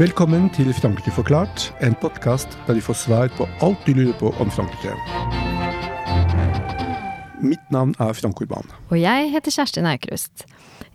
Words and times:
Velkommen 0.00 0.46
til 0.56 0.70
Frankrike 0.72 1.12
forklart, 1.12 1.66
en 1.84 1.92
podkast 2.00 2.54
der 2.64 2.78
vi 2.78 2.80
får 2.80 2.96
svar 2.96 3.32
på 3.36 3.44
alt 3.60 3.82
du 3.84 3.92
lurer 3.98 4.14
på 4.16 4.30
om 4.40 4.48
Frankrike. 4.48 4.94
Mitt 7.44 7.66
navn 7.68 7.92
er 8.00 8.16
Frank 8.16 8.40
Urban. 8.40 8.64
Og 8.88 8.96
jeg 8.96 9.28
heter 9.34 9.52
Kjersti 9.52 9.84
Aukrust. 9.84 10.46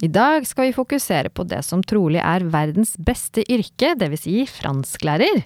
I 0.01 0.09
dag 0.09 0.47
skal 0.49 0.71
vi 0.71 0.73
fokusere 0.73 1.29
på 1.29 1.45
det 1.45 1.61
som 1.67 1.83
trolig 1.85 2.17
er 2.17 2.47
verdens 2.49 2.95
beste 2.97 3.45
yrke, 3.45 3.93
dvs. 3.93 4.25
Si 4.25 4.41
fransklærer. 4.49 5.45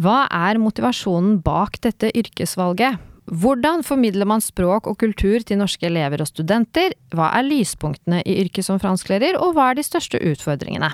Hva 0.00 0.24
er 0.32 0.56
motivasjonen 0.56 1.42
bak 1.44 1.76
dette 1.84 2.08
yrkesvalget? 2.16 3.02
Hvordan 3.30 3.84
formidler 3.84 4.26
man 4.26 4.40
språk 4.42 4.88
og 4.88 4.96
kultur 5.02 5.44
til 5.44 5.60
norske 5.60 5.84
elever 5.86 6.22
og 6.24 6.30
studenter? 6.30 6.94
Hva 7.12 7.28
er 7.36 7.44
lyspunktene 7.44 8.22
i 8.24 8.38
yrket 8.40 8.66
som 8.66 8.80
fransklærer, 8.80 9.36
og 9.36 9.52
hva 9.54 9.68
er 9.70 9.78
de 9.78 9.84
største 9.84 10.18
utfordringene? 10.32 10.88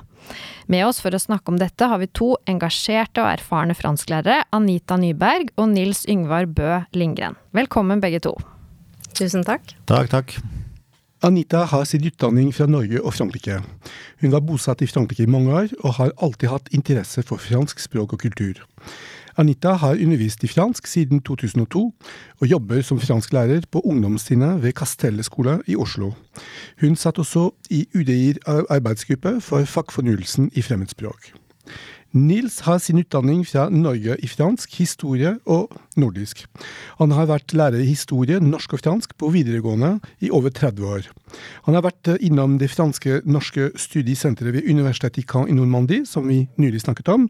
Med 0.67 0.85
oss 0.89 0.99
for 1.05 1.15
å 1.15 1.23
snakke 1.23 1.55
om 1.55 1.63
dette 1.63 1.87
har 1.87 2.03
vi 2.03 2.11
to 2.11 2.35
engasjerte 2.51 3.23
og 3.23 3.31
erfarne 3.37 3.79
fransklærere, 3.79 4.43
Anita 4.57 4.99
Nyberg 4.99 5.55
og 5.55 5.71
Nils 5.77 6.03
Yngvar 6.11 6.51
Bø 6.51 6.83
Lindgren. 6.99 7.39
Velkommen 7.57 8.03
begge 8.03 8.25
to. 8.27 8.35
Tusen 9.15 9.47
takk. 9.47 9.77
Takk, 9.87 10.11
takk. 10.13 10.39
Anita 11.27 11.65
har 11.67 11.83
sin 11.85 12.05
utdanning 12.07 12.53
fra 12.55 12.69
Norge 12.71 13.01
og 13.03 13.15
Frankrike. 13.17 13.57
Hun 14.23 14.31
var 14.31 14.45
bosatt 14.47 14.83
i 14.85 14.87
Frankrike 14.87 15.25
i 15.25 15.31
mange 15.31 15.51
år, 15.51 15.73
og 15.83 15.97
har 15.97 16.13
alltid 16.23 16.53
hatt 16.53 16.69
interesse 16.71 17.25
for 17.27 17.43
fransk 17.43 17.81
språk 17.83 18.13
og 18.15 18.21
kultur. 18.23 18.61
Anita 19.35 19.73
har 19.83 19.99
undervist 19.99 20.45
i 20.47 20.51
fransk 20.53 20.87
siden 20.87 21.25
2002, 21.27 21.83
og 22.41 22.47
jobber 22.47 22.85
som 22.87 23.01
fransklærer 23.03 23.67
på 23.71 23.83
ungdomstrinnet 23.83 24.63
ved 24.63 24.77
Kastellet 24.79 25.27
skole 25.27 25.59
i 25.67 25.75
Oslo. 25.75 26.13
Hun 26.81 26.95
satt 26.95 27.19
også 27.19 27.49
i 27.75 27.89
UDIR 27.91 28.39
arbeidsgruppe 28.71 29.41
for 29.41 29.67
fagfornyelsen 29.67 30.53
i 30.55 30.63
fremmedspråk. 30.63 31.33
Nils 32.17 32.63
har 32.65 32.79
sin 32.81 32.97
utdanning 32.97 33.43
fra 33.45 33.67
Norge 33.69 34.15
i 34.25 34.29
fransk, 34.31 34.73
historie 34.79 35.35
og 35.45 35.75
nordisk. 36.01 36.47
Han 36.97 37.13
har 37.13 37.29
vært 37.29 37.53
lærer 37.53 37.83
i 37.83 37.91
historie, 37.91 38.39
norsk 38.41 38.73
og 38.73 38.81
fransk 38.81 39.13
på 39.21 39.29
videregående 39.35 39.99
i 40.25 40.31
over 40.33 40.55
30 40.55 40.87
år. 40.89 41.11
Han 41.67 41.77
har 41.77 41.85
vært 41.85 42.09
innom 42.25 42.57
det 42.63 42.71
franske-norske 42.73 43.69
studiesenteret 43.77 44.57
ved 44.57 44.65
Universitetet 44.65 45.21
i 45.21 45.27
Caen 45.29 45.53
i 45.53 45.59
Normandie, 45.59 46.07
som 46.09 46.25
vi 46.31 46.47
nylig 46.57 46.87
snakket 46.87 47.13
om, 47.13 47.29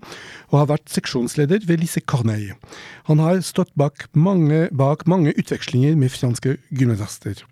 og 0.53 0.61
har 0.61 0.71
vært 0.77 0.95
seksjonsleder 0.95 1.67
ved 1.67 1.83
Lise 1.83 2.05
Corneille. 2.07 2.55
Han 3.11 3.19
har 3.25 3.43
stått 3.43 3.75
bak 3.75 4.07
mange, 4.15 4.69
bak 4.71 5.03
mange 5.11 5.35
utvekslinger 5.35 5.99
med 5.99 6.15
franske 6.15 6.61
gymnasister. 6.71 7.43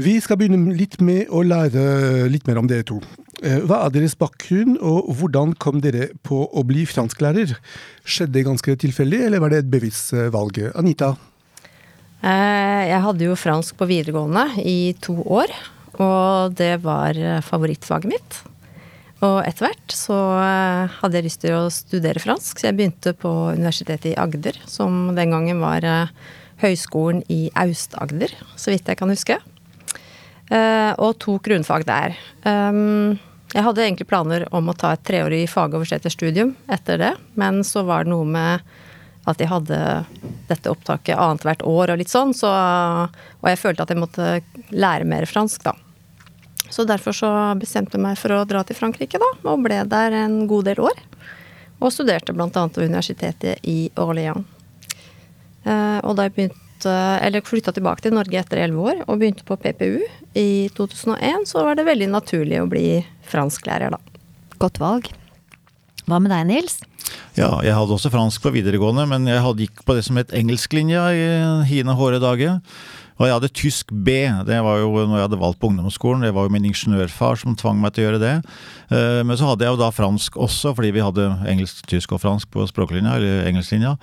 Vi 0.00 0.16
skal 0.22 0.38
begynne 0.40 0.72
litt 0.78 1.00
med 1.04 1.28
å 1.28 1.42
lære 1.44 2.30
litt 2.30 2.46
mer 2.48 2.62
om 2.62 2.68
dere 2.70 2.86
to. 2.88 3.02
Eh, 3.40 3.62
hva 3.64 3.86
er 3.86 3.92
deres 3.94 4.12
bakgrunn, 4.20 4.74
og 4.84 5.08
hvordan 5.16 5.54
kom 5.56 5.80
dere 5.80 6.10
på 6.26 6.42
å 6.44 6.64
bli 6.68 6.82
fransklærer? 6.88 7.54
Skjedde 8.04 8.36
det 8.36 8.44
ganske 8.44 8.74
tilfeldig, 8.82 9.22
eller 9.26 9.40
var 9.40 9.52
det 9.52 9.62
et 9.62 9.70
bevisst 9.72 10.12
eh, 10.12 10.28
valg? 10.32 10.60
Anita? 10.76 11.14
Eh, 12.20 12.82
jeg 12.90 13.00
hadde 13.06 13.24
jo 13.24 13.38
fransk 13.40 13.78
på 13.80 13.88
videregående 13.88 14.44
i 14.60 14.92
to 15.00 15.16
år, 15.24 15.54
og 15.96 16.58
det 16.58 16.82
var 16.84 17.16
favorittfaget 17.46 18.12
mitt. 18.12 18.42
Og 19.24 19.40
etter 19.44 19.66
hvert 19.66 19.92
så 19.92 20.18
hadde 21.00 21.18
jeg 21.18 21.26
lyst 21.26 21.42
til 21.42 21.56
å 21.56 21.72
studere 21.72 22.20
fransk, 22.20 22.60
så 22.60 22.68
jeg 22.68 22.76
begynte 22.76 23.12
på 23.16 23.32
Universitetet 23.56 24.12
i 24.12 24.18
Agder, 24.20 24.56
som 24.68 25.10
den 25.16 25.32
gangen 25.32 25.60
var 25.60 25.84
høyskolen 26.60 27.20
i 27.32 27.50
Aust-Agder, 27.52 28.32
så 28.56 28.72
vidt 28.72 28.88
jeg 28.88 29.00
kan 29.00 29.12
huske. 29.12 29.36
Og 30.96 31.12
tok 31.20 31.44
grunnfag 31.50 31.84
der. 31.88 32.16
Jeg 33.50 33.66
hadde 33.66 33.82
egentlig 33.82 34.06
planer 34.06 34.46
om 34.54 34.70
å 34.70 34.76
ta 34.78 34.92
et 34.94 35.02
treårig 35.06 35.42
fagoversetterstudium 35.50 36.54
etter 36.70 37.00
det, 37.02 37.10
men 37.40 37.64
så 37.66 37.82
var 37.86 38.06
det 38.06 38.12
noe 38.12 38.26
med 38.28 38.70
at 39.28 39.42
jeg 39.42 39.50
hadde 39.50 39.78
dette 40.48 40.70
opptaket 40.70 41.18
annethvert 41.18 41.64
år 41.66 41.92
og 41.92 42.00
litt 42.00 42.12
sånn, 42.12 42.32
så, 42.36 42.50
og 43.10 43.48
jeg 43.50 43.60
følte 43.60 43.84
at 43.84 43.92
jeg 43.92 44.00
måtte 44.00 44.28
lære 44.70 45.08
mer 45.08 45.26
fransk, 45.28 45.66
da. 45.66 45.74
Så 46.70 46.86
derfor 46.86 47.14
så 47.16 47.30
bestemte 47.58 47.98
jeg 47.98 48.04
meg 48.04 48.18
for 48.18 48.32
å 48.36 48.44
dra 48.48 48.62
til 48.64 48.78
Frankrike, 48.78 49.18
da, 49.18 49.30
og 49.50 49.66
ble 49.66 49.82
der 49.90 50.14
en 50.22 50.44
god 50.50 50.70
del 50.70 50.82
år. 50.86 51.02
Og 51.80 51.90
studerte 51.90 52.34
bl.a. 52.36 52.48
på 52.50 52.86
universitetet 52.86 53.66
i 53.66 53.90
Orléans. 53.98 54.46
Uh, 55.60 55.98
og 56.06 56.14
da 56.16 56.24
jeg 56.24 56.36
begynte 56.36 56.69
flytta 56.84 57.72
tilbake 57.76 58.02
til 58.04 58.14
Norge 58.14 58.40
etter 58.40 58.62
elleve 58.62 58.92
år 58.92 59.02
og 59.06 59.18
begynte 59.20 59.44
på 59.44 59.58
PPU 59.60 60.00
i 60.34 60.68
2001, 60.76 61.48
så 61.50 61.64
var 61.66 61.76
det 61.76 61.88
veldig 61.88 62.10
naturlig 62.12 62.60
å 62.62 62.68
bli 62.70 63.00
fransklærer, 63.30 63.90
da. 63.90 63.98
Godt 64.60 64.80
valg. 64.80 65.10
Hva 66.06 66.18
med 66.18 66.32
deg, 66.32 66.46
Nils? 66.48 66.80
Ja, 67.38 67.60
jeg 67.62 67.74
hadde 67.74 67.94
også 67.94 68.10
fransk 68.12 68.42
på 68.42 68.52
videregående, 68.54 69.06
men 69.10 69.28
jeg 69.30 69.42
hadde 69.42 69.66
gikk 69.66 69.84
på 69.86 69.94
det 69.96 70.02
som 70.06 70.18
het 70.18 70.32
engelsklinja 70.34 71.04
i 71.14 71.28
hine 71.70 71.94
hårde 71.96 72.20
dager. 72.22 72.58
Og 73.20 73.28
jeg 73.28 73.36
hadde 73.36 73.52
tysk 73.52 73.90
B, 73.92 74.14
det 74.48 74.58
var 74.64 74.78
jo 74.80 74.94
når 74.96 75.18
jeg 75.18 75.26
hadde 75.26 75.38
valgt 75.42 75.60
på 75.60 75.68
ungdomsskolen. 75.68 76.24
Det 76.24 76.32
var 76.32 76.46
jo 76.46 76.52
min 76.54 76.64
ingeniørfar 76.70 77.36
som 77.36 77.56
tvang 77.58 77.76
meg 77.82 77.92
til 77.92 78.06
å 78.06 78.08
gjøre 78.08 78.20
det. 78.22 78.34
Eh, 78.88 79.20
men 79.28 79.36
så 79.36 79.50
hadde 79.50 79.66
jeg 79.66 79.74
jo 79.74 79.80
da 79.82 79.90
fransk 79.92 80.38
også, 80.40 80.72
fordi 80.78 80.94
vi 80.96 81.04
hadde 81.04 81.26
engelsk, 81.52 81.84
tysk 81.90 82.14
og 82.16 82.22
fransk 82.24 82.48
på 82.54 82.64
språklinja, 82.70 83.18
eller 83.20 83.50
engelsklinja. 83.50 83.98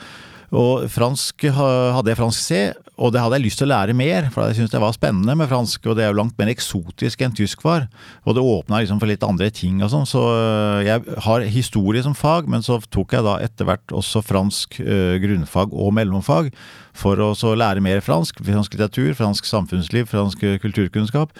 Og 0.55 0.85
fransk 0.87 1.43
hadde 1.51 2.07
jeg 2.07 2.19
fransk 2.19 2.39
C, 2.39 2.59
og 2.97 3.11
det 3.13 3.19
hadde 3.19 3.35
jeg 3.37 3.43
lyst 3.43 3.59
til 3.59 3.67
å 3.67 3.73
lære 3.73 3.95
mer, 3.97 4.29
for 4.31 4.47
jeg 4.47 4.57
syntes 4.57 4.71
det 4.73 4.79
var 4.81 4.95
spennende 4.95 5.35
med 5.37 5.49
fransk, 5.51 5.83
og 5.85 5.97
det 5.97 6.05
er 6.05 6.13
jo 6.13 6.17
langt 6.21 6.37
mer 6.39 6.49
eksotisk 6.53 7.21
enn 7.21 7.35
tysk 7.35 7.65
var. 7.67 7.89
Og 8.23 8.37
det 8.37 8.45
åpna 8.47 8.79
liksom 8.81 9.01
for 9.01 9.11
litt 9.11 9.25
andre 9.27 9.51
ting 9.51 9.83
og 9.83 9.91
sånn, 9.91 10.07
så 10.07 10.23
øh, 10.31 10.79
jeg 10.87 11.19
har 11.27 11.47
historie 11.51 12.05
som 12.05 12.15
fag, 12.17 12.47
men 12.49 12.65
så 12.65 12.79
tok 12.87 13.17
jeg 13.17 13.27
da 13.27 13.37
etter 13.43 13.67
hvert 13.67 13.93
også 13.93 14.23
fransk 14.23 14.79
uh, 14.81 15.19
grunnfag 15.21 15.75
og 15.75 15.93
mellomfag 15.99 16.49
for 16.97 17.19
å 17.21 17.33
lære 17.35 17.83
mer 17.83 18.01
fransk. 18.01 18.39
Fransk 18.41 18.73
litteratur, 18.73 19.13
fransk 19.19 19.45
samfunnsliv, 19.45 20.07
fransk 20.09 20.47
kulturkunnskap. 20.63 21.35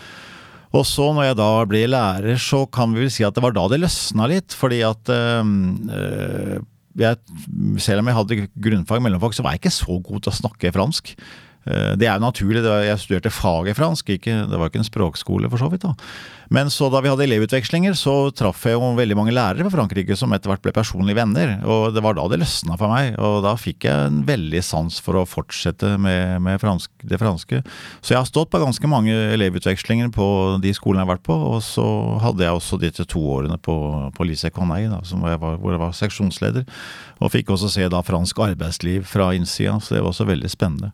Og 0.76 0.84
så 0.86 1.10
når 1.16 1.30
jeg 1.30 1.38
da 1.40 1.52
ble 1.70 1.86
lærer, 1.90 2.38
så 2.42 2.66
kan 2.70 2.92
vi 2.94 3.06
vel 3.06 3.14
si 3.14 3.26
at 3.26 3.34
det 3.38 3.42
var 3.46 3.56
da 3.56 3.70
det 3.72 3.80
løsna 3.82 4.28
litt, 4.30 4.54
fordi 4.54 4.84
at 4.86 5.10
øh, 5.16 6.58
jeg, 7.04 7.20
selv 7.84 8.02
om 8.02 8.10
jeg 8.10 8.18
hadde 8.18 8.48
grunnfag 8.64 9.04
mellomfag, 9.04 9.36
så 9.38 9.46
var 9.46 9.56
jeg 9.56 9.64
ikke 9.64 9.76
så 9.78 10.00
god 10.04 10.24
til 10.24 10.34
å 10.34 10.38
snakke 10.40 10.74
fransk. 10.76 11.14
Eh, 11.68 11.94
det 12.00 12.08
er 12.08 12.18
jo 12.18 12.26
naturlig, 12.26 12.64
jeg 12.64 13.04
studerte 13.04 13.34
faget 13.34 13.78
fransk, 13.78 14.16
ikke, 14.18 14.42
det 14.50 14.60
var 14.60 14.72
ikke 14.72 14.84
en 14.84 14.90
språkskole 14.90 15.52
for 15.52 15.62
så 15.62 15.72
vidt. 15.74 15.86
da. 15.86 15.94
Men 16.50 16.70
så 16.72 16.88
da 16.92 17.02
vi 17.04 17.10
hadde 17.12 17.26
elevutvekslinger, 17.26 17.96
så 18.00 18.30
traff 18.36 18.64
jeg 18.64 18.78
jo 18.78 18.92
veldig 18.96 19.18
mange 19.20 19.34
lærere 19.36 19.66
fra 19.66 19.82
Frankrike 19.82 20.16
som 20.16 20.32
etter 20.36 20.52
hvert 20.52 20.64
ble 20.64 20.72
personlige 20.76 21.18
venner. 21.20 21.58
Og 21.68 21.92
det 21.96 22.04
var 22.04 22.16
da 22.16 22.24
det 22.32 22.40
løsna 22.40 22.78
for 22.80 22.92
meg, 22.92 23.18
og 23.20 23.42
da 23.44 23.54
fikk 23.60 23.88
jeg 23.90 24.08
en 24.08 24.22
veldig 24.28 24.62
sans 24.64 25.00
for 25.04 25.20
å 25.20 25.26
fortsette 25.28 25.96
med, 26.00 26.40
med 26.46 26.62
fransk, 26.64 26.92
det 27.04 27.20
franske. 27.20 27.60
Så 28.00 28.14
jeg 28.14 28.22
har 28.22 28.30
stått 28.30 28.52
på 28.54 28.62
ganske 28.64 28.92
mange 28.92 29.16
elevutvekslinger 29.36 30.14
på 30.16 30.28
de 30.64 30.72
skolene 30.78 31.04
jeg 31.04 31.10
har 31.10 31.16
vært 31.18 31.28
på, 31.28 31.36
og 31.52 31.60
så 31.66 31.88
hadde 32.24 32.48
jeg 32.48 32.62
også 32.62 32.80
disse 32.82 33.08
to 33.12 33.24
årene 33.38 33.60
på, 33.60 33.76
på 34.16 34.30
jeg 34.38 35.40
var, 35.42 35.58
hvor 35.60 35.74
jeg 35.74 35.82
var 35.82 35.98
seksjonsleder. 35.98 36.64
Og 37.20 37.34
fikk 37.34 37.52
også 37.52 37.70
se 37.74 37.90
da 37.92 38.00
fransk 38.06 38.40
arbeidsliv 38.40 39.04
fra 39.10 39.34
innsida, 39.36 39.80
så 39.82 39.98
det 39.98 40.04
var 40.04 40.14
også 40.14 40.30
veldig 40.30 40.52
spennende. 40.52 40.94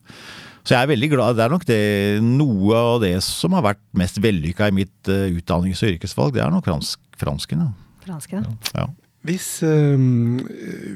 Så 0.63 0.77
jeg 0.77 0.85
er 0.85 0.91
veldig 0.93 1.09
glad. 1.11 1.37
Det 1.37 1.43
er 1.43 1.51
nok 1.51 1.65
det, 1.67 1.79
noe 2.23 2.79
av 2.79 3.01
det 3.03 3.17
som 3.25 3.55
har 3.57 3.65
vært 3.65 3.81
mest 3.99 4.19
vellykka 4.23 4.71
i 4.71 4.75
mitt 4.79 5.11
uh, 5.11 5.27
utdannings- 5.27 5.83
og 5.83 5.95
yrkesvalg, 5.95 6.35
det 6.37 6.43
er 6.43 6.53
nok 6.53 6.69
fransk, 6.69 7.01
fransken. 7.19 7.65
Ja. 7.65 7.97
Fransken, 8.05 8.45
ja. 8.75 8.89
Hvis, 9.23 9.63
øh, 9.63 9.95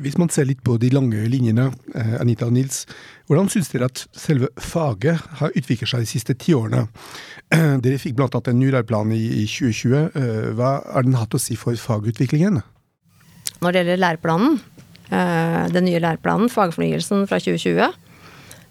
hvis, 0.04 0.18
man 0.20 0.28
ser 0.28 0.50
litt 0.50 0.60
på 0.60 0.74
de 0.76 0.90
lange 0.92 1.22
linjene, 1.32 1.70
uh, 1.96 2.16
Anita 2.20 2.48
og 2.48 2.56
Nils, 2.56 2.82
hvordan 3.28 3.48
syns 3.52 3.72
dere 3.72 3.88
at 3.88 4.04
selve 4.20 4.50
faget 4.60 5.22
har 5.40 5.56
utviklet 5.56 5.92
seg 5.92 6.04
de 6.04 6.10
siste 6.12 6.36
ti 6.40 6.56
årene? 6.56 6.88
dere 7.84 8.00
fikk 8.00 8.20
annet 8.20 8.52
en 8.52 8.60
ny 8.60 8.72
læreplan 8.76 9.14
i, 9.16 9.22
i 9.44 9.46
2020. 9.48 10.56
hva 10.60 10.74
har 10.84 11.08
den 11.08 11.16
hatt 11.20 11.36
å 11.36 11.40
si 11.40 11.56
for 11.60 11.76
fagutviklingen? 11.80 12.60
Når 13.64 13.72
det 13.72 13.84
gjelder 13.84 14.04
læreplanen, 14.04 14.60
den 15.72 15.88
nye 15.88 16.04
læreplanen, 16.04 16.52
fagfornyelsen 16.52 17.24
fra 17.32 17.40
2020, 17.40 17.96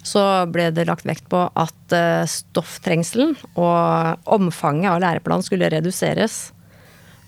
så 0.06 0.22
ble 0.52 0.68
det 0.74 0.86
lagt 0.86 1.06
vekt 1.08 1.26
på 1.32 1.40
at 1.58 1.94
eh, 1.94 2.24
stofftrengselen 2.30 3.34
og 3.58 4.28
omfanget 4.36 4.92
av 4.92 5.00
læreplanen 5.02 5.46
skulle 5.46 5.70
reduseres. 5.72 6.52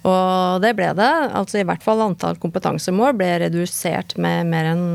Og 0.07 0.63
det 0.63 0.75
ble 0.79 0.93
det. 0.97 1.11
Altså 1.37 1.61
i 1.61 1.67
hvert 1.67 1.83
fall 1.85 2.05
antall 2.05 2.39
kompetansemål 2.41 3.17
ble 3.19 3.33
redusert 3.43 4.15
med 4.21 4.47
mer 4.53 4.71
enn 4.71 4.87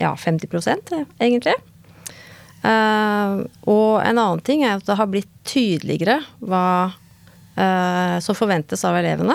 ja, 0.00 0.14
50% 0.16 0.94
egentlig. 1.20 1.58
Uh, 2.60 3.44
og 3.72 4.02
en 4.04 4.18
annen 4.20 4.40
ting 4.44 4.64
er 4.64 4.74
at 4.76 4.88
det 4.88 4.96
har 4.98 5.08
blitt 5.08 5.30
tydeligere 5.48 6.18
hva 6.40 6.92
som 8.24 8.36
forventes 8.38 8.80
av 8.88 8.94
elevene. 8.96 9.34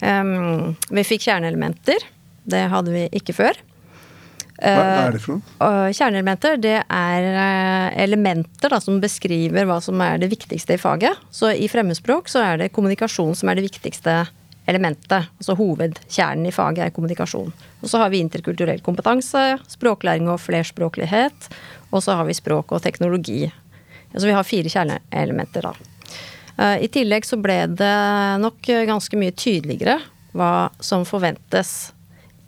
Um, 0.00 0.72
vi 0.90 1.04
fikk 1.06 1.28
kjerneelementer. 1.28 2.02
Det 2.42 2.64
hadde 2.72 2.90
vi 2.90 3.04
ikke 3.14 3.36
før. 3.36 3.60
Hva, 4.56 4.72
hva 4.72 5.00
er 5.04 5.16
det 5.16 5.20
for 5.20 5.36
noe? 5.36 5.92
Kjerneelementer 5.92 6.56
det 6.60 6.78
er 6.80 7.26
eh, 7.28 7.98
elementer 8.06 8.72
da, 8.72 8.80
som 8.80 9.00
beskriver 9.02 9.68
hva 9.68 9.78
som 9.84 10.00
er 10.04 10.20
det 10.22 10.30
viktigste 10.32 10.76
i 10.76 10.80
faget. 10.80 11.20
Så 11.30 11.52
i 11.52 11.68
fremmedspråk 11.68 12.30
så 12.32 12.42
er 12.44 12.62
det 12.62 12.72
kommunikasjon 12.76 13.36
som 13.36 13.52
er 13.52 13.60
det 13.60 13.66
viktigste 13.68 14.22
elementet. 14.66 15.28
Altså 15.38 15.56
hovedkjernen 15.58 16.48
i 16.48 16.54
faget 16.54 16.86
er 16.86 16.94
kommunikasjon. 16.94 17.52
Og 17.82 17.90
så 17.90 18.00
har 18.02 18.10
vi 18.14 18.22
interkulturell 18.24 18.80
kompetanse, 18.84 19.58
språklæring 19.70 20.30
og 20.32 20.40
flerspråklighet. 20.42 21.50
Og 21.92 22.02
så 22.02 22.16
har 22.18 22.26
vi 22.28 22.36
språk 22.36 22.72
og 22.72 22.82
teknologi. 22.82 23.44
Så 24.16 24.24
vi 24.24 24.34
har 24.34 24.48
fire 24.48 24.72
kjerneelementer, 24.72 25.68
da. 25.68 25.74
Eh, 26.56 26.86
I 26.86 26.92
tillegg 26.92 27.28
så 27.28 27.36
ble 27.36 27.60
det 27.76 27.96
nok 28.40 28.72
ganske 28.88 29.20
mye 29.20 29.36
tydeligere 29.36 30.00
hva 30.36 30.68
som 30.80 31.04
forventes 31.08 31.92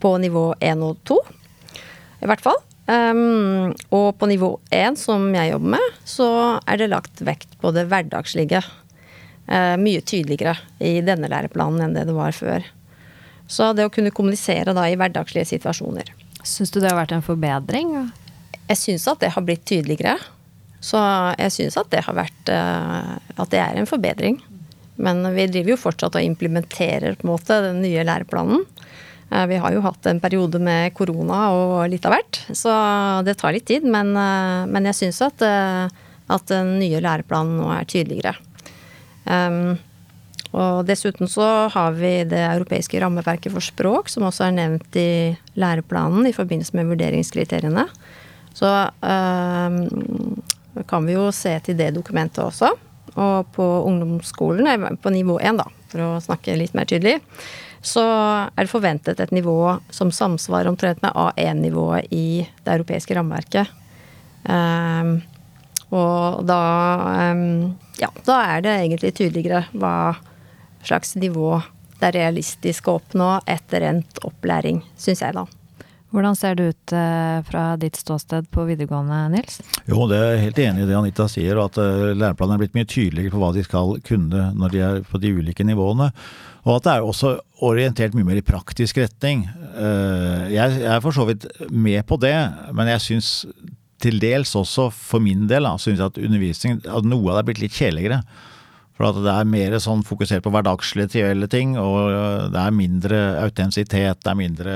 på 0.01 0.15
nivå 0.21 0.55
1 0.61 0.83
og 0.85 0.97
2. 1.09 1.19
I 2.23 2.29
hvert 2.29 2.43
fall. 2.43 2.59
Um, 2.89 3.75
og 3.93 4.15
på 4.17 4.29
nivå 4.31 4.55
1, 4.73 4.97
som 4.97 5.27
jeg 5.37 5.53
jobber 5.53 5.75
med, 5.77 5.97
så 6.09 6.29
er 6.65 6.81
det 6.81 6.89
lagt 6.89 7.21
vekt 7.21 7.59
på 7.61 7.73
det 7.77 7.85
hverdagslige. 7.91 8.63
Uh, 9.49 9.77
mye 9.81 10.01
tydeligere 10.05 10.57
i 10.85 10.99
denne 11.05 11.29
læreplanen 11.29 11.85
enn 11.85 11.97
det 11.97 12.07
det 12.09 12.17
var 12.17 12.33
før. 12.37 12.65
Så 13.49 13.71
det 13.77 13.87
å 13.89 13.93
kunne 13.93 14.13
kommunisere 14.13 14.75
da 14.77 14.87
i 14.89 14.97
hverdagslige 14.97 15.51
situasjoner. 15.55 16.11
Syns 16.45 16.73
du 16.73 16.81
det 16.81 16.91
har 16.91 16.99
vært 17.01 17.15
en 17.17 17.25
forbedring? 17.25 17.95
Jeg 18.69 18.81
syns 18.81 19.07
at 19.09 19.21
det 19.21 19.33
har 19.35 19.45
blitt 19.45 19.65
tydeligere. 19.69 20.17
Så 20.85 21.01
jeg 21.41 21.53
syns 21.53 21.77
at 21.81 21.89
det 21.93 22.05
har 22.07 22.15
vært 22.15 22.51
uh, 22.55 23.17
At 23.35 23.51
det 23.53 23.61
er 23.61 23.81
en 23.81 23.89
forbedring. 23.89 24.39
Men 24.99 25.23
vi 25.35 25.47
driver 25.51 25.75
jo 25.75 25.81
fortsatt 25.81 26.17
og 26.19 26.25
implementerer 26.25 27.19
på 27.19 27.27
en 27.27 27.33
måte 27.33 27.61
den 27.69 27.83
nye 27.85 28.05
læreplanen. 28.07 28.65
Eh, 29.31 29.47
vi 29.47 29.57
har 29.57 29.75
jo 29.75 29.85
hatt 29.85 30.07
en 30.07 30.21
periode 30.21 30.61
med 30.63 30.95
korona 30.97 31.49
og 31.53 31.89
litt 31.93 32.07
av 32.09 32.17
hvert, 32.17 32.41
så 32.57 32.73
det 33.27 33.37
tar 33.41 33.53
litt 33.57 33.67
tid. 33.69 33.85
Men, 33.85 34.15
eh, 34.17 34.65
men 34.71 34.89
jeg 34.89 35.01
syns 35.03 35.21
at, 35.27 35.43
eh, 35.43 35.89
at, 36.29 36.47
den 36.49 36.79
nye 36.81 37.01
læreplanen 37.01 37.59
nå 37.61 37.69
er 37.73 37.85
tydeligere. 37.89 38.37
Um, 39.29 39.79
og 40.57 40.87
dessuten 40.89 41.29
så 41.29 41.69
har 41.69 41.93
vi 41.93 42.25
det 42.25 42.41
europeiske 42.41 43.01
rammeverket 43.01 43.53
for 43.53 43.61
språk, 43.61 44.09
som 44.09 44.25
også 44.25 44.47
er 44.47 44.55
nevnt 44.57 44.97
i 44.97 45.37
læreplanen 45.61 46.25
i 46.29 46.33
forbindelse 46.33 46.73
med 46.77 46.89
vurderingskriteriene. 46.89 47.85
Så 48.57 48.71
um, 49.05 50.41
kan 50.89 51.05
vi 51.05 51.17
jo 51.19 51.29
se 51.33 51.53
til 51.61 51.77
det 51.77 51.93
dokumentet 51.97 52.41
også. 52.45 52.73
Og 53.17 53.53
på 53.53 53.67
ungdomsskolen, 53.89 54.97
på 54.97 55.13
nivå 55.13 55.37
1, 55.41 55.61
da, 55.61 55.69
for 55.93 56.05
å 56.05 56.11
snakke 56.25 56.57
litt 56.57 56.77
mer 56.77 56.89
tydelig, 56.89 57.19
så 57.89 58.05
er 58.53 58.67
det 58.67 58.71
forventet 58.71 59.21
et 59.23 59.33
nivå 59.35 59.79
som 59.95 60.13
samsvarer 60.15 60.71
omtrent 60.71 61.01
med 61.05 61.17
A1-nivået 61.17 62.13
i 62.15 62.45
det 62.65 62.77
europeiske 62.77 63.17
rammeverket. 63.17 63.73
Um, 64.49 65.19
og 65.89 66.45
da 66.49 66.63
um, 67.33 67.75
Ja, 67.99 68.13
da 68.29 68.37
er 68.55 68.63
det 68.63 68.75
egentlig 68.77 69.15
tydeligere 69.17 69.65
hva 69.73 70.15
slags 70.87 71.17
nivå 71.19 71.57
det 71.99 72.13
er 72.13 72.19
realistisk 72.21 72.89
å 72.89 72.99
oppnå 73.01 73.33
etter 73.51 73.89
endt 73.89 74.21
opplæring, 74.27 74.85
syns 75.01 75.25
jeg, 75.25 75.35
da. 75.35 75.43
Hvordan 76.15 76.37
ser 76.39 76.55
det 76.57 76.67
ut 76.73 76.93
eh, 76.97 77.39
fra 77.45 77.63
ditt 77.81 77.99
ståsted 78.01 78.49
på 78.55 78.65
videregående, 78.65 79.19
Nils? 79.35 79.59
Jo, 79.85 80.07
det 80.09 80.19
er 80.19 80.41
helt 80.41 80.61
enig 80.63 80.85
i 80.85 80.89
det 80.89 80.97
Anita 80.97 81.27
sier, 81.29 81.61
at 81.61 81.77
læreplanene 81.77 82.21
læreplanen 82.23 82.55
er 82.57 82.63
blitt 82.63 82.79
mye 82.79 82.89
tydeligere 82.89 83.35
på 83.35 83.43
hva 83.43 83.51
de 83.53 83.65
skal 83.67 83.99
kunne 84.09 84.47
når 84.57 84.73
de 84.73 84.85
er 84.87 85.03
på 85.05 85.21
de 85.21 85.35
ulike 85.37 85.67
nivåene. 85.69 86.09
Og 86.65 86.77
at 86.77 86.87
det 86.87 86.95
er 86.95 87.05
også 87.07 87.35
orientert 87.65 88.17
mye 88.17 88.27
mer 88.29 88.41
i 88.41 88.45
praktisk 88.47 89.01
retning. 89.01 89.47
Eh, 89.77 90.49
jeg 90.55 90.83
er 90.89 91.03
for 91.05 91.17
så 91.17 91.29
vidt 91.29 91.49
med 91.69 92.05
på 92.09 92.19
det, 92.21 92.37
men 92.77 92.91
jeg 92.95 93.05
syns 93.05 93.33
til 94.03 94.21
dels 94.23 94.55
også 94.57 94.89
for 94.95 95.23
min 95.23 95.49
del 95.51 95.67
synes 95.83 96.03
at 96.05 96.21
undervisning, 96.21 96.81
at 96.87 97.07
noe 97.07 97.33
av 97.33 97.39
det 97.39 97.43
er 97.43 97.49
blitt 97.51 97.63
litt 97.67 97.79
kjedeligere. 97.79 98.23
For 98.99 99.13
at 99.13 99.19
det 99.23 99.31
er 99.31 99.47
mer 99.47 99.77
sånn 99.79 100.01
fokusert 100.03 100.43
på 100.43 100.51
hverdagslige, 100.51 101.47
ting, 101.53 101.77
og 101.79 102.51
det 102.51 102.59
er 102.59 102.75
mindre 102.75 103.19
autentisitet. 103.45 104.19
Det 104.25 104.33
er 104.33 104.39
mindre 104.39 104.75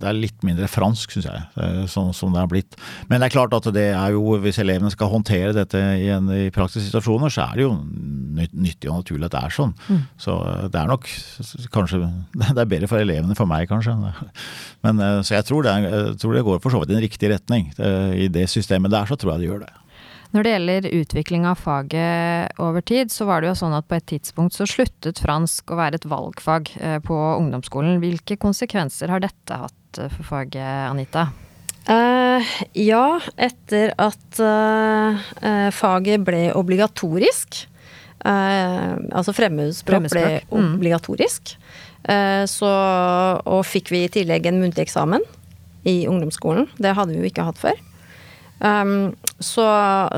Det 0.00 0.08
er 0.08 0.16
litt 0.16 0.44
mindre 0.44 0.68
fransk, 0.68 1.14
syns 1.14 1.28
jeg, 1.28 1.88
sånn 1.92 2.12
som 2.16 2.36
det 2.36 2.42
er 2.42 2.50
blitt. 2.52 2.76
Men 3.08 3.20
det 3.20 3.30
er 3.30 3.34
klart 3.34 3.56
at 3.56 3.70
det 3.72 3.86
er 3.96 4.12
jo, 4.12 4.36
hvis 4.44 4.60
elevene 4.60 4.92
skal 4.92 5.12
håndtere 5.12 5.56
dette 5.56 5.80
i, 6.00 6.08
en, 6.12 6.28
i 6.32 6.52
praktiske 6.52 6.86
situasjoner, 6.90 7.32
så 7.32 7.48
er 7.48 7.58
det 7.58 7.66
jo 7.66 7.72
nyttig 8.52 8.92
og 8.92 9.00
naturlig 9.00 9.28
at 9.28 9.36
det 9.38 9.42
er 9.42 9.56
sånn. 9.56 9.74
Mm. 9.88 10.04
Så 10.20 10.36
det 10.68 10.80
er 10.80 10.92
nok 10.92 11.08
kanskje 11.72 12.00
Det 12.40 12.52
er 12.54 12.72
bedre 12.76 12.88
for 12.92 13.00
elevene 13.00 13.36
for 13.36 13.48
meg, 13.48 13.68
kanskje. 13.72 13.96
Men 14.84 15.00
så 15.24 15.38
jeg 15.38 15.48
tror 15.48 15.64
det, 15.64 15.76
jeg 15.88 16.16
tror 16.20 16.36
det 16.36 16.48
går 16.48 16.64
for 16.64 16.76
så 16.76 16.84
vidt 16.84 16.92
i 16.92 17.00
en 17.00 17.06
riktig 17.08 17.32
retning. 17.32 17.70
I 17.80 18.28
det 18.32 18.50
systemet 18.52 18.92
der 18.92 19.08
så 19.08 19.16
tror 19.16 19.34
jeg 19.34 19.44
det 19.44 19.52
gjør 19.52 19.64
det. 19.64 19.72
Når 20.30 20.46
det 20.46 20.50
gjelder 20.52 20.86
utvikling 20.94 21.46
av 21.50 21.58
faget 21.58 22.60
over 22.62 22.84
tid, 22.86 23.10
så 23.10 23.26
var 23.26 23.42
det 23.42 23.50
jo 23.50 23.56
sånn 23.58 23.74
at 23.74 23.88
på 23.90 23.96
et 23.98 24.06
tidspunkt 24.12 24.54
så 24.54 24.66
sluttet 24.68 25.18
fransk 25.18 25.72
å 25.74 25.78
være 25.80 25.98
et 25.98 26.06
valgfag 26.06 26.70
eh, 26.78 26.98
på 27.02 27.16
ungdomsskolen. 27.40 27.98
Hvilke 28.02 28.38
konsekvenser 28.38 29.10
har 29.10 29.24
dette 29.24 29.58
hatt 29.64 29.98
eh, 29.98 30.12
for 30.14 30.28
faget, 30.28 30.62
Anita? 30.86 31.32
Uh, 31.90 32.46
ja, 32.78 33.18
etter 33.40 33.90
at 33.98 34.38
uh, 34.38 35.18
faget 35.74 36.22
ble 36.22 36.44
obligatorisk, 36.54 37.64
uh, 38.22 38.94
altså 39.10 39.34
fremmedspråk, 39.34 40.10
ble 40.12 40.26
mm. 40.46 40.74
obligatorisk, 40.76 41.56
så, 42.48 42.68
og 43.44 43.58
fikk 43.68 43.90
vi 43.92 43.98
i 44.06 44.10
tillegg 44.10 44.46
en 44.48 44.56
muntlig 44.62 44.86
eksamen 44.86 45.20
i 45.84 46.06
ungdomsskolen. 46.08 46.64
Det 46.80 46.94
hadde 46.96 47.12
vi 47.12 47.20
jo 47.20 47.28
ikke 47.28 47.44
hatt 47.44 47.60
før. 47.60 47.76
Um, 48.60 49.14
så, 49.38 49.64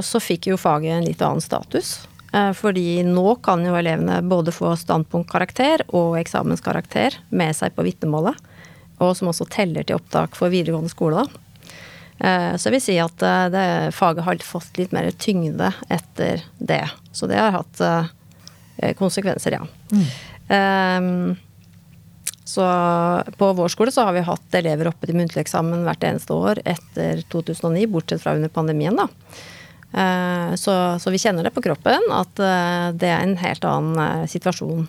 så, 0.03 0.21
fikk 0.21 0.51
jo 0.51 0.59
faget 0.59 0.97
en 0.97 1.07
litt 1.07 1.23
annen 1.23 1.43
status. 1.43 2.01
Uh, 2.35 2.51
fordi 2.57 3.03
nå 3.07 3.37
kan 3.45 3.63
jo 3.65 3.77
elevene 3.79 4.19
både 4.27 4.55
få 4.55 4.75
standpunktkarakter 4.79 5.87
og 5.95 6.17
eksamenskarakter 6.19 7.21
med 7.31 7.55
seg 7.57 7.77
på 7.77 7.87
vitnemålet. 7.87 8.39
Og 9.03 9.15
som 9.19 9.31
også 9.31 9.47
teller 9.51 9.87
til 9.87 9.99
opptak 9.99 10.37
for 10.39 10.53
videregående 10.53 10.93
skole, 10.93 11.23
da. 11.23 11.39
Uh, 12.23 12.53
så 12.59 12.69
jeg 12.69 12.77
vil 12.77 12.85
si 12.85 12.99
at 13.03 13.25
uh, 13.27 13.47
det, 13.53 13.65
faget 13.95 14.27
har 14.27 14.43
fått 14.47 14.77
litt 14.79 14.93
mer 14.95 15.11
tyngde 15.15 15.71
etter 15.91 16.43
det. 16.59 16.85
Så 17.15 17.31
det 17.31 17.39
har 17.39 17.55
hatt 17.61 17.87
konsekvenser, 18.99 19.55
ja. 19.55 19.67
Mm. 19.93 20.07
Um, 20.49 21.52
så 22.53 22.67
på 23.39 23.49
vår 23.57 23.73
skole 23.73 23.93
så 23.95 24.05
har 24.07 24.17
vi 24.17 24.27
hatt 24.27 24.59
elever 24.61 24.91
oppe 24.91 25.09
til 25.09 25.17
muntlig 25.17 25.41
eksamen 25.45 25.87
hvert 25.87 26.05
eneste 26.05 26.37
år 26.37 26.61
etter 26.69 27.25
2009, 27.33 27.87
bortsett 27.93 28.23
fra 28.23 28.37
under 28.37 28.53
pandemien, 28.53 28.99
da. 28.99 29.09
Eh, 29.93 30.55
så, 30.55 30.99
så, 30.99 31.13
vi 31.13 31.21
kjenner 31.21 31.45
det 31.45 31.53
på 31.53 31.63
kroppen 31.65 32.07
at 32.17 32.41
eh, 32.41 32.89
det 32.97 33.11
er 33.13 33.25
en 33.25 33.37
helt 33.41 33.65
annen 33.69 33.99
eh, 34.01 34.29
situasjon 34.31 34.87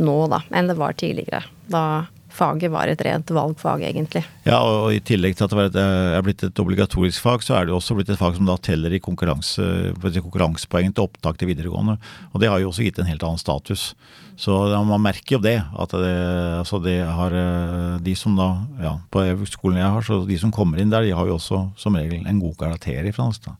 nå 0.00 0.18
da, 0.32 0.40
enn 0.56 0.70
det 0.70 0.78
var 0.80 0.96
tidligere. 0.96 1.42
Da 1.68 1.84
faget 2.32 2.72
var 2.72 2.90
et 2.90 3.02
rent 3.04 3.30
valgfag, 3.34 3.84
egentlig. 3.88 4.22
Ja, 4.46 4.58
og 4.64 4.92
i 4.94 5.00
tillegg 5.04 5.36
til 5.38 5.46
at 5.46 5.74
det 5.74 5.84
er 5.84 6.24
blitt 6.24 6.42
et 6.46 6.62
obligatorisk 6.62 7.22
fag, 7.24 7.44
så 7.44 7.58
er 7.58 7.68
det 7.68 7.76
også 7.76 7.96
blitt 7.98 8.10
et 8.12 8.20
fag 8.20 8.36
som 8.38 8.48
da 8.48 8.56
teller 8.60 8.94
i 8.94 9.02
konkurranse, 9.02 9.92
konkurransepoeng 10.00 10.92
til 10.92 11.06
opptak 11.06 11.38
til 11.40 11.52
videregående. 11.52 11.98
Og 12.32 12.42
det 12.42 12.50
har 12.52 12.62
jo 12.62 12.72
også 12.72 12.86
gitt 12.86 13.00
en 13.02 13.10
helt 13.10 13.24
annen 13.26 13.40
status. 13.40 13.92
Så 14.40 14.56
man 14.88 15.04
merker 15.04 15.36
jo 15.36 15.42
det. 15.44 15.58
At 15.78 15.92
det, 15.92 16.16
altså 16.62 16.80
det 16.82 16.98
har 17.04 17.36
eh, 17.36 18.00
De 18.02 18.14
som 18.18 18.34
da, 18.38 18.48
ja, 18.82 18.96
på 19.12 19.22
skolen 19.50 19.82
jeg 19.82 19.94
har, 19.94 20.06
så 20.06 20.22
de 20.26 20.38
som 20.40 20.54
kommer 20.54 20.80
inn 20.80 20.92
der, 20.92 21.04
de 21.06 21.14
har 21.16 21.28
jo 21.28 21.36
også 21.38 21.66
som 21.78 21.96
regel 21.98 22.26
en 22.26 22.42
god 22.42 22.56
karakter 22.64 23.06
i 23.06 23.14
fransk. 23.14 23.46
da. 23.50 23.56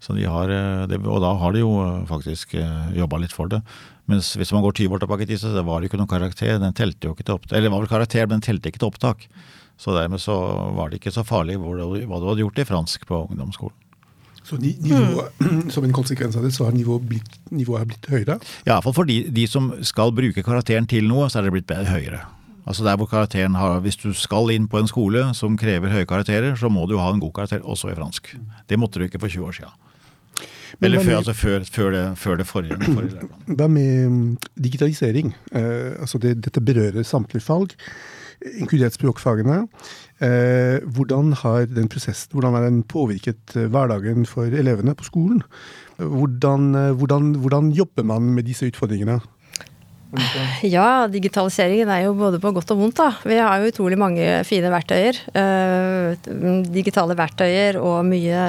Så 0.00 0.16
de 0.16 0.24
har, 0.24 0.48
eh, 0.48 0.86
det, 0.88 1.00
og 1.04 1.20
da 1.22 1.34
har 1.36 1.52
de 1.52 1.62
jo 1.62 1.74
eh, 1.84 2.04
faktisk 2.08 2.56
jobba 2.96 3.20
litt 3.20 3.36
for 3.36 3.52
det. 3.52 3.60
Mens 4.10 4.32
hvis 4.34 4.50
man 4.56 4.64
går 4.64 4.74
20 4.80 4.96
år 4.96 5.02
tilbake 5.04 5.26
i 5.26 5.30
tid, 5.30 5.42
så 5.42 5.52
var 5.62 5.80
det 5.80 5.90
ikke 5.90 6.00
noen 6.00 6.10
karakter. 6.10 6.56
Den 6.58 6.74
telte 6.76 7.06
jo 7.06 7.14
ikke 7.14 7.28
til 7.28 7.36
opptak. 7.36 7.52
Eller 7.54 7.68
det 7.68 7.74
var 7.74 7.84
vel 7.84 7.92
karakter, 7.92 8.26
men 8.26 8.40
den 8.40 8.48
telte 8.48 8.72
ikke 8.72 8.82
til 8.82 8.90
opptak. 8.90 9.28
Så 9.80 9.94
dermed 9.96 10.20
så 10.20 10.34
var 10.76 10.90
det 10.90 10.98
ikke 11.00 11.12
så 11.14 11.24
farlig 11.24 11.56
hva 11.60 11.76
du 11.78 12.26
hadde 12.26 12.42
gjort 12.42 12.58
i 12.60 12.66
fransk 12.68 13.06
på 13.08 13.22
ungdomsskolen. 13.30 13.76
Så 14.42 14.56
nivå, 14.56 15.22
mm. 15.38 15.70
Som 15.74 15.84
en 15.84 15.94
konsekvens 15.94 16.36
av 16.36 16.42
det, 16.42 16.50
så 16.56 16.66
har 16.66 16.74
nivået 16.74 17.06
blitt, 17.06 17.38
nivået 17.52 17.86
blitt 17.92 18.08
høyere? 18.10 18.40
Ja, 18.64 18.74
iallfall 18.74 18.96
for 18.96 19.08
de, 19.08 19.22
de 19.30 19.46
som 19.48 19.70
skal 19.86 20.12
bruke 20.16 20.42
karakteren 20.42 20.88
til 20.90 21.06
noe, 21.08 21.28
så 21.30 21.38
er 21.38 21.46
det 21.46 21.54
blitt 21.54 21.68
bedre, 21.70 21.92
høyere. 21.92 22.24
Altså 22.68 22.84
der 22.84 22.98
hvor 23.00 23.08
karakteren 23.10 23.56
har, 23.56 23.80
Hvis 23.84 23.96
du 24.00 24.12
skal 24.14 24.50
inn 24.52 24.68
på 24.68 24.80
en 24.80 24.88
skole 24.88 25.22
som 25.34 25.56
krever 25.60 25.92
høye 25.92 26.08
karakterer, 26.08 26.56
så 26.56 26.68
må 26.72 26.86
du 26.88 26.98
ha 26.98 27.08
en 27.12 27.22
god 27.22 27.32
karakter, 27.36 27.62
også 27.64 27.92
i 27.92 27.96
fransk. 27.96 28.34
Det 28.68 28.78
måtte 28.78 29.00
du 29.00 29.06
ikke 29.06 29.20
for 29.22 29.32
20 29.32 29.46
år 29.48 29.56
siden. 29.60 29.89
Eller 30.80 31.02
før, 31.04 31.16
altså 31.16 31.34
før, 31.34 31.64
før, 31.64 31.90
det, 31.90 32.04
før, 32.18 32.36
det, 32.36 32.46
forrige. 32.46 32.78
forrige 32.84 33.68
med 33.78 34.08
mm, 34.08 34.36
digitalisering? 34.64 35.34
Uh, 35.52 36.00
altså 36.00 36.18
det, 36.18 36.36
dette 36.44 36.60
berører 36.60 37.02
samtlige 37.02 37.44
fag, 37.44 37.74
inkludert 38.60 38.96
språkfagene. 38.96 39.64
Uh, 40.20 40.78
hvordan 40.94 41.34
har 41.42 41.66
den 41.68 41.88
prosessen 41.88 42.36
hvordan 42.36 42.56
har 42.56 42.68
den 42.68 42.82
påvirket 42.82 43.56
eh, 43.56 43.68
hverdagen 43.72 44.26
for 44.28 44.44
elevene 44.44 44.94
på 44.94 45.04
skolen? 45.04 45.42
Hvordan, 45.96 46.72
hvordan, 46.96 47.34
hvordan 47.42 47.70
jobber 47.76 48.02
man 48.02 48.22
med 48.22 48.48
disse 48.48 48.66
utfordringene? 48.70 49.20
Ja, 50.66 51.06
digitaliseringen 51.06 51.90
er 51.92 52.04
jo 52.04 52.16
både 52.18 52.40
på 52.42 52.50
godt 52.54 52.72
og 52.74 52.80
vondt, 52.80 52.98
da. 52.98 53.12
Vi 53.22 53.36
har 53.38 53.60
jo 53.60 53.70
utrolig 53.70 53.98
mange 54.00 54.24
fine 54.48 54.72
verktøyer. 54.72 55.20
Uh, 55.36 56.18
digitale 56.66 57.14
verktøyer 57.18 57.78
og 57.78 58.02
mye 58.08 58.40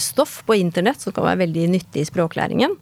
stoff 0.00 0.40
på 0.48 0.56
internett 0.60 1.02
som 1.02 1.14
kan 1.16 1.28
være 1.28 1.42
veldig 1.44 1.66
nyttig 1.76 2.04
i 2.04 2.08
språklæringen. 2.08 2.78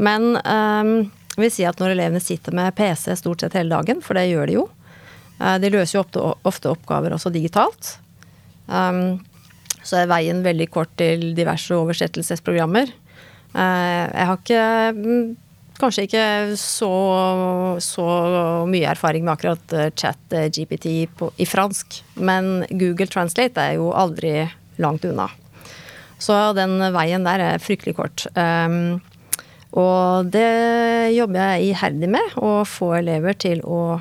Men 0.00 0.34
um, 0.36 0.92
jeg 1.36 1.46
vil 1.46 1.54
si 1.54 1.66
at 1.68 1.80
når 1.80 1.94
elevene 1.94 2.22
sitter 2.22 2.54
med 2.56 2.76
PC 2.76 3.16
stort 3.16 3.42
sett 3.42 3.56
hele 3.56 3.72
dagen, 3.72 4.04
for 4.04 4.18
det 4.18 4.28
gjør 4.28 4.50
de 4.50 4.60
jo 4.60 4.68
uh, 5.40 5.56
De 5.62 5.72
løser 5.72 6.00
jo 6.00 6.04
ofte, 6.44 6.76
oppgaver 6.76 7.16
også 7.16 7.32
digitalt. 7.32 7.96
Så 8.70 9.96
er 9.96 10.10
veien 10.10 10.44
veldig 10.44 10.66
kort 10.70 10.92
til 11.00 11.32
diverse 11.34 11.74
oversettelsesprogrammer. 11.74 12.92
Jeg 13.50 14.26
har 14.28 14.36
ikke 14.36 14.66
mm, 14.94 15.24
kanskje 15.80 16.06
ikke 16.06 16.24
så, 16.60 16.92
så, 17.82 18.06
mye 18.70 18.88
erfaring 18.92 19.26
med 19.26 19.34
akkurat 19.34 19.76
eh, 19.76 19.90
chat 19.96 20.36
eh, 20.36 20.48
i 20.50 21.46
fransk, 21.48 22.00
men 22.20 22.64
Google 22.70 23.08
Translate 23.10 23.64
er 23.64 23.78
jo 23.80 23.90
aldri 23.96 24.34
langt 24.80 25.04
unna. 25.08 25.28
Så 26.20 26.36
den 26.56 26.76
veien 26.92 27.24
der 27.24 27.40
er 27.40 27.62
fryktelig 27.62 27.96
kort. 27.96 28.26
Um, 28.36 29.00
og 29.80 30.28
det 30.34 31.12
jobber 31.14 31.54
jeg 31.54 31.70
iherdig 31.70 32.10
med, 32.12 32.34
å 32.36 32.60
få 32.68 32.92
elever 32.98 33.36
til 33.38 33.62
å 33.64 34.00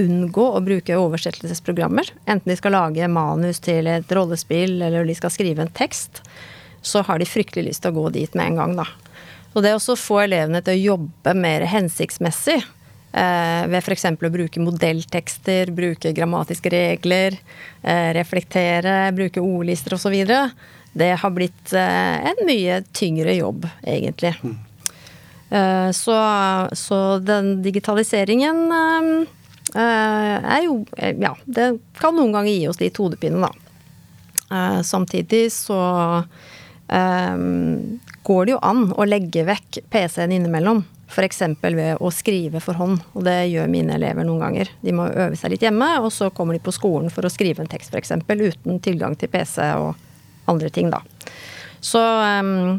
unngå 0.00 0.46
å 0.56 0.62
bruke 0.64 0.96
oversettelsesprogrammer. 0.96 2.08
Enten 2.24 2.50
de 2.50 2.56
skal 2.58 2.74
lage 2.74 3.10
manus 3.10 3.60
til 3.62 3.90
et 3.90 4.12
rollespill 4.16 4.80
eller 4.80 5.06
de 5.06 5.16
skal 5.18 5.32
skrive 5.34 5.66
en 5.66 5.72
tekst, 5.76 6.22
så 6.80 7.04
har 7.04 7.20
de 7.20 7.28
fryktelig 7.28 7.68
lyst 7.68 7.84
til 7.84 7.92
å 7.92 8.00
gå 8.00 8.14
dit 8.16 8.34
med 8.38 8.52
en 8.52 8.60
gang, 8.62 8.76
da. 8.80 8.88
Så 9.52 9.62
det 9.64 9.72
å 9.74 9.96
få 9.98 10.20
elevene 10.24 10.60
til 10.62 10.76
å 10.76 10.92
jobbe 10.94 11.34
mer 11.34 11.64
hensiktsmessig 11.66 12.60
eh, 12.60 13.62
ved 13.66 13.80
f.eks. 13.80 14.06
å 14.12 14.32
bruke 14.32 14.62
modelltekster, 14.62 15.72
bruke 15.74 16.12
grammatiske 16.14 16.70
regler, 16.72 17.38
eh, 17.82 18.10
reflektere, 18.16 19.10
bruke 19.16 19.42
ordlister 19.42 19.98
osv., 19.98 20.20
det 20.92 21.12
har 21.22 21.30
blitt 21.30 21.72
eh, 21.78 22.30
en 22.30 22.40
mye 22.46 22.80
tyngre 22.94 23.34
jobb, 23.36 23.66
egentlig. 23.86 24.32
Mm. 24.42 24.56
Eh, 25.50 25.90
så, 25.94 26.16
så, 26.78 26.98
den 27.22 27.60
digitaliseringen 27.62 28.72
er 29.70 30.64
jo 30.64 30.80
Ja, 30.98 31.36
det 31.46 31.66
kan 32.00 32.16
noen 32.18 32.32
ganger 32.34 32.50
gi 32.50 32.64
oss 32.66 32.80
litt 32.80 32.96
hodepine, 32.98 33.38
da. 33.46 34.82
samtidig 34.82 35.44
så 35.54 35.78
um, 36.92 38.00
går 38.26 38.46
det 38.46 38.56
jo 38.56 38.62
an 38.66 38.88
å 38.92 39.06
legge 39.08 39.44
vekk 39.48 39.82
PC-en 39.90 40.34
innimellom. 40.36 40.84
F.eks. 41.10 41.40
ved 41.62 41.98
å 41.98 42.10
skrive 42.14 42.60
for 42.62 42.78
hånd, 42.78 43.00
og 43.18 43.24
det 43.26 43.48
gjør 43.50 43.70
mine 43.70 43.96
elever 43.96 44.26
noen 44.26 44.44
ganger. 44.44 44.70
De 44.84 44.94
må 44.94 45.08
øve 45.10 45.38
seg 45.38 45.54
litt 45.54 45.64
hjemme, 45.66 45.88
og 45.98 46.12
så 46.14 46.28
kommer 46.30 46.54
de 46.54 46.62
på 46.62 46.74
skolen 46.74 47.10
for 47.10 47.26
å 47.26 47.32
skrive 47.32 47.64
en 47.64 47.70
tekst 47.70 47.90
f.eks. 47.90 48.14
uten 48.30 48.78
tilgang 48.84 49.16
til 49.18 49.32
PC 49.32 49.72
og 49.80 49.98
andre 50.50 50.70
ting, 50.70 50.92
da. 50.92 51.02
Så 51.82 51.98
um, 51.98 52.78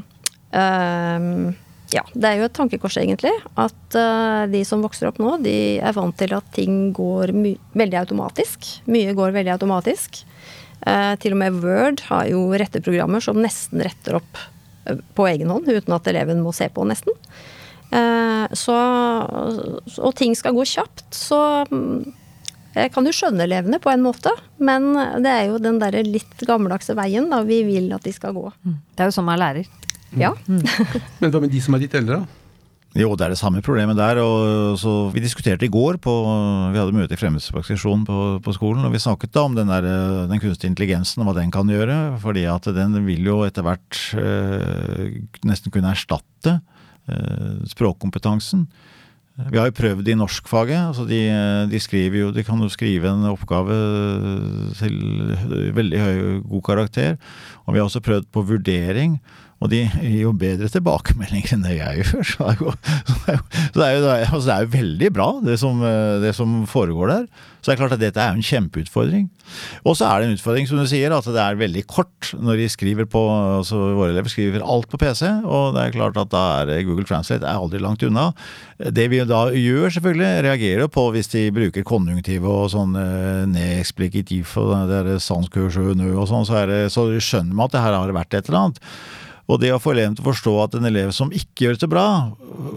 um, 0.55 1.51
ja, 1.91 2.05
det 2.13 2.29
er 2.29 2.39
jo 2.39 2.47
et 2.47 2.55
tankekors, 2.55 2.97
egentlig. 3.01 3.33
At 3.59 3.99
uh, 3.99 4.47
de 4.51 4.63
som 4.67 4.83
vokser 4.83 5.09
opp 5.09 5.19
nå, 5.19 5.35
de 5.43 5.55
er 5.83 5.95
vant 5.97 6.15
til 6.15 6.31
at 6.37 6.47
ting 6.55 6.93
går 6.95 7.33
veldig 7.35 7.99
automatisk. 8.05 8.77
Mye 8.91 9.15
går 9.17 9.35
veldig 9.35 9.57
automatisk. 9.57 10.21
Uh, 10.81 11.13
til 11.21 11.35
og 11.35 11.41
med 11.43 11.61
Word 11.61 12.05
har 12.09 12.29
jo 12.31 12.47
retteprogrammer 12.57 13.21
som 13.23 13.39
nesten 13.41 13.83
retter 13.85 14.17
opp 14.17 14.39
på 15.15 15.27
egen 15.29 15.51
hånd, 15.53 15.69
uten 15.69 15.93
at 15.93 16.07
eleven 16.09 16.41
må 16.41 16.53
se 16.55 16.67
på, 16.73 16.85
nesten. 16.89 17.13
Eh, 17.91 18.55
så, 18.55 18.77
og 19.99 20.13
ting 20.17 20.33
skal 20.37 20.55
gå 20.55 20.65
kjapt, 20.67 21.03
så 21.13 21.39
mm, 21.67 22.13
jeg 22.77 22.93
kan 22.95 23.07
jo 23.07 23.13
skjønne 23.15 23.45
elevene 23.45 23.81
på 23.83 23.91
en 23.91 24.03
måte, 24.05 24.31
men 24.63 24.93
det 25.23 25.31
er 25.31 25.49
jo 25.51 25.59
den 25.61 25.79
derre 25.81 26.03
litt 26.07 26.45
gammeldagse 26.47 26.95
veien 26.97 27.29
da 27.31 27.41
vi 27.47 27.61
vil 27.67 27.91
at 27.95 28.07
de 28.07 28.15
skal 28.15 28.35
gå. 28.37 28.47
Mm. 28.63 28.77
Det 28.95 29.03
er 29.03 29.11
jo 29.11 29.17
sånn 29.17 29.27
man 29.27 29.41
lærer. 29.41 29.67
Ja. 30.17 30.33
Mm. 30.47 30.63
men 31.21 31.33
hva 31.33 31.43
med 31.43 31.51
de 31.51 31.63
som 31.63 31.75
er 31.75 31.85
litt 31.85 31.97
eldre, 31.99 32.23
da? 32.23 32.40
Jo, 32.91 33.13
det 33.15 33.23
er 33.23 33.31
det 33.31 33.39
samme 33.39 33.61
problemet 33.63 33.95
der. 33.95 34.19
og 34.19 34.75
så 34.79 35.09
Vi 35.13 35.23
diskuterte 35.23 35.63
i 35.63 35.71
går, 35.71 35.95
på, 36.03 36.11
vi 36.73 36.79
hadde 36.79 36.95
møte 36.95 37.15
i 37.15 37.19
Fremmedspråksesjonen 37.19 38.03
på, 38.07 38.17
på, 38.43 38.53
skolen, 38.55 38.83
og 38.83 38.91
vi 38.91 38.99
snakket 38.99 39.31
da 39.31 39.45
om 39.47 39.55
den, 39.55 39.71
der, 39.71 39.87
den 40.27 40.41
kunstige 40.43 40.73
intelligensen 40.73 41.23
og 41.23 41.29
hva 41.29 41.39
den 41.39 41.53
kan 41.55 41.71
gjøre. 41.71 42.19
fordi 42.19 42.43
at 42.51 42.67
den 42.75 42.99
vil 43.05 43.23
jo 43.31 43.43
etter 43.47 43.63
hvert 43.63 43.99
øh, 44.19 45.21
nesten 45.47 45.71
kunne 45.71 45.93
erstatte 45.95 46.59
øh, 47.07 47.63
språkkompetansen. 47.71 48.67
Vi 49.39 49.57
har 49.57 49.69
jo 49.69 49.77
prøvd 49.77 50.07
i 50.11 50.17
norskfaget. 50.19 50.89
altså 50.91 51.05
de, 51.07 51.21
de, 51.71 51.79
skriver 51.79 52.17
jo, 52.19 52.31
de 52.35 52.43
kan 52.43 52.59
jo 52.59 52.67
skrive 52.69 53.07
en 53.07 53.23
oppgave 53.31 53.77
til 54.75 54.97
veldig 55.73 55.99
høy, 55.99 56.41
god 56.43 56.61
karakter. 56.67 57.15
Og 57.65 57.73
vi 57.73 57.79
har 57.79 57.87
også 57.87 58.03
prøvd 58.03 58.27
på 58.31 58.43
vurdering. 58.43 59.21
Og 59.61 59.69
de 59.69 59.83
gir 59.85 60.23
jo 60.23 60.33
bedre 60.33 60.69
tilbakemeldinger 60.73 61.53
enn 61.53 61.65
det 61.67 61.77
jeg 61.77 62.01
gjør. 62.01 62.25
Så 62.31 62.47
det 62.47 62.55
er 62.55 62.61
jo, 62.63 62.73
så 63.71 63.77
det 63.77 63.85
er 63.85 63.93
jo, 63.93 64.09
altså 64.09 64.47
det 64.47 64.55
er 64.55 64.65
jo 64.65 64.73
veldig 64.73 65.09
bra, 65.13 65.29
det 65.45 65.57
som, 65.61 65.83
det 66.23 66.33
som, 66.37 66.61
foregår 66.69 67.11
der. 67.11 67.27
Så 67.61 67.69
det 67.69 67.75
er 67.75 67.79
klart 67.83 67.93
at 67.93 68.01
dette 68.01 68.21
er 68.21 68.31
jo 68.31 68.39
en 68.39 68.47
kjempeutfordring. 68.47 69.27
Og 69.85 69.97
så 69.99 70.07
er 70.07 70.21
det 70.21 70.29
en 70.29 70.33
utfordring, 70.39 70.65
som 70.65 70.81
du 70.81 70.87
sier, 70.89 71.13
at 71.13 71.29
det 71.29 71.43
er 71.43 71.59
veldig 71.59 71.83
kort 71.85 72.31
når 72.41 72.57
de 72.57 72.67
skriver 72.73 73.05
på 73.11 73.21
altså 73.29 73.77
Våre 73.99 74.15
elever 74.15 74.33
skriver 74.33 74.65
alt 74.65 74.89
på 74.89 74.97
PC, 75.01 75.27
og 75.45 75.75
det 75.75 75.83
er 75.83 75.93
klart 75.93 76.17
at 76.17 76.33
da 76.33 76.43
er 76.63 76.85
Google 76.87 77.05
Translate 77.05 77.45
er 77.45 77.61
aldri 77.61 77.81
langt 77.83 78.01
unna. 78.07 78.31
Det 78.81 79.07
vi 79.13 79.21
da 79.29 79.43
gjør, 79.53 79.93
selvfølgelig, 79.93 80.45
reagerer 80.47 80.89
på 80.89 81.07
hvis 81.13 81.29
de 81.35 81.47
bruker 81.53 81.85
konjunktiv 81.85 82.47
og 82.49 82.71
sånn 82.73 82.97
eh, 82.97 83.43
neexplikativ 83.51 84.55
og 84.57 84.73
det 84.89 85.03
der 85.05 85.21
sanskurs 85.21 85.77
og 85.77 86.29
sånn, 86.31 86.47
så, 86.49 86.63
så 86.89 87.09
skjønner 87.21 87.53
man 87.53 87.69
at 87.69 87.75
det 87.77 87.85
her 87.85 87.99
har 87.99 88.15
vært 88.17 88.39
et 88.39 88.49
eller 88.49 88.65
annet. 88.65 88.87
Og 89.49 89.59
det 89.61 89.71
å 89.73 89.79
få 89.81 89.93
eleven 89.95 90.15
til 90.17 90.25
å 90.25 90.29
forstå 90.29 90.53
at 90.63 90.75
en 90.77 90.87
elev 90.87 91.11
som 91.15 91.31
ikke 91.33 91.65
gjør 91.65 91.77
det 91.77 91.83
så 91.83 91.89
bra, 91.91 92.05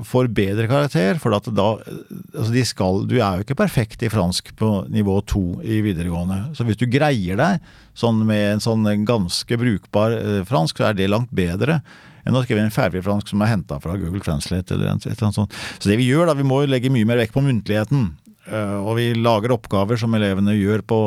får 0.09 0.31
bedre 0.35 0.69
karakter 0.71 1.19
For 1.23 1.35
at 1.37 1.47
da 1.55 1.67
altså 1.77 2.51
de 2.55 2.65
skal, 2.67 3.03
Du 3.11 3.17
er 3.19 3.39
jo 3.39 3.45
ikke 3.45 3.59
perfekt 3.59 4.03
i 4.07 4.11
fransk 4.13 4.55
på 4.59 4.71
nivå 4.93 5.19
to 5.29 5.45
i 5.63 5.83
videregående. 5.85 6.57
Så 6.57 6.67
hvis 6.67 6.81
du 6.81 6.87
greier 6.91 7.39
deg 7.41 7.71
sånn 7.99 8.25
med 8.27 8.57
en 8.57 8.65
sånn 8.65 8.89
ganske 9.07 9.61
brukbar 9.61 10.17
eh, 10.17 10.43
fransk, 10.49 10.81
så 10.81 10.91
er 10.91 10.99
det 10.99 11.13
langt 11.13 11.33
bedre 11.35 11.83
enn 12.25 12.37
å 12.37 12.43
skrive 12.45 12.65
en 12.65 12.73
ferdig 12.73 13.03
fransk 13.05 13.31
som 13.31 13.43
er 13.45 13.53
henta 13.53 13.77
fra 13.83 13.99
Google 14.01 14.23
Translate 14.25 14.75
eller 14.75 14.95
et 14.95 15.07
eller 15.07 15.27
annet 15.27 15.37
sånt. 15.37 15.57
Så 15.79 15.91
det 15.91 15.99
vi 16.01 16.09
gjør, 16.09 16.31
da, 16.31 16.37
vi 16.39 16.47
må 16.49 16.63
jo 16.63 16.71
legge 16.73 16.93
mye 16.93 17.09
mer 17.09 17.21
vekt 17.21 17.35
på 17.37 17.45
muntligheten. 17.45 18.07
Eh, 18.45 18.77
og 18.77 18.99
vi 18.99 19.07
lager 19.17 19.55
oppgaver 19.55 19.97
som 20.01 20.15
elevene 20.17 20.57
gjør 20.57 20.83
på, 20.85 20.99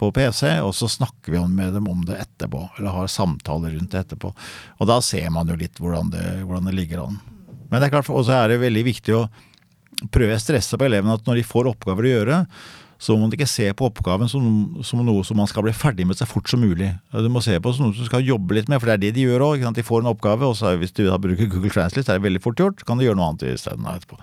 på, 0.00 0.10
PC, 0.16 0.46
og 0.64 0.72
så 0.76 0.88
snakker 0.88 1.34
vi 1.34 1.42
med 1.50 1.74
dem 1.76 1.88
om 1.90 2.04
det 2.08 2.20
etterpå. 2.22 2.62
Eller 2.78 2.96
har 2.96 3.10
samtaler 3.12 3.74
rundt 3.76 3.92
det 3.92 4.04
etterpå. 4.04 4.32
Og 4.78 4.88
da 4.88 5.00
ser 5.04 5.28
man 5.34 5.50
jo 5.50 5.58
litt 5.60 5.80
hvordan 5.80 6.12
det, 6.14 6.24
hvordan 6.44 6.70
det 6.70 6.78
ligger 6.78 7.04
an. 7.04 7.18
Men 7.68 7.80
det 7.80 7.88
er 7.88 7.96
klart, 7.96 8.12
Og 8.12 8.24
så 8.26 8.38
er 8.38 8.54
det 8.54 8.62
veldig 8.62 8.84
viktig 8.86 9.16
å 9.16 9.26
prøve 10.12 10.36
å 10.36 10.42
stresse 10.42 10.78
på 10.78 10.86
elevene 10.86 11.16
at 11.16 11.28
når 11.28 11.40
de 11.40 11.46
får 11.46 11.70
oppgaver 11.74 12.06
å 12.06 12.14
gjøre, 12.14 12.40
så 13.04 13.12
må 13.12 13.26
man 13.26 13.34
ikke 13.36 13.48
se 13.50 13.66
på 13.76 13.88
oppgaven 13.90 14.30
som, 14.32 14.44
som, 14.86 15.02
noe 15.04 15.24
som 15.28 15.36
man 15.36 15.48
skal 15.50 15.66
bli 15.66 15.74
ferdig 15.76 16.06
med 16.08 16.16
så 16.16 16.24
fort 16.28 16.48
som 16.48 16.62
mulig. 16.64 16.88
Du 17.12 17.28
må 17.32 17.42
se 17.44 17.58
på 17.60 17.72
som 17.76 17.90
noe 17.90 17.96
du 17.96 18.06
skal 18.06 18.24
jobbe 18.24 18.56
litt 18.56 18.70
med, 18.72 18.80
for 18.80 18.88
det 18.88 18.94
er 18.94 19.02
det 19.02 19.10
de 19.18 19.26
gjør 19.26 19.44
òg. 19.50 19.66
De 19.76 19.84
får 19.84 20.00
en 20.00 20.08
oppgave, 20.14 20.48
og 20.48 20.56
så 20.56 20.72
hvis 20.80 20.94
du 20.96 21.02
da 21.04 21.18
bruker 21.20 21.50
Google 21.52 21.72
Translate, 21.74 22.06
så 22.06 22.14
er 22.14 22.22
det 22.22 22.26
veldig 22.30 22.42
fort 22.46 22.62
gjort. 22.62 22.86
kan 22.88 22.96
du 22.96 23.04
gjøre 23.04 23.18
noe 23.20 23.34
annet 23.34 23.44
isteden 23.50 23.84
etterpå. 23.92 24.16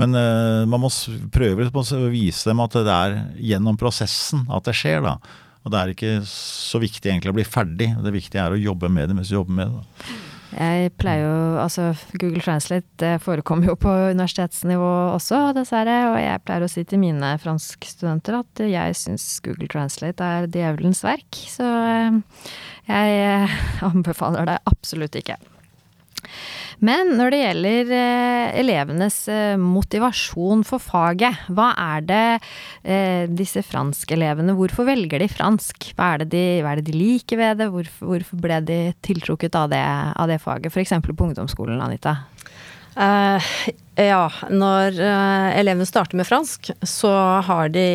Men 0.00 0.16
uh, 0.16 0.64
man 0.64 0.86
må 0.86 0.92
prøve 1.34 1.68
å 1.68 2.02
vise 2.14 2.48
dem 2.48 2.64
at 2.64 2.80
det 2.80 2.96
er 2.96 3.18
gjennom 3.52 3.76
prosessen 3.80 4.46
at 4.48 4.64
det 4.70 4.78
skjer, 4.80 5.04
da. 5.04 5.18
Og 5.62 5.70
det 5.70 5.78
er 5.78 5.92
ikke 5.92 6.12
så 6.26 6.80
viktig 6.82 7.12
egentlig 7.12 7.30
å 7.30 7.36
bli 7.36 7.46
ferdig. 7.46 7.92
Det 8.02 8.16
viktige 8.16 8.48
er 8.48 8.56
å 8.56 8.62
jobbe 8.64 8.88
med 8.90 9.10
det 9.10 9.18
mens 9.18 9.30
du 9.30 9.36
jobber 9.36 9.60
med 9.60 9.68
det. 9.68 9.82
Da. 9.82 10.31
Jeg 10.52 10.92
pleier 11.00 11.24
jo 11.24 11.36
Altså, 11.62 11.92
Google 12.18 12.42
Translate 12.44 12.88
det 13.00 13.12
forekommer 13.24 13.72
jo 13.72 13.76
på 13.80 13.92
universitetsnivå 14.12 14.90
også, 15.14 15.52
dessverre. 15.56 15.96
Og 16.12 16.18
jeg 16.20 16.42
pleier 16.46 16.66
å 16.66 16.70
si 16.70 16.84
til 16.88 17.00
mine 17.02 17.34
franskstudenter 17.42 18.40
at 18.42 18.64
jeg 18.66 18.98
syns 18.98 19.26
Google 19.44 19.70
Translate 19.72 20.28
er 20.38 20.50
djevelens 20.52 21.02
verk. 21.06 21.40
Så 21.48 21.66
eh, 21.66 22.20
jeg 22.90 23.48
anbefaler 23.90 24.50
det 24.50 24.60
absolutt 24.70 25.18
ikke. 25.22 25.38
Men 26.82 27.12
når 27.18 27.30
det 27.30 27.40
gjelder 27.40 27.92
eh, 27.94 28.56
elevenes 28.58 29.16
eh, 29.30 29.54
motivasjon 29.60 30.64
for 30.66 30.82
faget, 30.82 31.44
hva 31.54 31.68
er 31.78 32.06
det 32.08 32.24
eh, 32.82 33.30
disse 33.30 33.62
franskelevene 33.66 34.56
Hvorfor 34.58 34.88
velger 34.88 35.22
de 35.22 35.30
fransk? 35.30 35.92
Hva 35.98 36.14
er 36.14 36.24
det 36.24 36.32
de, 36.34 36.44
er 36.66 36.80
det 36.80 36.88
de 36.90 36.96
liker 36.96 37.38
ved 37.38 37.62
det? 37.62 37.70
Hvorfor, 37.74 38.10
hvorfor, 38.10 38.42
ble 38.42 38.58
de 38.66 38.80
tiltrukket 39.06 39.58
av 39.58 39.70
det, 39.70 39.82
av 40.18 40.30
det 40.30 40.40
faget, 40.42 40.74
f.eks. 40.74 40.96
på 41.06 41.28
ungdomsskolen, 41.28 41.80
Anita? 41.82 42.18
Uh, 42.92 43.40
ja, 43.96 44.26
når 44.52 44.98
uh, 45.00 45.48
elevene 45.56 45.86
starter 45.88 46.18
med 46.18 46.28
fransk, 46.28 46.74
så 46.84 47.12
har 47.46 47.70
de 47.72 47.86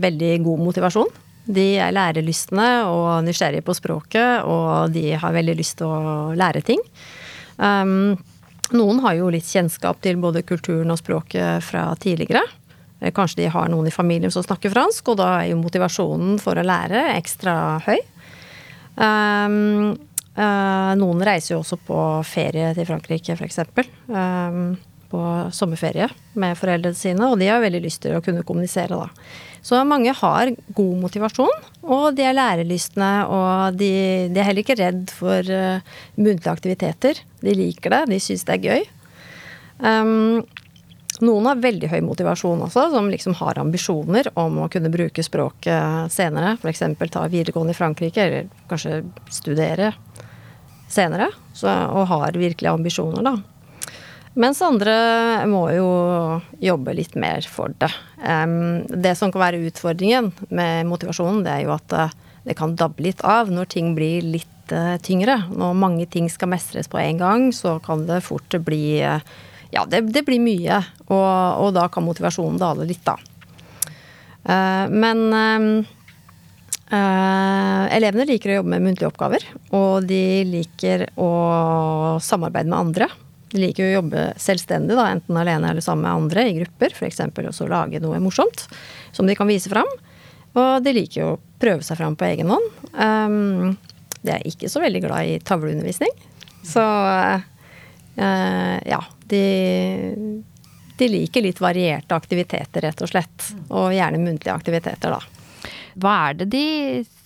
veldig 0.00 0.38
god 0.46 0.62
motivasjon. 0.70 1.10
De 1.48 1.66
er 1.80 1.94
lærelystne 1.96 2.68
og 2.88 3.24
nysgjerrige 3.26 3.64
på 3.64 3.76
språket, 3.76 4.44
og 4.44 4.92
de 4.92 5.10
har 5.16 5.36
veldig 5.36 5.56
lyst 5.58 5.78
til 5.80 5.88
å 5.88 6.36
lære 6.36 6.62
ting. 6.64 6.80
Um, 7.58 8.16
Noen 8.76 8.98
har 9.00 9.14
jo 9.16 9.30
litt 9.32 9.48
kjennskap 9.48 10.02
til 10.04 10.18
både 10.20 10.42
kulturen 10.44 10.92
og 10.92 10.98
språket 11.00 11.64
fra 11.64 11.86
tidligere. 12.00 12.42
Eh, 13.00 13.12
Kanskje 13.16 13.42
de 13.42 13.52
har 13.52 13.70
noen 13.72 13.88
i 13.88 13.94
familien 13.94 14.32
som 14.32 14.44
snakker 14.44 14.72
fransk, 14.74 15.08
og 15.08 15.20
da 15.22 15.30
er 15.38 15.52
jo 15.52 15.62
motivasjonen 15.62 16.36
for 16.42 16.58
å 16.58 16.66
lære 16.66 17.06
ekstra 17.14 17.54
høy. 17.86 17.96
Um, 18.98 19.94
uh, 20.34 20.92
noen 20.98 21.22
reiser 21.24 21.54
jo 21.54 21.62
også 21.62 21.78
på 21.86 21.98
ferie 22.26 22.72
til 22.76 22.88
Frankrike, 22.88 23.38
f.eks. 23.38 23.62
Um, 24.10 24.74
på 25.08 25.20
sommerferie 25.54 26.08
med 26.38 26.58
foreldrene 26.58 26.96
sine, 26.96 27.28
og 27.28 27.38
de 27.40 27.48
har 27.50 27.62
veldig 27.62 27.80
lyst 27.84 28.02
til 28.04 28.16
å 28.16 28.22
kunne 28.24 28.44
kommunisere, 28.46 28.98
da. 28.98 29.08
Så 29.64 29.80
mange 29.84 30.12
har 30.14 30.52
god 30.76 31.00
motivasjon, 31.02 31.64
og 31.82 32.04
de 32.16 32.24
er 32.24 32.36
lærelystne, 32.36 33.10
og 33.26 33.78
de, 33.80 33.90
de 34.32 34.40
er 34.40 34.46
heller 34.46 34.64
ikke 34.64 34.78
redd 34.78 35.10
for 35.12 35.50
uh, 35.50 35.82
muntlige 36.16 36.52
aktiviteter. 36.52 37.20
De 37.42 37.56
liker 37.56 37.92
det, 37.94 38.04
de 38.12 38.20
syns 38.22 38.46
det 38.46 38.54
er 38.54 38.68
gøy. 38.68 38.86
Um, 39.82 40.46
noen 41.24 41.48
har 41.50 41.58
veldig 41.58 41.90
høy 41.90 41.98
motivasjon 42.06 42.62
også, 42.68 42.88
som 42.94 43.10
liksom 43.10 43.34
har 43.40 43.58
ambisjoner 43.58 44.30
om 44.38 44.60
å 44.62 44.70
kunne 44.70 44.92
bruke 44.94 45.24
språket 45.26 46.14
senere. 46.14 46.54
F.eks. 46.60 46.84
ta 47.10 47.26
videregående 47.26 47.74
i 47.74 47.78
Frankrike, 47.78 48.24
eller 48.28 48.50
kanskje 48.70 49.02
studere 49.32 49.92
senere. 50.88 51.32
Så, 51.52 51.66
og 51.68 52.06
har 52.12 52.38
virkelig 52.38 52.70
ambisjoner, 52.70 53.26
da. 53.26 53.57
Mens 54.38 54.60
andre 54.62 54.92
må 55.50 55.64
jo 55.74 55.88
jobbe 56.62 56.92
litt 56.94 57.16
mer 57.18 57.42
for 57.50 57.72
det. 57.82 57.90
Det 58.86 59.14
som 59.18 59.32
kan 59.34 59.42
være 59.42 59.64
utfordringen 59.66 60.30
med 60.54 60.86
motivasjonen, 60.86 61.42
det 61.42 61.56
er 61.56 61.64
jo 61.66 61.74
at 61.74 61.94
uh, 61.96 62.14
det 62.46 62.54
kan 62.58 62.76
dabbe 62.78 63.02
litt 63.02 63.24
av 63.26 63.50
når 63.50 63.66
ting 63.74 63.90
blir 63.98 64.22
litt 64.22 64.70
uh, 64.70 64.94
tyngre. 65.02 65.40
Når 65.50 65.74
mange 65.82 66.06
ting 66.06 66.30
skal 66.30 66.52
mestres 66.54 66.86
på 66.86 67.02
en 67.02 67.18
gang, 67.18 67.48
så 67.50 67.80
kan 67.82 68.06
det 68.06 68.22
fort 68.28 68.60
bli 68.62 69.02
uh, 69.02 69.18
Ja, 69.74 69.82
det, 69.90 70.04
det, 70.14 70.22
blir 70.24 70.38
mye. 70.40 70.78
Og, 71.10 71.18
og, 71.18 71.74
da 71.74 71.90
kan 71.90 72.06
motivasjonen 72.06 72.62
dale 72.62 72.86
litt, 72.88 73.02
da. 73.04 73.18
men 74.88 75.26
elevene 76.88 78.24
liker 78.30 78.54
å 78.54 78.56
jobbe 78.62 78.72
med 78.72 78.86
muntlige 78.86 79.10
oppgaver, 79.10 79.44
og 79.76 80.06
de 80.08 80.22
liker 80.48 81.10
å 81.20 81.28
samarbeide 82.24 82.70
med 82.70 82.78
andre. 82.78 83.10
De 83.52 83.60
liker 83.62 83.84
jo 83.84 83.90
å 83.90 83.96
jobbe 84.02 84.24
selvstendig, 84.40 84.96
da, 84.98 85.06
enten 85.14 85.38
alene 85.40 85.70
eller 85.72 85.84
sammen 85.84 86.04
med 86.04 86.24
andre 86.24 86.46
i 86.50 86.56
grupper. 86.58 86.92
F.eks. 86.92 87.22
også 87.22 87.68
lage 87.70 88.00
noe 88.04 88.20
morsomt 88.20 88.66
som 89.16 89.28
de 89.28 89.36
kan 89.38 89.48
vise 89.48 89.72
fram. 89.72 89.88
Og 90.58 90.82
de 90.84 90.94
liker 90.96 91.20
jo 91.22 91.28
å 91.34 91.38
prøve 91.60 91.86
seg 91.86 92.00
fram 92.00 92.16
på 92.18 92.26
egen 92.28 92.52
hånd. 92.52 92.68
Um, 92.92 93.76
de 94.20 94.34
er 94.34 94.44
ikke 94.48 94.70
så 94.70 94.82
veldig 94.82 95.02
glad 95.04 95.30
i 95.30 95.38
tavleundervisning. 95.44 96.12
Så 96.66 96.82
uh, 96.82 97.38
ja, 98.18 99.00
de, 99.30 99.42
de 100.98 101.10
liker 101.12 101.44
litt 101.46 101.62
varierte 101.62 102.16
aktiviteter, 102.16 102.84
rett 102.84 103.04
og 103.04 103.12
slett. 103.12 103.50
Og 103.70 103.94
gjerne 103.96 104.20
muntlige 104.22 104.56
aktiviteter, 104.56 105.16
da. 105.16 105.47
Hva 105.98 106.14
er 106.28 106.36
det 106.38 106.50
de 106.52 106.66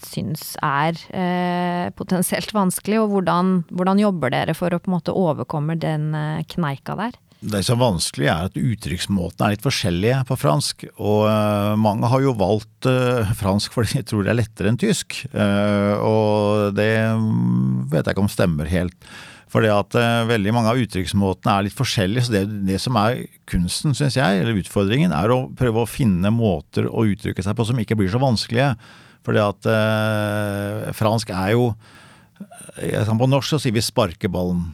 syns 0.06 0.54
er 0.64 0.96
eh, 1.12 1.90
potensielt 1.96 2.54
vanskelig, 2.56 3.02
og 3.02 3.16
hvordan, 3.16 3.58
hvordan, 3.72 4.00
jobber 4.00 4.32
dere 4.32 4.54
for 4.56 4.72
å 4.72 4.80
på 4.80 4.90
en 4.90 4.96
måte 4.96 5.16
overkomme 5.16 5.76
den 5.80 6.12
eh, 6.16 6.44
kneika 6.48 6.96
der? 6.98 7.18
Det 7.42 7.64
som 7.66 7.80
er 7.80 7.88
vanskelig 7.88 8.28
er 8.30 8.48
at 8.48 8.56
uttrykksmåtene 8.58 9.48
er 9.48 9.56
litt 9.56 9.64
forskjellige 9.64 10.20
på 10.28 10.36
fransk. 10.38 10.84
Og 10.94 11.24
uh, 11.26 11.74
mange 11.74 12.06
har 12.06 12.22
jo 12.22 12.36
valgt 12.38 12.86
uh, 12.86 13.32
fransk 13.34 13.74
fordi 13.74 13.98
de 13.98 14.04
tror 14.06 14.22
det 14.22 14.30
er 14.30 14.38
lettere 14.38 14.70
enn 14.70 14.78
tysk. 14.78 15.24
Og 15.34 16.70
det 16.78 16.92
vet 17.90 18.06
jeg 18.06 18.14
ikke 18.14 18.22
om 18.22 18.30
stemmer 18.30 18.70
helt. 18.70 18.94
Fordi 19.52 19.68
at 19.68 19.96
uh, 20.00 20.24
veldig 20.30 20.52
mange 20.56 20.72
av 20.72 20.80
uttrykksmåtene 20.80 21.54
er 21.54 21.66
litt 21.66 21.76
forskjellige. 21.76 22.26
Så 22.26 22.34
det, 22.34 22.42
det 22.68 22.78
som 22.80 22.96
er 23.00 23.26
kunsten, 23.50 23.96
syns 23.96 24.16
jeg, 24.16 24.40
eller 24.40 24.56
utfordringen, 24.62 25.12
er 25.12 25.32
å 25.32 25.42
prøve 25.58 25.82
å 25.82 25.88
finne 25.88 26.32
måter 26.32 26.88
å 26.88 27.04
uttrykke 27.10 27.44
seg 27.44 27.56
på 27.58 27.66
som 27.68 27.80
ikke 27.82 27.98
blir 28.00 28.08
så 28.12 28.22
vanskelige. 28.22 28.72
Fordi 29.26 29.42
at 29.44 29.68
uh, 29.68 30.92
fransk 30.96 31.30
er 31.30 31.52
jo 31.54 31.72
På 32.72 33.28
norsk 33.28 33.52
så 33.52 33.58
sier 33.62 33.74
vi 33.76 33.84
'sparkeballen'. 33.84 34.72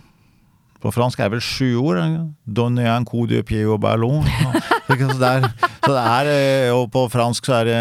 På 0.79 0.93
fransk 0.95 1.19
er 1.19 1.27
det 1.27 1.37
vel 1.37 1.43
sju 1.43 1.71
ord. 1.83 1.99
'Donne 2.47 2.87
un 2.87 3.05
coup 3.05 3.27
de 3.27 3.43
pied 3.43 3.67
au 3.67 3.77
ballon'. 3.77 4.25
Så 4.89 5.19
det 5.21 5.29
er, 5.29 5.51
så 5.85 5.93
det 5.95 6.03
er, 6.03 6.33
jo 6.69 6.83
og 6.83 6.91
på 6.95 7.05
fransk 7.13 7.49
så 7.49 7.61
er 7.61 7.69
det 7.69 7.79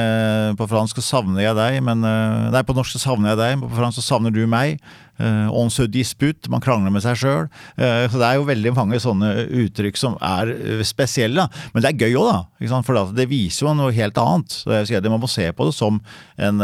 På 0.60 0.67
fransk 0.69 0.99
så 1.01 1.05
savner 1.05 1.43
jeg 1.43 1.57
deg, 1.57 1.79
men 1.86 2.03
Nei, 2.03 2.63
på 2.67 2.75
norsk 2.77 2.95
så 2.95 3.01
savner 3.01 3.33
jeg 3.33 3.41
deg, 3.41 3.57
men 3.60 3.69
på 3.69 3.79
fransk 3.79 4.01
så 4.01 4.07
savner 4.13 4.33
du 4.33 4.43
meg. 4.49 4.77
Uh, 5.17 5.49
on 5.49 5.71
se 5.73 5.88
dispute, 5.89 6.45
man 6.53 6.62
krangler 6.62 6.93
med 6.93 7.01
seg 7.01 7.17
sjøl. 7.17 7.47
Uh, 7.79 8.05
så 8.05 8.19
det 8.19 8.25
er 8.27 8.38
jo 8.38 8.45
veldig 8.45 8.73
mange 8.77 8.99
sånne 9.01 9.31
uttrykk 9.63 9.97
som 9.97 10.17
er 10.21 10.51
uh, 10.53 10.83
spesielle. 10.86 11.47
Men 11.73 11.83
det 11.83 11.89
er 11.89 12.03
gøy 12.05 12.19
òg, 12.21 12.27
da. 12.29 12.81
For 12.86 13.15
det 13.17 13.25
viser 13.31 13.65
jo 13.65 13.73
noe 13.77 13.95
helt 13.97 14.19
annet. 14.21 14.60
Så 14.62 14.75
jeg 14.75 14.89
sier, 14.91 15.10
Man 15.10 15.23
må 15.23 15.29
se 15.31 15.47
på 15.55 15.65
det 15.65 15.73
som 15.73 15.97
en 16.38 16.62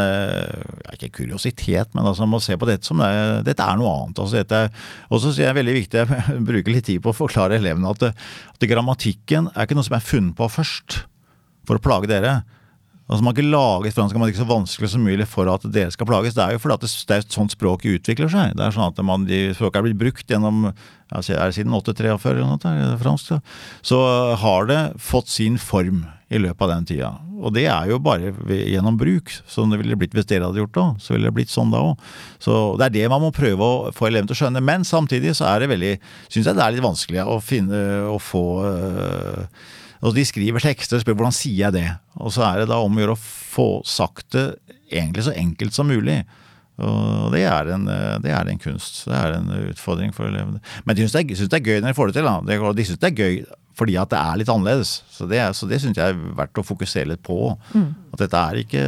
Ikke 0.94 1.10
kuriositet, 1.18 1.94
men 1.96 2.06
altså, 2.06 2.28
man 2.28 2.36
må 2.36 2.42
se 2.44 2.58
på 2.60 2.68
dette 2.70 2.86
som 2.86 3.02
det, 3.02 3.10
dette 3.48 3.66
er 3.66 3.80
noe 3.80 3.94
annet. 4.04 4.22
Altså, 4.22 4.44
og 5.10 5.24
så 5.24 5.32
sier 5.32 5.50
jeg 5.50 5.58
veldig 5.58 5.76
viktig, 5.80 6.04
jeg 6.04 6.44
bruker 6.50 6.76
litt 6.76 6.90
tid 6.92 7.02
på 7.02 7.14
å 7.14 7.18
forklare 7.24 7.58
elevene 7.58 7.90
at, 7.90 8.12
at 8.54 8.70
grammatikken 8.70 9.50
er 9.54 9.66
ikke 9.66 9.80
noe 9.80 9.88
som 9.88 9.98
er 9.98 10.06
funnet 10.06 10.38
på 10.38 10.52
først 10.52 11.02
for 11.68 11.80
å 11.80 11.84
plage 11.84 12.12
dere. 12.12 12.42
Altså 13.04 13.20
Man 13.20 13.34
har 13.34 13.36
ikke 13.36 13.52
laget 13.52 13.96
fransk 13.98 14.16
ikke 14.16 14.40
så 14.40 14.48
vanskelig 14.48 14.90
som 14.94 15.04
mulig 15.04 15.26
for 15.28 15.50
at 15.52 15.66
dere 15.76 15.92
skal 15.92 16.08
plages. 16.08 16.36
Det 16.38 16.44
er 16.46 16.56
jo 16.56 16.62
fordi 16.64 16.78
at 16.80 16.86
det, 16.86 16.92
det 17.10 17.16
er 17.16 17.26
et 17.26 17.36
sånt 17.36 17.54
språk 17.54 17.84
utvikler 17.90 18.32
seg. 18.32 18.56
Det 18.58 18.64
er 18.64 18.76
sånn 18.76 18.88
at 18.88 19.02
man, 19.06 19.28
de 19.28 19.42
Språket 19.58 19.82
er 19.82 19.88
blitt 19.90 20.00
brukt 20.00 20.32
gjennom 20.32 20.70
er 21.14 21.22
det 21.22 21.54
siden 21.54 21.76
843 21.76 22.32
eller 22.32 22.48
noe, 22.48 22.98
fransk, 22.98 23.28
så, 23.28 23.38
så 23.86 24.00
har 24.42 24.66
det 24.72 24.80
fått 24.98 25.30
sin 25.30 25.60
form 25.62 26.08
i 26.34 26.40
løpet 26.42 26.66
av 26.66 26.72
den 26.72 26.88
tida. 26.90 27.12
Og 27.44 27.54
det 27.54 27.68
er 27.70 27.92
jo 27.92 28.00
bare 28.02 28.32
gjennom 28.48 28.98
bruk, 28.98 29.30
som 29.52 29.70
det 29.70 29.78
ville 29.82 29.98
blitt 30.00 30.16
hvis 30.16 30.26
dere 30.30 30.48
hadde 30.48 30.64
gjort 30.64 30.74
det. 30.78 30.88
Så 31.04 31.14
ville 31.14 31.28
det 31.28 31.36
blitt 31.36 31.54
sånn 31.54 31.74
da 31.74 31.84
òg. 31.92 32.02
Så 32.42 32.56
det 32.80 32.88
er 32.88 32.96
det 32.96 33.12
man 33.12 33.22
må 33.22 33.34
prøve 33.36 33.68
å 33.68 33.94
få 33.94 34.08
elevene 34.10 34.32
til 34.32 34.38
å 34.38 34.42
skjønne. 34.42 34.64
Men 34.64 34.88
samtidig 34.88 35.36
så 35.38 35.52
er 35.52 35.62
det 35.62 35.72
veldig 35.76 35.94
Syns 36.32 36.48
jeg 36.48 36.58
det 36.58 36.66
er 36.66 36.76
litt 36.78 36.88
vanskelig 36.88 37.26
å 37.28 37.38
finne 37.44 37.82
å 38.10 38.18
få 38.22 38.46
øh, 38.72 39.66
og 40.04 40.16
de 40.18 40.24
skriver 40.28 40.64
tekster 40.64 41.00
og 41.00 41.04
spør 41.04 41.16
hvordan 41.18 41.36
sier 41.36 41.70
jeg 41.70 41.76
det. 41.78 41.90
Og 42.20 42.34
så 42.36 42.44
er 42.48 42.62
det 42.62 42.70
da 42.72 42.80
om 42.84 42.96
å 42.96 43.04
gjøre 43.04 43.16
å 43.16 43.24
få 43.24 43.68
sagt 43.88 44.34
det 44.36 44.48
egentlig 44.92 45.26
så 45.28 45.36
enkelt 45.36 45.76
som 45.76 45.88
mulig. 45.90 46.22
Og 46.84 47.30
det 47.34 47.44
er, 47.46 47.70
en, 47.76 47.86
det 48.24 48.32
er 48.34 48.50
en 48.50 48.62
kunst. 48.62 49.04
Det 49.08 49.16
er 49.16 49.38
en 49.38 49.52
utfordring 49.70 50.14
for 50.16 50.28
elevene. 50.28 50.60
Men 50.84 50.98
de 50.98 51.06
syns 51.06 51.16
det, 51.16 51.38
det, 51.54 51.60
er 51.60 51.70
gøy 51.70 51.84
når 51.84 51.94
de 51.94 51.98
får 52.00 52.10
det 52.10 52.18
til. 52.18 52.30
Da. 52.30 52.72
De 52.76 52.88
syns 52.90 53.04
det 53.04 53.12
er 53.12 53.22
gøy 53.22 53.44
fordi 53.74 53.96
at 53.98 54.12
det 54.12 54.20
er 54.20 54.38
litt 54.38 54.52
annerledes. 54.54 54.92
Så 55.10 55.26
det, 55.30 55.42
så 55.58 55.68
det 55.70 55.80
syns 55.82 55.98
jeg 55.98 56.14
er 56.14 56.26
verdt 56.38 56.60
å 56.62 56.66
fokusere 56.66 57.10
litt 57.10 57.24
på. 57.26 57.38
Mm. 57.74 57.88
At 58.14 58.26
dette 58.26 58.42
er 58.42 58.60
ikke, 58.62 58.84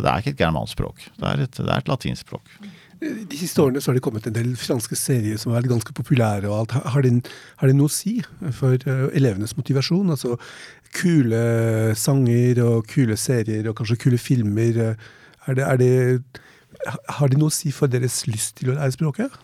det 0.00 0.06
er 0.06 0.22
ikke 0.22 0.32
et 0.36 0.44
germansk 0.44 0.78
språk. 0.78 1.02
Det 1.16 1.26
er 1.28 1.42
et, 1.44 1.58
det 1.58 1.68
er 1.68 1.82
et 1.82 1.90
latinsk 1.90 2.28
språk. 2.28 2.54
De 3.00 3.38
siste 3.38 3.62
årene 3.62 3.80
så 3.80 3.90
har 3.90 3.96
det 3.96 4.04
kommet 4.04 4.26
en 4.28 4.36
del 4.36 4.50
franske 4.60 4.96
serier 4.98 5.38
som 5.40 5.52
har 5.52 5.62
vært 5.62 5.72
ganske 5.72 5.94
populære. 5.96 6.50
og 6.50 6.58
alt. 6.58 6.76
Har 6.92 7.06
det, 7.06 7.14
har 7.62 7.72
noe 7.72 7.88
å 7.88 7.92
si 7.92 8.18
for 8.52 8.76
uh, 8.84 9.08
elevenes 9.16 9.56
motivasjon? 9.56 10.12
Altså 10.12 10.36
kule 10.96 11.94
sanger 11.96 12.60
og 12.64 12.88
kule 12.90 13.16
serier 13.16 13.70
og 13.70 13.78
kanskje 13.78 14.00
kule 14.04 14.20
filmer. 14.20 14.82
Er 15.48 15.56
det, 15.56 15.64
er 15.64 15.80
det, 15.80 15.92
har 17.08 17.30
det 17.30 17.40
noe 17.40 17.48
å 17.48 17.54
si 17.54 17.72
for 17.72 17.88
deres 17.88 18.26
lyst 18.28 18.58
til 18.60 18.74
å 18.74 18.76
lære 18.76 18.98
språket? 18.98 19.40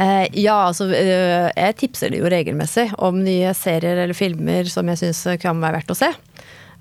Eh, 0.00 0.26
ja, 0.40 0.56
altså 0.68 0.88
eh, 0.96 1.50
jeg 1.52 1.78
tipser 1.82 2.12
det 2.12 2.22
jo 2.22 2.30
regelmessig 2.32 2.88
om 3.02 3.18
nye 3.22 3.52
serier 3.56 4.04
eller 4.04 4.16
filmer 4.16 4.68
som 4.70 4.88
jeg 4.88 5.02
syns 5.02 5.26
kan 5.42 5.60
være 5.62 5.80
verdt 5.80 5.92
å 5.94 5.98
se. 5.98 6.10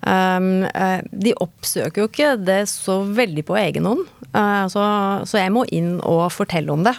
Um, 0.01 0.65
uh, 0.65 0.99
de 1.13 1.35
oppsøker 1.37 2.01
jo 2.01 2.09
ikke 2.09 2.33
det 2.41 2.63
så 2.71 3.01
veldig 3.05 3.43
på 3.45 3.57
egen 3.61 3.85
hånd. 3.85 4.05
Uh, 4.33 4.65
så, 4.71 4.83
så, 5.29 5.37
jeg 5.37 5.53
må 5.53 5.65
inn 5.69 5.99
og 5.99 6.25
fortelle 6.33 6.73
om 6.73 6.85
det. 6.87 6.95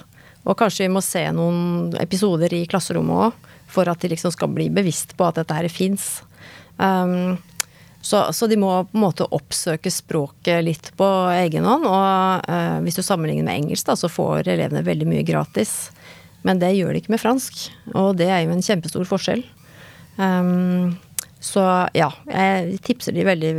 Og 0.47 0.59
kanskje 0.59 0.87
vi 0.87 0.93
må 0.95 1.03
se 1.05 1.23
noen 1.35 1.95
episoder 2.03 2.53
i 2.55 2.67
klasserommet 2.71 3.29
òg, 3.29 3.49
for 3.73 3.89
at 3.89 4.03
de 4.03 4.13
liksom 4.13 4.35
skal 4.35 4.51
bli 4.53 4.69
bevisst 4.75 5.17
på 5.19 5.27
at 5.27 5.41
dette 5.41 5.57
her 5.57 5.71
fins. 5.73 6.21
Um, 6.77 7.39
så, 8.03 8.25
så, 8.35 8.49
de 8.51 8.59
må 8.59 8.71
på 8.91 8.99
en 8.99 9.05
måte 9.05 9.27
oppsøke 9.31 9.91
språket 9.91 10.65
litt 10.67 10.91
på 10.99 11.09
egen 11.37 11.67
hånd. 11.67 11.87
Og 11.87 12.51
uh, 12.51 12.79
hvis 12.87 12.99
du 12.99 13.05
sammenligner 13.07 13.47
med 13.47 13.63
engelsk, 13.63 13.87
da, 13.89 13.99
så 13.99 14.11
får 14.11 14.51
elevene 14.51 14.87
veldig 14.87 15.09
mye 15.11 15.27
gratis. 15.27 15.93
Men 16.47 16.59
det 16.63 16.75
gjør 16.75 16.95
de 16.95 17.03
ikke 17.03 17.15
med 17.15 17.23
fransk, 17.23 17.69
og 17.95 18.17
det 18.19 18.27
er 18.31 18.43
jo 18.43 18.55
en 18.55 18.65
kjempestor 18.67 19.07
forskjell. 19.07 19.45
Um, 20.19 20.99
så 21.43 21.65
ja, 21.97 22.13
jeg 22.31 22.79
tipser 22.87 23.17
de 23.17 23.27
veldig 23.27 23.53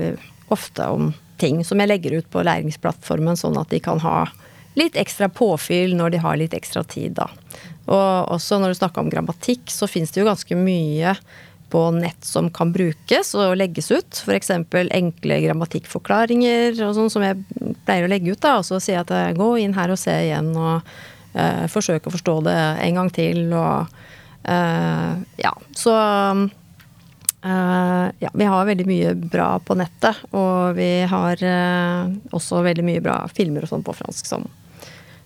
ofte 0.54 0.88
om 0.88 1.12
ting 1.42 1.64
som 1.68 1.82
jeg 1.82 1.92
legger 1.92 2.20
ut 2.20 2.30
på 2.32 2.44
læringsplattformen, 2.46 3.36
sånn 3.40 3.60
at 3.60 3.74
de 3.74 3.82
kan 3.84 4.00
ha 4.04 4.24
litt 4.80 4.96
ekstra 4.98 5.28
påfyll 5.30 5.96
når 5.98 6.16
de 6.16 6.22
har 6.24 6.40
litt 6.40 6.56
ekstra 6.56 6.86
tid, 6.88 7.18
da. 7.20 7.28
Og 7.92 8.32
også 8.32 8.62
når 8.62 8.72
du 8.72 8.80
snakker 8.80 9.04
om 9.04 9.12
grammatikk, 9.12 9.68
så 9.70 9.90
finnes 9.92 10.14
det 10.14 10.22
jo 10.22 10.30
ganske 10.30 10.58
mye 10.58 11.18
på 11.74 11.82
nett 11.98 12.24
som 12.26 12.48
kan 12.54 12.72
brukes 12.72 13.34
og 13.36 13.58
legges 13.58 13.90
ut. 13.92 14.22
F.eks. 14.24 14.52
enkle 14.54 15.40
grammatikkforklaringer 15.44 16.78
og 16.86 16.96
sånn 16.96 17.12
som 17.12 17.26
jeg 17.26 17.42
pleier 17.84 18.06
å 18.06 18.12
legge 18.12 18.36
ut. 18.36 18.42
da, 18.46 18.60
Og 18.62 18.68
så 18.68 18.80
sier 18.80 19.02
jeg 19.02 19.08
at 19.10 19.38
gå 19.38 19.50
inn 19.60 19.74
her 19.76 19.92
og 19.92 20.00
se 20.00 20.14
igjen 20.28 20.52
og 20.54 20.94
eh, 21.34 21.66
forsøke 21.74 22.08
å 22.08 22.16
forstå 22.16 22.36
det 22.48 22.60
en 22.88 23.02
gang 23.02 23.10
til. 23.14 23.48
og 23.52 24.00
ja, 24.44 25.54
så 25.72 25.94
ja, 27.44 28.30
vi 28.34 28.46
har 28.48 28.68
veldig 28.70 28.86
mye 28.88 29.14
bra 29.20 29.48
på 29.60 29.76
nettet, 29.76 30.22
og 30.32 30.78
vi 30.78 31.04
har 31.12 31.42
også 32.32 32.62
veldig 32.64 32.86
mye 32.88 33.04
bra 33.04 33.18
filmer 33.28 33.66
og 33.66 33.74
sånn 33.74 33.84
på 33.84 33.96
fransk 33.98 34.30
som, 34.30 34.48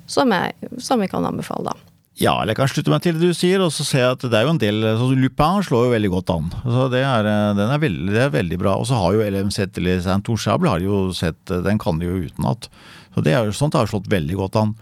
som, 0.10 0.34
jeg, 0.34 0.72
som 0.82 1.04
vi 1.04 1.12
kan 1.12 1.28
anbefale, 1.30 1.70
da. 1.70 1.88
Ja, 2.18 2.34
eller 2.42 2.56
jeg 2.56 2.58
kan 2.58 2.70
slutte 2.72 2.90
meg 2.90 3.04
til 3.06 3.14
det 3.14 3.30
du 3.30 3.38
sier, 3.38 3.62
og 3.62 3.70
så 3.74 3.84
ser 3.86 4.02
jeg 4.02 4.16
at 4.16 4.24
det 4.26 4.38
er 4.40 4.48
jo 4.48 4.54
en 4.56 4.62
del 4.62 4.86
så 4.98 5.10
Lupin 5.14 5.62
slår 5.66 5.86
jo 5.86 5.94
veldig 5.94 6.10
godt 6.16 6.32
an. 6.34 6.48
Så 6.66 6.88
det 6.90 7.04
er, 7.06 7.28
den 7.54 7.74
er 7.74 7.82
veldig, 7.84 8.14
det 8.16 8.24
er 8.24 8.32
veldig 8.34 8.58
bra. 8.64 8.74
Og 8.82 8.88
så 8.90 8.98
har 8.98 9.14
jo 9.14 9.26
LMZ 9.28 9.68
eller 9.68 10.02
Saint-Touchable 10.02 10.72
har 10.72 10.82
jo 10.82 11.12
sett 11.14 11.38
Den 11.46 11.78
kan 11.82 12.02
de 12.02 12.10
jo 12.10 12.24
utenat. 12.26 12.72
Så 13.14 13.22
det 13.26 13.36
er, 13.38 13.52
sånt 13.54 13.78
har 13.78 13.90
slått 13.90 14.10
veldig 14.10 14.36
godt 14.38 14.58
an. 14.58 14.74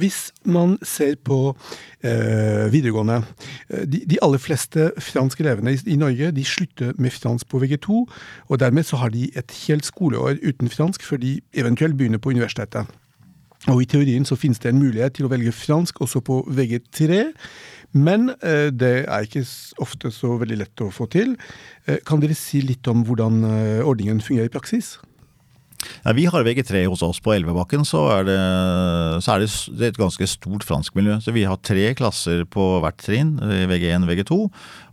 Hvis 0.00 0.30
man 0.48 0.78
ser 0.84 1.14
på 1.24 1.54
eh, 2.00 2.66
videregående 2.72 3.20
eh, 3.20 3.46
de, 3.68 4.00
de, 4.08 4.16
aller 4.24 4.40
fleste 4.40 4.90
franske 5.02 5.44
elevene 5.44 5.74
i, 5.76 5.80
i, 5.92 5.96
Norge 6.00 6.30
de 6.32 6.44
slutter 6.44 6.94
med 6.98 7.12
fransk 7.12 7.48
på 7.48 7.60
VG2, 7.62 8.04
og 8.48 8.60
dermed 8.60 8.86
så 8.88 8.96
har 9.02 9.12
de 9.12 9.28
et 9.36 9.52
helt 9.66 9.84
skoleår 9.84 10.40
uten 10.42 10.72
fransk 10.72 11.04
før 11.04 11.20
de 11.20 11.38
eventuelt 11.52 11.98
begynner 11.98 12.22
på 12.22 12.32
universitetet. 12.32 12.88
Og 13.66 13.82
I 13.82 13.88
teorien 13.90 14.24
så 14.24 14.38
finnes 14.38 14.60
det 14.62 14.70
en 14.70 14.78
mulighet 14.78 15.16
til 15.18 15.26
å 15.26 15.32
velge 15.32 15.52
fransk 15.52 16.00
også 16.04 16.22
på 16.24 16.40
VG3, 16.54 17.24
men 17.98 18.30
eh, 18.38 18.68
det 18.70 18.92
er 19.08 19.26
ikke 19.26 19.44
ofte 19.82 20.12
så 20.14 20.36
veldig 20.38 20.60
lett 20.60 20.84
å 20.84 20.92
få 20.94 21.08
til. 21.10 21.34
Eh, 21.88 21.98
kan 22.06 22.22
dere 22.22 22.36
si 22.38 22.62
litt 22.62 22.86
om 22.90 23.02
hvordan 23.08 23.42
eh, 23.48 23.82
ordningen 23.82 24.22
fungerer 24.24 24.50
i 24.50 24.54
praksis? 24.54 24.96
Ja, 26.02 26.12
vi 26.16 26.26
har 26.26 26.42
VG3 26.42 26.84
hos 26.90 27.02
oss 27.06 27.20
på 27.22 27.32
Elvebakken, 27.36 27.84
så 27.86 28.00
er, 28.16 28.26
det, 28.26 28.38
så 29.22 29.34
er 29.34 29.44
det, 29.44 29.90
et 29.90 30.00
ganske 30.00 30.26
stort 30.30 30.66
franskmiljø. 30.66 31.18
Så 31.22 31.34
vi 31.34 31.44
har 31.46 31.60
tre 31.62 31.92
klasser 31.98 32.42
på 32.50 32.66
hvert 32.82 32.98
trinn, 33.02 33.36
VG1 33.38 34.06
og 34.06 34.10
VG2. 34.10 34.38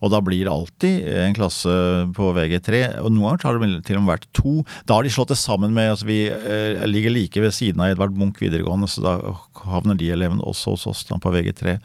Og 0.05 0.13
da 0.13 0.21
blir 0.21 0.45
det 0.45 0.53
alltid 0.53 1.07
en 1.23 1.37
klasse 1.37 1.73
på 2.17 2.29
VG3. 2.37 2.83
Og 3.01 3.09
noen 3.13 3.33
ganger 3.33 3.47
har 3.47 3.61
det 3.63 3.81
til 3.87 3.99
og 3.99 4.05
med 4.05 4.13
vært 4.13 4.29
to. 4.37 4.59
Da 4.85 4.99
har 4.99 5.07
de 5.07 5.13
slått 5.13 5.33
det 5.33 5.39
sammen 5.41 5.73
med 5.75 5.95
altså 5.95 6.09
Vi 6.09 6.19
eh, 6.29 6.85
ligger 6.89 7.13
like 7.15 7.41
ved 7.41 7.55
siden 7.55 7.81
av 7.81 7.95
Edvard 7.95 8.13
Munch 8.17 8.43
videregående, 8.43 8.89
så 8.91 9.01
da 9.05 9.15
havner 9.65 9.97
de 9.97 10.11
elevene 10.13 10.45
også 10.45 10.75
hos 10.75 10.85
oss 10.91 11.05
da, 11.09 11.17
på 11.21 11.33
VG3. 11.33 11.79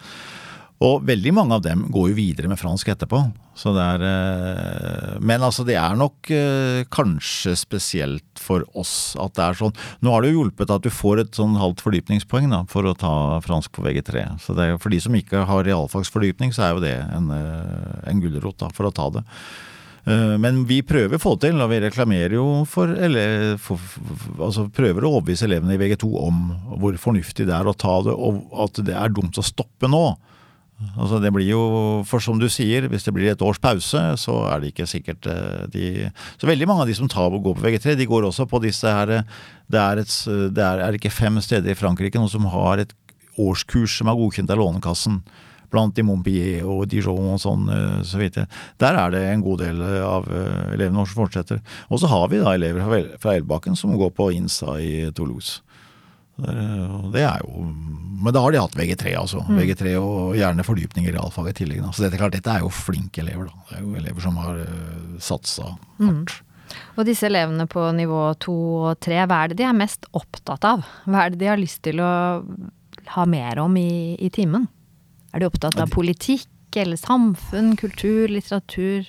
Og 0.81 1.03
veldig 1.05 1.33
mange 1.37 1.57
av 1.59 1.61
dem 1.61 1.83
går 1.93 2.07
jo 2.09 2.17
videre 2.17 2.49
med 2.49 2.57
fransk 2.57 2.89
etterpå. 2.89 3.19
Så 3.53 3.75
det 3.77 3.83
er, 3.85 4.05
eh, 4.09 5.17
men 5.21 5.43
altså, 5.45 5.67
det 5.69 5.75
er 5.77 5.99
nok 5.99 6.31
eh, 6.33 6.87
kanskje 6.89 7.53
spesielt 7.61 8.41
for 8.41 8.65
oss 8.73 9.13
at 9.21 9.35
det 9.37 9.45
er 9.45 9.59
sånn. 9.59 9.75
Nå 10.01 10.15
har 10.15 10.25
det 10.25 10.31
jo 10.31 10.39
hjulpet 10.39 10.73
at 10.73 10.87
du 10.87 10.89
får 10.89 11.21
et 11.21 11.37
sånn 11.37 11.59
halvt 11.61 11.85
fordypningspoeng 11.85 12.49
da, 12.49 12.63
for 12.73 12.89
å 12.89 12.97
ta 12.97 13.13
fransk 13.45 13.75
på 13.77 13.85
VG3. 13.85 14.25
Så 14.41 14.57
det 14.57 14.71
for 14.81 14.89
de 14.95 15.03
som 15.05 15.19
ikke 15.19 15.45
har 15.51 15.69
realfagsfordypning, 15.69 16.57
så 16.57 16.65
er 16.65 16.73
jo 16.73 16.85
det 16.87 16.97
en, 17.11 17.29
eh, 17.37 18.01
en 18.09 18.25
gulrot 18.25 18.65
for 18.73 18.89
å 18.89 18.95
ta 18.95 19.11
det. 19.19 19.27
Men 20.11 20.63
vi 20.65 20.79
prøver 20.83 21.19
å 21.19 21.21
få 21.21 21.35
til, 21.39 21.61
og 21.61 21.69
vi 21.71 21.77
reklamerer 21.85 22.33
jo 22.33 22.65
for, 22.67 22.89
eller 22.89 23.59
for, 23.61 23.79
altså 24.41 24.65
prøver 24.73 25.05
å 25.05 25.11
overbevise 25.13 25.45
elevene 25.45 25.77
i 25.77 25.79
VG2 25.79 26.09
om 26.25 26.39
hvor 26.81 26.97
fornuftig 26.99 27.45
det 27.47 27.53
er 27.55 27.69
å 27.69 27.77
ta 27.77 27.99
det, 28.09 28.15
og 28.17 28.49
at 28.65 28.81
det 28.89 28.97
er 28.97 29.13
dumt 29.13 29.37
å 29.39 29.45
stoppe 29.45 29.93
nå. 29.93 30.17
Altså 30.97 31.19
det 31.21 31.33
blir 31.35 31.51
jo, 31.51 31.63
For 32.09 32.23
som 32.25 32.39
du 32.41 32.47
sier, 32.53 32.87
hvis 32.89 33.05
det 33.05 33.13
blir 33.13 33.31
et 33.33 33.43
års 33.45 33.61
pause, 33.61 34.01
så 34.23 34.37
er 34.49 34.63
det 34.63 34.73
ikke 34.73 34.89
sikkert 34.89 35.29
eh, 35.29 35.67
de 35.73 35.91
Så 36.41 36.49
veldig 36.49 36.69
mange 36.71 36.87
av 36.87 36.91
de 36.91 36.97
som 36.97 37.11
tar 37.11 37.29
og 37.29 37.45
går 37.45 37.59
på 37.59 37.67
VG3, 37.67 37.99
de 38.01 38.09
går 38.09 38.29
også 38.29 38.49
på 38.49 38.63
disse 38.65 38.89
her 38.89 39.21
Det 39.71 39.81
er, 39.81 40.01
et, 40.01 40.17
det 40.57 40.65
er, 40.65 40.87
er 40.87 40.97
ikke 40.97 41.13
fem 41.13 41.37
steder 41.45 41.75
i 41.75 41.79
Frankrike 41.79 42.19
noen 42.19 42.33
som 42.33 42.49
har 42.51 42.81
et 42.81 42.97
årskurs 43.41 44.01
som 44.01 44.11
er 44.11 44.19
godkjent 44.19 44.51
av 44.53 44.59
Lånekassen. 44.61 45.21
Blant 45.71 45.99
i 46.01 46.05
Montpellier 46.05 46.67
og 46.67 46.89
Dijon 46.91 47.29
og 47.37 47.39
sånn, 47.41 47.69
eh, 47.71 48.01
så 48.03 48.19
vidt. 48.19 48.41
Der 48.83 48.99
er 48.99 49.13
det 49.15 49.23
en 49.29 49.45
god 49.45 49.63
del 49.63 49.85
av 50.03 50.27
eh, 50.27 50.75
elevene 50.75 51.05
som 51.07 51.23
fortsetter. 51.23 51.61
Og 51.89 52.03
så 52.03 52.11
har 52.11 52.27
vi 52.33 52.43
da 52.43 52.57
elever 52.57 53.15
fra 53.23 53.37
Elbakken 53.37 53.79
som 53.79 53.95
går 54.01 54.11
på 54.17 54.33
INSA 54.35 54.81
i 54.83 54.95
Toulouse. 55.15 55.61
Det 56.41 57.23
er 57.25 57.43
jo 57.45 57.65
Men 58.21 58.35
da 58.37 58.43
har 58.45 58.53
de 58.53 58.61
hatt 58.61 58.77
VG3, 58.77 59.15
altså. 59.17 59.41
Mm. 59.49 59.57
VG3 59.63 59.95
og 59.97 60.37
gjerne 60.37 60.67
fordypning 60.67 61.07
i 61.09 61.15
realfag 61.15 61.49
i 61.49 61.57
tillegg. 61.57 61.87
Så 61.97 62.05
dette, 62.05 62.19
klart, 62.21 62.35
dette 62.37 62.53
er 62.53 62.65
jo 62.65 62.69
flinke 62.75 63.23
elever, 63.23 63.49
da. 63.49 63.65
Det 63.71 63.79
er 63.79 63.87
jo 63.87 63.97
elever 63.97 64.25
som 64.27 64.37
har 64.43 64.61
uh, 64.61 65.15
satsa 65.25 65.71
hardt. 65.71 66.35
Mm. 66.37 66.47
Og 66.99 67.07
disse 67.09 67.27
elevene 67.27 67.65
på 67.71 67.87
nivå 67.97 68.27
to 68.45 68.57
og 68.91 69.01
tre, 69.03 69.23
hva 69.25 69.41
er 69.43 69.53
det 69.53 69.61
de 69.63 69.67
er 69.67 69.77
mest 69.77 70.05
opptatt 70.17 70.67
av? 70.69 70.85
Hva 71.07 71.25
er 71.25 71.33
det 71.33 71.41
de 71.41 71.49
har 71.51 71.59
lyst 71.61 71.81
til 71.87 72.03
å 72.05 72.13
ha 73.17 73.27
mer 73.27 73.59
om 73.63 73.77
i, 73.81 74.15
i 74.21 74.31
timen? 74.31 74.69
Er 75.33 75.43
de 75.43 75.49
opptatt 75.49 75.79
av 75.81 75.91
politikk 75.95 76.77
eller 76.79 76.99
samfunn, 77.01 77.73
kultur, 77.81 78.29
litteratur? 78.31 79.09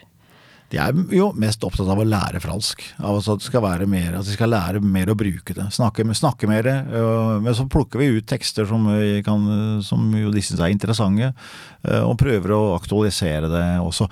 De 0.72 0.80
er 0.80 0.96
jo 1.12 1.32
mest 1.40 1.64
opptatt 1.68 1.90
av 1.92 2.00
å 2.00 2.08
lære 2.08 2.40
fransk. 2.44 2.84
Av 3.04 3.20
at, 3.20 3.44
skal 3.44 3.64
være 3.66 3.88
mer, 3.92 4.16
at 4.20 4.28
de 4.28 4.36
skal 4.36 4.54
lære 4.54 4.80
mer 4.84 5.12
å 5.12 5.18
bruke 5.20 5.56
det. 5.58 5.68
Snakke, 5.76 6.06
snakke 6.16 6.48
mer. 6.48 6.70
Men 7.44 7.58
så 7.58 7.68
plukker 7.72 8.00
vi 8.00 8.12
ut 8.16 8.30
tekster 8.30 8.70
som, 8.70 8.88
kan, 9.26 9.48
som 9.84 10.08
jo 10.16 10.32
de 10.32 10.44
syns 10.46 10.64
er 10.64 10.72
interessante, 10.72 11.34
og 12.06 12.16
prøver 12.22 12.56
å 12.56 12.62
aktualisere 12.78 13.52
det 13.52 13.66
også. 13.84 14.08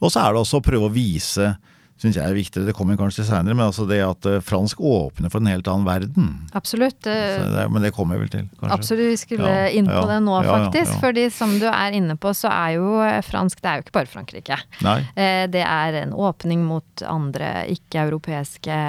Og 0.00 0.10
så 0.10 0.24
er 0.24 0.34
det 0.34 0.42
også 0.42 0.58
å 0.58 0.66
prøve 0.66 0.88
å 0.90 0.94
vise 0.94 1.52
syns 2.00 2.16
jeg 2.16 2.24
er 2.24 2.36
viktigere. 2.36 2.68
Det 2.70 2.74
kommer 2.76 2.98
kanskje 2.98 3.26
seinere, 3.28 3.56
men 3.56 3.66
altså 3.66 3.84
det 3.88 4.00
at 4.04 4.28
eh, 4.28 4.40
fransk 4.44 4.80
åpner 4.80 5.32
for 5.32 5.42
en 5.42 5.50
helt 5.50 5.68
annen 5.68 5.86
verden. 5.88 6.30
Absolutt. 6.56 6.98
Det, 7.04 7.66
men 7.72 7.84
det 7.84 7.92
kommer 7.96 8.16
jeg 8.16 8.24
vel 8.24 8.32
til, 8.32 8.46
kanskje. 8.56 8.76
Absolutt, 8.78 9.10
vi 9.10 9.20
skulle 9.20 9.52
ja, 9.52 9.68
inn 9.76 9.88
på 9.90 9.98
ja, 9.98 10.06
det 10.14 10.18
nå, 10.24 10.36
faktisk. 10.46 10.94
Ja, 10.94 11.00
fordi 11.04 11.26
som 11.34 11.56
du 11.60 11.66
er 11.70 11.96
inne 11.96 12.16
på, 12.20 12.32
så 12.36 12.52
er 12.52 12.76
jo 12.78 12.94
eh, 13.04 13.20
fransk 13.26 13.60
Det 13.60 13.70
er 13.70 13.80
jo 13.80 13.86
ikke 13.86 13.96
bare 13.98 14.12
Frankrike. 14.14 14.60
Nei. 14.86 14.98
Eh, 15.14 15.44
det 15.52 15.64
er 15.66 16.00
en 16.04 16.16
åpning 16.16 16.64
mot 16.64 17.04
andre 17.04 17.52
ikke-europeiske 17.74 18.80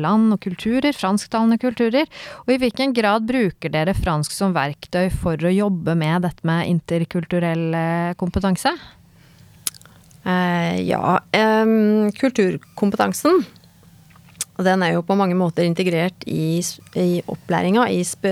land 0.00 0.36
og 0.36 0.42
kulturer. 0.46 0.96
Fransktalende 0.96 1.60
kulturer. 1.60 2.08
Og 2.46 2.56
i 2.56 2.60
hvilken 2.62 2.96
grad 2.96 3.28
bruker 3.28 3.72
dere 3.72 3.96
fransk 3.96 4.32
som 4.32 4.56
verktøy 4.56 5.10
for 5.12 5.40
å 5.44 5.52
jobbe 5.52 5.96
med 5.98 6.24
dette 6.24 6.46
med 6.48 6.70
interkulturell 6.72 8.14
kompetanse? 8.20 8.72
Uh, 10.26 10.82
ja, 10.82 11.20
kulturkompetansen 12.18 13.44
den 14.56 14.82
er 14.82 14.94
jo 14.96 15.04
på 15.06 15.14
mange 15.14 15.36
måter 15.38 15.62
integrert 15.68 16.24
i, 16.26 16.58
i 16.96 17.20
opplæringa, 17.28 17.84
i 17.92 18.00
sp 18.02 18.26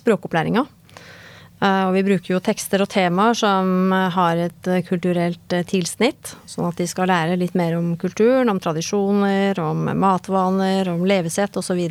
språkopplæringa. 0.00 0.64
Uh, 1.58 1.84
og 1.90 1.92
vi 1.94 2.02
bruker 2.08 2.32
jo 2.32 2.40
tekster 2.42 2.82
og 2.82 2.88
temaer 2.90 3.36
som 3.38 3.92
har 3.92 4.40
et 4.48 4.70
kulturelt 4.88 5.54
tilsnitt, 5.70 6.34
sånn 6.48 6.70
at 6.70 6.80
de 6.80 6.86
skal 6.90 7.10
lære 7.12 7.38
litt 7.38 7.54
mer 7.58 7.76
om 7.78 7.92
kulturen, 8.00 8.50
om 8.50 8.58
tradisjoner, 8.62 9.60
om 9.62 9.92
matvaner, 9.92 10.88
om 10.90 11.04
levesett 11.06 11.54
osv. 11.60 11.84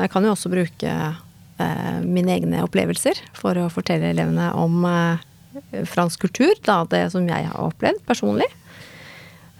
Jeg 0.00 0.12
kan 0.14 0.24
jo 0.24 0.32
også 0.32 0.48
bruke 0.52 0.94
mine 2.06 2.38
egne 2.38 2.62
opplevelser 2.64 3.18
for 3.36 3.58
å 3.58 3.68
fortelle 3.72 4.14
elevene 4.14 4.54
om 4.56 4.86
fransk 5.88 6.26
kultur, 6.26 6.54
da, 6.66 6.82
det 6.90 7.06
som 7.14 7.28
jeg 7.28 7.48
har 7.48 7.60
opplevd 7.64 8.02
personlig. 8.08 8.48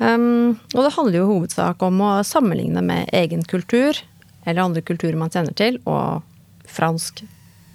Um, 0.01 0.57
og 0.73 0.87
det 0.87 0.95
handler 0.95 1.19
jo 1.19 1.27
i 1.27 1.33
hovedsak 1.35 1.83
om 1.85 2.01
å 2.01 2.13
sammenligne 2.25 2.83
med 2.85 3.11
egen 3.17 3.45
kultur, 3.45 3.99
eller 4.49 4.65
andre 4.65 4.83
kulturer 4.87 5.19
man 5.21 5.33
kjenner 5.33 5.57
til, 5.57 5.77
og 5.85 6.25
fransk 6.71 7.25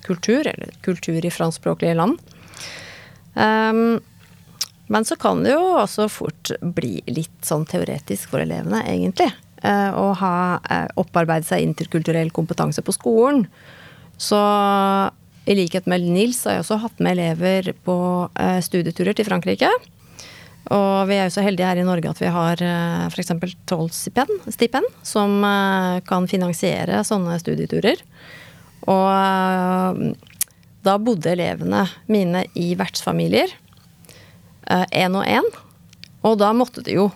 kultur, 0.06 0.48
eller 0.48 0.74
kultur 0.86 1.22
i 1.22 1.34
franskspråklige 1.34 1.98
land. 2.00 2.18
Um, 3.36 4.02
men 4.88 5.06
så 5.06 5.18
kan 5.18 5.42
det 5.44 5.54
jo 5.54 5.62
også 5.82 6.08
fort 6.10 6.52
bli 6.62 7.00
litt 7.10 7.46
sånn 7.46 7.66
teoretisk 7.70 8.32
for 8.34 8.42
elevene, 8.42 8.84
egentlig. 8.90 9.32
Uh, 9.66 9.92
å 9.98 10.10
ha 10.20 10.36
uh, 10.62 10.88
opparbeidet 11.02 11.50
seg 11.50 11.66
interkulturell 11.66 12.30
kompetanse 12.34 12.84
på 12.86 12.94
skolen. 12.94 13.46
Så 14.22 14.40
i 15.46 15.56
likhet 15.56 15.86
med 15.86 16.02
Nils 16.02 16.42
har 16.46 16.58
jeg 16.58 16.64
også 16.64 16.80
hatt 16.82 17.02
med 17.04 17.16
elever 17.16 17.70
på 17.86 17.98
eh, 18.34 18.58
studieturer 18.66 19.14
til 19.18 19.28
Frankrike. 19.28 19.70
Og 20.74 21.06
vi 21.06 21.20
er 21.20 21.28
jo 21.28 21.36
så 21.36 21.44
heldige 21.46 21.68
her 21.70 21.78
i 21.78 21.86
Norge 21.86 22.10
at 22.10 22.22
vi 22.22 22.32
har 22.34 22.62
eh, 22.66 23.04
f.eks. 23.12 23.36
Toll-stipend, 23.70 24.88
som 25.06 25.38
eh, 25.46 26.00
kan 26.10 26.26
finansiere 26.32 27.04
sånne 27.06 27.38
studieturer. 27.44 28.02
Og 28.90 30.02
da 30.86 30.98
bodde 31.02 31.32
elevene 31.32 31.86
mine 32.12 32.44
i 32.54 32.74
vertsfamilier, 32.78 33.50
én 34.70 35.18
og 35.18 35.26
én. 35.26 35.48
Og 36.26 36.36
da 36.38 36.52
måtte 36.54 36.84
de 36.86 37.00
jo 37.00 37.08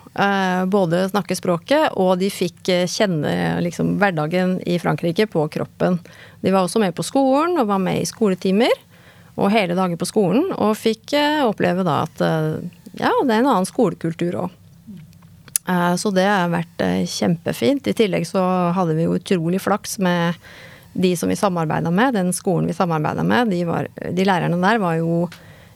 både 0.70 1.04
snakke 1.12 1.36
språket, 1.38 1.94
og 1.94 2.18
de 2.18 2.26
fikk 2.34 2.72
kjenne 2.90 3.30
liksom, 3.62 3.92
hverdagen 4.02 4.56
i 4.66 4.80
Frankrike 4.82 5.28
på 5.30 5.46
kroppen. 5.54 6.00
De 6.40 6.52
var 6.52 6.64
også 6.64 6.80
med 6.80 6.94
på 6.96 7.04
skolen 7.04 7.58
og 7.60 7.68
var 7.68 7.82
med 7.82 8.00
i 8.00 8.08
skoletimer 8.08 8.72
og 9.40 9.52
hele 9.52 9.76
dager 9.76 10.00
på 10.00 10.08
skolen. 10.08 10.50
Og 10.56 10.78
fikk 10.78 11.14
eh, 11.16 11.42
oppleve 11.46 11.84
da 11.86 12.02
at 12.06 12.24
eh, 12.24 12.56
ja, 13.00 13.12
det 13.24 13.34
er 13.34 13.42
en 13.42 13.52
annen 13.52 13.68
skolekultur 13.68 14.38
òg. 14.44 14.56
Eh, 15.68 15.94
så 16.00 16.12
det 16.14 16.26
har 16.28 16.50
vært 16.52 16.82
kjempefint. 17.10 17.88
I 17.88 17.96
tillegg 17.96 18.26
så 18.28 18.42
hadde 18.76 18.98
vi 18.98 19.08
utrolig 19.10 19.62
flaks 19.62 19.98
med 20.02 20.40
de 20.92 21.14
som 21.16 21.30
vi 21.30 21.38
samarbeida 21.38 21.92
med. 21.94 22.16
Den 22.18 22.34
skolen 22.36 22.68
vi 22.68 22.76
samarbeida 22.76 23.24
med, 23.26 23.52
de, 23.54 23.62
var, 23.68 23.88
de, 24.00 24.26
lærerne 24.26 24.58
der 24.60 24.82
var 24.82 24.98
jo 24.98 25.28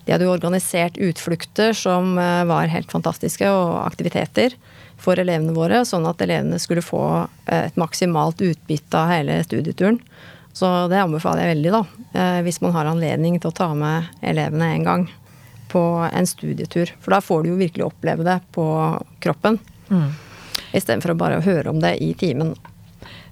De 0.05 0.12
hadde 0.12 0.27
jo 0.27 0.35
organisert 0.35 0.98
utflukter 1.00 1.72
som 1.72 2.18
var 2.18 2.68
helt 2.68 2.90
fantastiske, 2.92 3.48
og 3.48 3.87
aktiviteter 3.87 4.53
for 5.00 5.16
elevene 5.16 5.55
våre, 5.57 5.79
sånn 5.88 6.05
at 6.05 6.20
elevene 6.20 6.59
skulle 6.61 6.85
få 6.85 7.24
et 7.48 7.79
maksimalt 7.81 8.42
utbytte 8.44 9.00
av 9.00 9.09
hele 9.09 9.38
studieturen. 9.46 9.96
Så 10.55 10.69
det 10.90 11.01
anbefaler 11.03 11.43
jeg 11.45 11.57
veldig, 11.57 11.73
da. 11.75 11.83
Eh, 12.14 12.40
hvis 12.47 12.61
man 12.62 12.75
har 12.77 12.87
anledning 12.87 13.40
til 13.43 13.51
å 13.51 13.57
ta 13.59 13.73
med 13.75 14.11
elevene 14.23 14.71
en 14.77 14.87
gang 14.87 15.07
på 15.73 15.83
en 16.07 16.29
studietur. 16.31 16.93
For 17.03 17.17
da 17.17 17.19
får 17.25 17.43
du 17.43 17.51
jo 17.51 17.59
virkelig 17.59 17.88
oppleve 17.88 18.27
det 18.27 18.38
på 18.55 18.67
kroppen. 19.25 19.59
Mm. 19.90 20.12
Istedenfor 20.71 21.14
å 21.14 21.19
bare 21.19 21.43
høre 21.43 21.75
om 21.75 21.83
det 21.83 21.97
i 22.03 22.12
timen. 22.19 22.55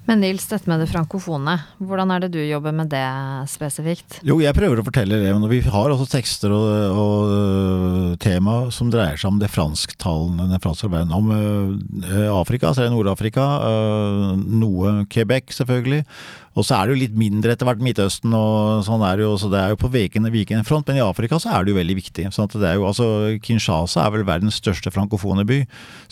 Men 0.02 0.18
Nils, 0.18 0.48
dette 0.50 0.66
med 0.66 0.80
det 0.82 0.88
frankofone, 0.90 1.52
hvordan 1.78 2.10
er 2.10 2.24
det 2.24 2.32
du 2.34 2.40
jobber 2.42 2.74
med 2.74 2.88
det 2.90 3.06
spesifikt? 3.50 4.16
Jo, 4.26 4.40
jeg 4.42 4.54
prøver 4.56 4.80
å 4.80 4.84
fortelle 4.88 5.14
elevene, 5.14 5.46
og 5.46 5.52
vi 5.52 5.60
har 5.62 5.94
også 5.94 6.08
tekster 6.10 6.50
og, 6.50 6.66
og 6.98 7.30
øh, 7.36 8.08
tema 8.22 8.56
som 8.74 8.90
dreier 8.90 9.20
seg 9.20 9.30
om 9.30 9.38
det 9.38 9.52
fransktalende, 9.54 10.48
den 10.50 10.62
franske 10.64 10.90
verden. 10.90 11.14
Om 11.14 11.30
uh, 11.30 12.32
Afrika, 12.34 12.74
så 12.74 12.82
er 12.82 12.90
Nord-Afrika, 12.90 13.46
uh, 13.62 14.32
noe 14.34 15.04
Quebec 15.12 15.54
selvfølgelig, 15.54 16.02
og 16.52 16.66
så 16.66 16.76
er 16.76 16.88
det 16.88 16.94
jo 16.94 17.00
litt 17.00 17.14
mindre 17.16 17.54
etter 17.54 17.68
hvert 17.68 17.80
Midtøsten 17.82 18.34
og 18.36 18.82
sånn 18.84 19.02
er 19.06 19.18
det 19.18 19.24
jo, 19.24 19.32
så 19.40 19.48
det 19.52 19.60
er 19.60 19.72
jo 19.72 19.78
på 19.80 19.88
vikende, 19.92 20.32
vikende 20.34 20.66
front. 20.68 20.88
Men 20.88 21.00
i 21.00 21.04
Afrika 21.04 21.38
så 21.40 21.52
er 21.54 21.64
det 21.64 21.72
jo 21.72 21.78
veldig 21.78 21.96
viktig. 21.96 22.26
sånn 22.34 22.50
at 22.50 22.56
det 22.60 22.68
er 22.68 22.76
jo, 22.76 22.86
altså 22.90 23.06
Kinshasa 23.44 24.04
er 24.04 24.12
vel 24.16 24.26
verdens 24.28 24.60
største 24.60 24.92
frankofone 24.92 25.46
by. 25.48 25.62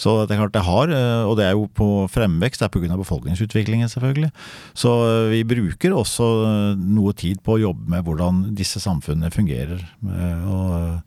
Så 0.01 0.17
det 0.25 0.37
er 0.37 0.41
klart 0.41 0.57
det 0.57 0.65
har, 0.65 0.95
eh, 0.97 1.25
og 1.29 1.37
det 1.41 1.49
er 1.49 1.59
jo 1.59 1.67
på 1.77 1.91
fremvekst, 2.13 2.63
det 2.63 2.71
er 2.71 2.73
pga. 2.73 2.97
befolkningsutviklingen 3.03 3.93
selvfølgelig. 3.93 4.31
Så 4.73 4.95
eh, 5.09 5.31
vi 5.35 5.43
bruker 5.45 5.97
også 5.97 6.31
eh, 6.47 6.81
noe 6.81 7.13
tid 7.13 7.45
på 7.45 7.59
å 7.59 7.63
jobbe 7.69 7.93
med 7.93 8.07
hvordan 8.07 8.47
disse 8.57 8.81
samfunnene 8.81 9.33
fungerer. 9.35 9.85
og 10.01 11.03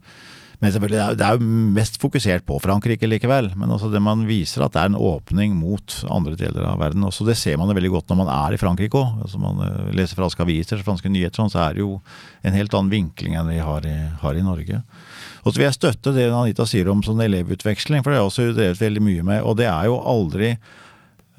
men 0.64 0.72
selvfølgelig, 0.72 1.18
det 1.20 1.24
er 1.26 1.36
jo 1.36 1.56
mest 1.76 1.98
fokusert 2.00 2.44
på 2.48 2.56
Frankrike 2.62 3.04
likevel. 3.04 3.50
Men 3.60 3.74
altså 3.74 3.90
det 3.92 4.00
man 4.00 4.22
viser 4.24 4.62
at 4.64 4.72
det 4.72 4.80
er 4.80 4.88
en 4.88 4.96
åpning 4.96 5.52
mot 5.58 5.96
andre 6.08 6.38
deler 6.40 6.64
av 6.70 6.78
verden. 6.80 7.04
Også 7.04 7.26
det 7.28 7.34
ser 7.36 7.58
man 7.60 7.68
veldig 7.68 7.90
godt 7.92 8.08
når 8.08 8.18
man 8.22 8.30
er 8.32 8.56
i 8.56 8.60
Frankrike 8.62 8.96
òg. 8.96 9.18
Altså 9.26 9.40
man 9.42 9.60
eh, 9.60 9.90
leser 9.98 10.16
franske 10.16 10.40
aviser, 10.40 10.80
franske 10.86 11.12
nyheter, 11.12 11.36
sånn, 11.36 11.52
så 11.52 11.66
er 11.66 11.76
det 11.76 11.82
jo 11.84 11.98
en 12.48 12.56
helt 12.56 12.72
annen 12.78 12.94
vinkling 12.94 13.36
enn 13.36 13.50
vi 13.52 13.58
har 13.60 13.84
i, 13.84 13.96
har 14.22 14.38
i 14.40 14.44
Norge. 14.46 14.80
Og 15.44 15.50
så 15.50 15.58
vil 15.58 15.66
jeg 15.66 15.76
støtte 15.76 16.14
det 16.16 16.30
Anita 16.32 16.64
sier 16.64 16.88
om 16.88 17.04
sånn 17.04 17.20
elevutveksling, 17.26 18.00
for 18.00 18.08
det 18.08 18.16
har 18.16 18.24
jeg 18.24 18.30
også 18.32 18.56
drevet 18.56 18.80
veldig 18.80 19.04
mye 19.04 19.26
med. 19.34 19.42
Og 19.44 19.58
det 19.60 19.68
er 19.68 19.90
jo 19.90 20.00
aldri 20.00 20.54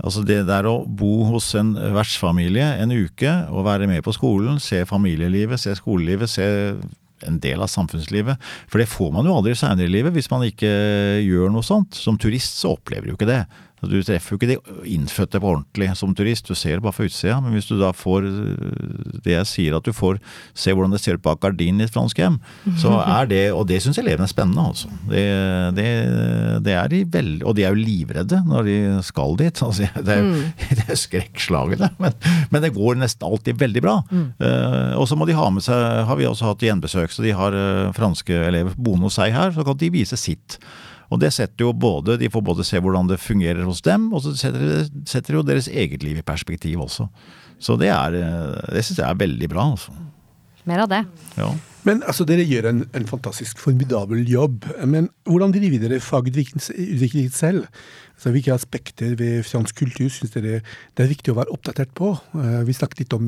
Altså 0.03 0.25
Det 0.27 0.41
der 0.43 0.65
å 0.67 0.81
bo 0.83 1.23
hos 1.29 1.53
en 1.55 1.69
vertsfamilie 1.95 2.65
en 2.83 2.91
uke 2.91 3.31
og 3.47 3.63
være 3.63 3.88
med 3.88 4.03
på 4.03 4.11
skolen, 4.11 4.57
se 4.59 4.81
familielivet, 4.89 5.55
se 5.61 5.71
skolelivet, 5.79 6.27
se 6.27 6.47
en 7.23 7.39
del 7.43 7.62
av 7.63 7.71
samfunnslivet. 7.71 8.41
For 8.71 8.82
det 8.82 8.89
får 8.91 9.13
man 9.15 9.28
jo 9.28 9.38
aldri 9.38 9.56
seinere 9.58 9.88
i 9.88 9.93
livet 9.93 10.15
hvis 10.15 10.32
man 10.34 10.43
ikke 10.47 10.71
gjør 11.23 11.54
noe 11.54 11.65
sånt. 11.65 11.95
Som 11.95 12.19
turist 12.21 12.60
så 12.60 12.75
opplever 12.75 13.08
du 13.08 13.15
ikke 13.15 13.30
det. 13.30 13.43
Du 13.89 13.98
treffer 14.06 14.36
jo 14.36 14.39
ikke 14.39 14.50
de 14.50 14.86
innfødte 14.95 15.41
på 15.41 15.52
ordentlig 15.54 15.89
som 15.98 16.13
turist, 16.17 16.48
du 16.48 16.58
ser 16.58 16.78
det 16.78 16.86
bare 16.86 16.95
fra 16.95 17.08
utsida. 17.08 17.38
Men 17.43 17.56
hvis 17.56 17.69
du 17.69 17.76
da 17.80 17.91
får 17.95 18.28
det 19.26 19.36
jeg 19.36 19.50
sier, 19.50 19.78
at 19.78 19.86
du 19.86 19.93
får 19.95 20.19
se 20.58 20.74
hvordan 20.74 20.93
det 20.95 21.02
ser 21.04 21.19
ut 21.19 21.26
bak 21.26 21.41
gardinen 21.43 21.84
i 21.84 21.88
et 21.88 21.93
fransk 21.93 22.19
hjem, 22.21 22.39
så 22.82 22.98
er 23.04 23.30
det 23.30 23.43
Og 23.56 23.65
det 23.69 23.82
syns 23.84 24.00
elevene 24.02 24.26
er 24.28 24.32
spennende, 24.32 24.65
altså. 24.71 24.89
Det, 25.10 25.24
det, 25.78 25.88
det 26.65 26.76
er 26.76 26.91
de 26.91 27.02
veldig 27.15 27.45
Og 27.48 27.56
de 27.58 27.65
er 27.65 27.74
jo 27.74 27.86
livredde 27.86 28.41
når 28.48 28.69
de 28.69 28.78
skal 29.06 29.38
dit. 29.39 29.62
Altså, 29.65 29.89
det, 29.95 30.17
er, 30.17 30.24
mm. 30.26 30.41
det 30.80 30.88
er 30.88 31.00
skrekkslagene. 31.00 31.91
Men, 32.02 32.17
men, 32.52 32.63
det 32.65 32.74
går 32.76 33.00
nesten 33.00 33.28
alltid 33.28 33.60
veldig 33.62 33.86
bra. 33.86 34.00
Mm. 34.10 34.28
Uh, 34.41 34.93
og 35.00 35.08
så 35.10 35.17
må 35.19 35.28
de 35.28 35.38
ha 35.38 35.48
med 35.54 35.63
seg 35.65 36.06
Har 36.10 36.17
vi 36.19 36.28
også 36.28 36.50
hatt 36.50 36.65
gjenbesøk, 36.65 37.13
så 37.13 37.26
de 37.26 37.36
har 37.36 37.56
uh, 37.56 37.93
franske 37.95 38.45
elever 38.50 38.76
boende 38.78 39.10
hos 39.10 39.19
seg 39.19 39.36
her, 39.36 39.54
så 39.56 39.65
kan 39.65 39.78
de 39.80 39.93
vise 39.93 40.17
sitt. 40.19 40.60
Og 41.15 41.21
det 41.23 41.32
setter 41.32 41.63
jo 41.63 41.71
både, 41.71 42.17
De 42.19 42.30
får 42.32 42.43
både 42.43 42.65
se 42.67 42.82
hvordan 42.84 43.08
det 43.08 43.21
fungerer 43.23 43.63
hos 43.63 43.80
dem, 43.86 44.10
og 44.12 44.25
så 44.25 44.36
setter 44.36 44.65
det 44.65 44.82
setter 45.08 45.39
jo 45.39 45.45
deres 45.47 45.69
eget 45.71 46.04
liv 46.04 46.19
i 46.19 46.25
perspektiv 46.25 46.84
også. 46.84 47.08
Så 47.63 47.78
det 47.80 47.88
er, 47.93 48.19
det 48.67 48.84
syns 48.84 48.99
jeg 48.99 49.08
er 49.08 49.23
veldig 49.23 49.49
bra. 49.54 49.69
altså. 49.78 49.95
Mer 50.65 50.82
av 50.84 50.91
det. 50.91 51.06
Ja. 51.38 51.54
Men 51.86 52.01
altså, 52.10 52.25
Dere 52.25 52.45
gjør 52.47 52.71
en, 52.71 52.82
en, 52.97 53.06
fantastisk 53.06 53.60
formidabel 53.62 54.25
jobb. 54.30 54.65
Men 54.89 55.12
hvordan 55.30 55.54
driver 55.54 55.84
dere 55.84 56.01
fagutviklingen 56.01 57.34
selv? 57.34 57.67
Altså, 58.15 58.34
hvilke 58.34 58.54
aspekter 58.56 59.13
ved 59.19 59.43
fransk 59.45 59.84
kultur 59.84 60.10
syns 60.10 60.34
dere 60.34 60.63
det 60.65 61.06
er 61.06 61.12
viktig 61.12 61.34
å 61.34 61.38
være 61.38 61.54
oppdatert 61.54 61.93
på? 61.97 62.15
Uh, 62.34 62.63
vi 62.65 62.73
snakket 62.73 63.04
litt 63.04 63.17
om, 63.17 63.28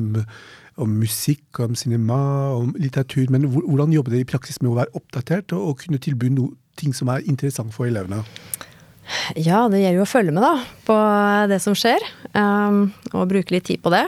om, 0.82 0.96
musikk, 0.98 1.62
om 1.62 1.78
cinema, 1.78 2.18
om 2.58 2.74
litteratur. 2.78 3.30
Men 3.30 3.46
hvordan 3.54 3.94
jobber 3.94 4.16
dere 4.16 4.26
i 4.26 4.32
praksis 4.34 4.58
med 4.60 4.72
å 4.72 4.78
være 4.80 4.96
oppdatert 4.98 5.54
og, 5.54 5.70
og 5.70 5.84
kunne 5.84 6.02
tilby 6.02 6.32
noe 6.34 6.56
ting 6.78 6.94
som 6.96 7.10
er 7.12 7.26
interessant 7.28 7.74
for 7.74 7.88
elevene? 7.88 8.22
Ja, 9.36 9.66
det 9.72 9.80
gjelder 9.80 10.02
jo 10.02 10.04
å 10.04 10.10
følge 10.10 10.34
med 10.36 10.44
da, 10.44 10.54
på 10.84 10.96
det 11.48 11.60
som 11.64 11.76
skjer, 11.76 12.02
um, 12.34 12.88
og 13.14 13.28
bruke 13.30 13.54
litt 13.54 13.68
tid 13.70 13.80
på 13.84 13.92
det. 13.94 14.04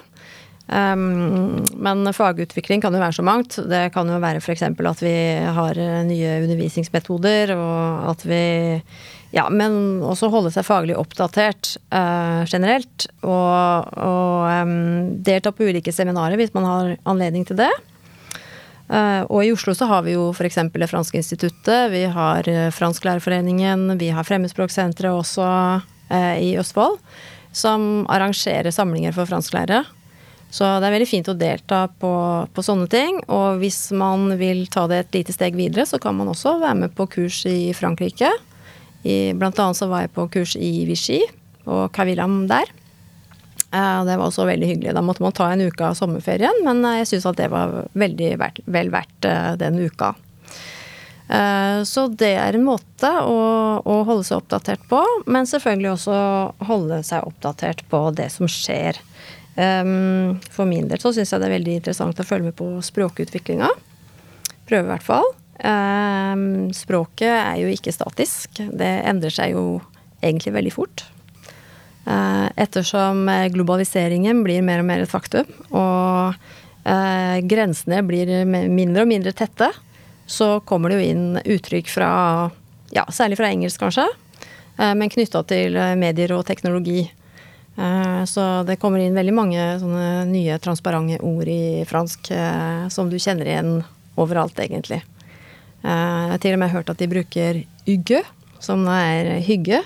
Um, 0.71 1.65
men 1.83 2.07
fagutvikling 2.15 2.83
kan 2.85 2.95
jo 2.95 3.01
være 3.03 3.17
så 3.17 3.25
mangt. 3.27 3.57
Det 3.71 3.89
kan 3.95 4.11
jo 4.11 4.21
være 4.23 4.43
f.eks. 4.43 4.63
at 4.63 5.03
vi 5.03 5.15
har 5.57 5.81
nye 6.07 6.37
undervisningsmetoder, 6.45 7.57
og 7.57 8.13
at 8.15 8.29
vi 8.29 8.45
Ja, 9.31 9.45
men 9.47 10.01
også 10.03 10.27
holde 10.27 10.51
seg 10.51 10.67
faglig 10.67 10.97
oppdatert 10.99 11.77
uh, 11.95 12.43
generelt. 12.51 13.07
Og, 13.23 13.93
og 13.95 14.67
um, 14.67 15.21
delta 15.23 15.53
på 15.55 15.69
ulike 15.71 15.95
seminarer 15.95 16.35
hvis 16.41 16.55
man 16.57 16.67
har 16.67 16.97
anledning 17.07 17.47
til 17.47 17.61
det. 17.63 17.71
Eh, 18.91 19.23
og 19.31 19.45
i 19.47 19.53
Oslo 19.55 19.75
så 19.77 19.87
har 19.87 20.03
vi 20.07 20.17
jo 20.17 20.31
f.eks. 20.35 20.59
Det 20.75 20.91
franske 20.91 21.21
instituttet, 21.21 21.93
vi 21.93 22.05
har 22.11 22.49
eh, 22.51 22.73
Fransklærerforeningen, 22.75 23.95
vi 24.01 24.11
har 24.11 24.27
Fremmedspråksenteret 24.27 25.15
også 25.15 25.47
eh, 26.11 26.37
i 26.43 26.51
Østfold, 26.59 26.99
som 27.55 28.05
arrangerer 28.11 28.75
samlinger 28.75 29.15
for 29.15 29.31
fransklærere. 29.31 29.85
Så 30.51 30.67
det 30.83 30.89
er 30.89 30.97
veldig 30.97 31.07
fint 31.07 31.29
å 31.31 31.37
delta 31.39 31.85
på, 32.03 32.13
på, 32.51 32.63
sånne 32.67 32.89
ting. 32.91 33.21
Og 33.31 33.61
hvis 33.63 33.93
man 33.95 34.33
vil 34.41 34.65
ta 34.67 34.89
det 34.91 35.05
et 35.05 35.21
lite 35.21 35.35
steg 35.37 35.55
videre, 35.55 35.87
så 35.87 36.01
kan 36.03 36.17
man 36.19 36.33
også 36.33 36.57
være 36.59 36.81
med 36.83 36.97
på 36.99 37.07
kurs 37.13 37.45
i 37.47 37.71
Frankrike. 37.79 38.33
I, 39.07 39.31
blant 39.39 39.63
annet 39.63 39.79
så 39.79 39.87
var 39.87 40.03
jeg 40.05 40.15
på 40.17 40.27
kurs 40.35 40.57
i 40.59 40.73
Vichy 40.89 41.23
og 41.71 41.93
Cavillam 41.95 42.43
der. 42.51 42.67
Eh, 43.73 44.05
det 44.05 44.17
var 44.17 44.27
også 44.27 44.47
veldig 44.49 44.67
hyggelig. 44.67 44.95
Da 44.97 45.03
måtte 45.05 45.23
man 45.23 45.35
ta 45.37 45.51
en 45.53 45.63
uke 45.63 45.87
av 45.87 45.95
sommerferien, 45.99 46.65
men 46.67 46.83
eh, 46.85 47.01
jeg 47.03 47.13
syns 47.13 47.29
at 47.31 47.39
det 47.39 47.51
var 47.53 47.77
veldig 47.99 48.33
vel 48.67 48.91
verdt 48.93 49.29
eh, 49.29 49.53
den 49.61 49.79
uka. 49.81 50.15
Så 51.87 52.09
det 52.19 52.33
er 52.43 52.57
en 52.59 52.65
måte 52.67 53.07
å, 53.23 53.35
å, 53.87 53.97
holde 54.03 54.25
seg 54.27 54.41
oppdatert 54.41 54.81
på, 54.91 54.99
men 55.31 55.47
selvfølgelig 55.47 55.93
også 55.93 56.17
holde 56.67 56.99
seg 57.07 57.29
oppdatert 57.29 57.85
på 57.87 58.01
det 58.19 58.27
som 58.35 58.51
skjer. 58.51 58.99
For 59.55 60.67
min 60.67 60.91
del 60.91 60.99
så 60.99 61.13
syns 61.15 61.31
jeg 61.31 61.39
det 61.39 61.47
er 61.47 61.55
veldig 61.55 61.77
interessant 61.79 62.19
å 62.19 62.27
følge 62.27 62.49
med 62.49 62.57
på 62.59 62.73
språkutviklinga. 62.83 63.71
Prøve 64.67 64.89
i 64.89 64.91
hvert 64.91 65.07
fall. 65.07 65.31
Språket 66.75 67.31
er 67.31 67.63
jo 67.63 67.71
ikke 67.77 67.95
statisk. 67.95 68.65
Det 68.67 68.91
endrer 69.07 69.39
seg 69.39 69.55
jo 69.55 69.65
egentlig 70.19 70.57
veldig 70.59 70.75
fort. 70.81 71.07
Eh, 72.05 72.49
ettersom 72.57 73.29
eh, 73.29 73.49
globaliseringen 73.53 74.43
blir 74.45 74.65
mer 74.65 74.81
og 74.81 74.89
mer 74.89 75.05
et 75.05 75.11
faktum, 75.11 75.49
og 75.77 76.33
eh, 76.89 77.37
grensene 77.45 78.01
blir 78.09 78.33
mindre 78.49 79.05
og 79.05 79.11
mindre 79.11 79.35
tette, 79.37 79.69
så 80.31 80.59
kommer 80.65 80.91
det 80.91 81.01
jo 81.01 81.11
inn 81.13 81.27
uttrykk 81.43 81.91
fra 81.93 82.11
ja, 82.95 83.05
særlig 83.13 83.39
fra 83.39 83.51
engelsk 83.51 83.83
kanskje, 83.83 84.07
men 84.81 85.11
knytta 85.13 85.43
til 85.45 85.75
medier 85.99 86.33
og 86.33 86.45
teknologi. 86.49 87.03
Så 88.31 88.45
det 88.67 88.79
kommer 88.81 89.03
inn 89.03 89.19
veldig 89.19 89.35
mange 89.35 89.65
sånne 89.83 90.23
nye 90.31 90.57
transparente 90.63 91.19
ord 91.27 91.51
i 91.51 91.83
fransk 91.87 92.31
som 92.95 93.11
du 93.11 93.19
kjenner 93.21 93.51
igjen 93.51 93.73
overalt, 94.19 94.59
egentlig. 94.63 95.03
Jeg 95.83 96.31
har 96.33 96.41
til 96.43 96.57
og 96.57 96.63
med 96.63 96.73
hørt 96.73 96.95
at 96.95 97.03
de 97.03 97.11
bruker 97.11 97.61
ygge, 97.91 98.23
som 98.63 98.87
er 98.95 99.35
hygge, 99.45 99.83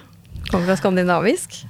Kommer 0.51 0.69
fra 0.69 0.77
skandinavisk. 0.77 1.61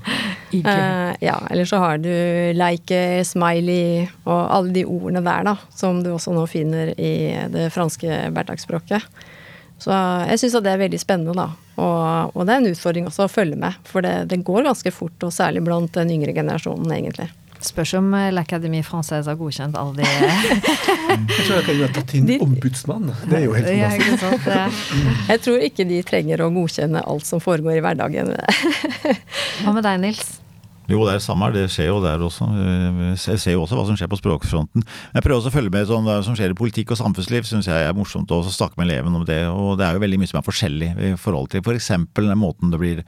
Uh, 0.55 1.13
ja, 1.21 1.37
eller 1.51 1.65
så 1.65 1.79
har 1.83 1.99
du 2.03 2.11
like, 2.55 3.25
smiley 3.25 4.05
og 4.25 4.41
alle 4.57 4.75
de 4.75 4.85
ordene 4.87 5.23
der, 5.25 5.47
da. 5.47 5.57
Som 5.75 6.03
du 6.05 6.13
også 6.15 6.35
nå 6.35 6.47
finner 6.51 6.93
i 6.99 7.15
det 7.53 7.71
franske 7.75 8.29
hverdagsspråket. 8.35 9.07
Så 9.83 9.95
jeg 10.31 10.41
syns 10.41 10.59
det 10.65 10.73
er 10.73 10.83
veldig 10.85 11.01
spennende, 11.03 11.35
da. 11.37 11.49
Og, 11.75 12.35
og, 12.35 12.45
det 12.47 12.55
er 12.55 12.63
en 12.63 12.71
utfordring 12.71 13.09
også 13.11 13.27
å 13.27 13.33
følge 13.33 13.59
med. 13.59 13.79
For 13.89 14.05
det, 14.05 14.15
det 14.31 14.43
går 14.47 14.67
ganske 14.69 14.93
fort, 14.95 15.17
og 15.27 15.35
særlig 15.35 15.65
blant 15.67 15.95
den 15.97 16.13
yngre 16.15 16.35
generasjonen, 16.37 16.93
egentlig. 16.95 17.29
Spørs 17.64 17.94
om 17.96 18.12
eh, 18.18 18.29
L'Académie 18.35 18.85
Française 18.85 19.31
har 19.31 19.38
godkjent 19.40 19.77
alle 19.81 20.03
de 20.03 20.05
Jeg 20.11 21.46
tror 21.46 21.55
jeg 21.57 21.64
kan 21.66 21.81
ha 21.81 21.90
tatt 21.96 22.14
inn 22.18 22.31
ombudsmann. 22.44 23.11
Det 23.24 23.40
er 23.40 23.44
jo 23.46 23.57
helt 23.57 24.20
fantastisk. 24.20 24.48
Ja, 24.53 25.16
jeg 25.33 25.44
tror 25.46 25.66
ikke 25.70 25.88
de 25.88 26.00
trenger 26.07 26.44
å 26.44 26.53
godkjenne 26.55 27.05
alt 27.09 27.29
som 27.29 27.42
foregår 27.42 27.79
i 27.79 27.85
hverdagen. 27.85 28.35
Hva 29.64 29.77
med 29.77 29.87
deg, 29.87 30.00
Nils? 30.05 30.44
Jo, 30.85 31.01
det 31.07 31.14
er 31.14 31.20
det 31.20 31.25
samme. 31.25 31.49
Det 31.55 31.64
skjer 31.73 31.88
jo 31.88 32.01
der 32.05 32.20
også. 32.20 32.47
Jeg 33.14 33.40
ser 33.40 33.55
jo 33.55 33.62
også 33.64 33.79
hva 33.79 33.87
som 33.88 33.97
skjer 33.97 34.11
på 34.12 34.18
språkfronten. 34.20 34.85
Jeg 35.14 35.25
prøver 35.25 35.38
også 35.38 35.53
å 35.53 35.55
følge 35.55 35.73
med 35.73 35.88
sånn, 35.88 36.05
hva 36.05 36.18
som 36.27 36.37
skjer 36.37 36.53
i 36.53 36.59
politikk 36.59 36.92
og 36.92 37.01
samfunnsliv. 37.01 37.47
Syns 37.49 37.70
jeg 37.70 37.87
er 37.88 37.97
morsomt 37.97 38.33
å 38.35 38.42
snakke 38.44 38.77
med 38.81 38.90
eleven 38.90 39.16
om 39.16 39.25
det. 39.29 39.40
Og 39.49 39.79
det 39.81 39.87
er 39.87 39.97
jo 39.97 40.03
veldig 40.05 40.20
mye 40.20 40.33
som 40.33 40.40
er 40.40 40.49
forskjellig 40.49 40.90
i 40.92 41.14
forhold 41.20 41.55
til 41.55 41.64
f.eks. 41.64 41.88
For 42.12 42.29
den 42.29 42.40
måten 42.40 42.75
det 42.75 42.83
blir 42.83 43.01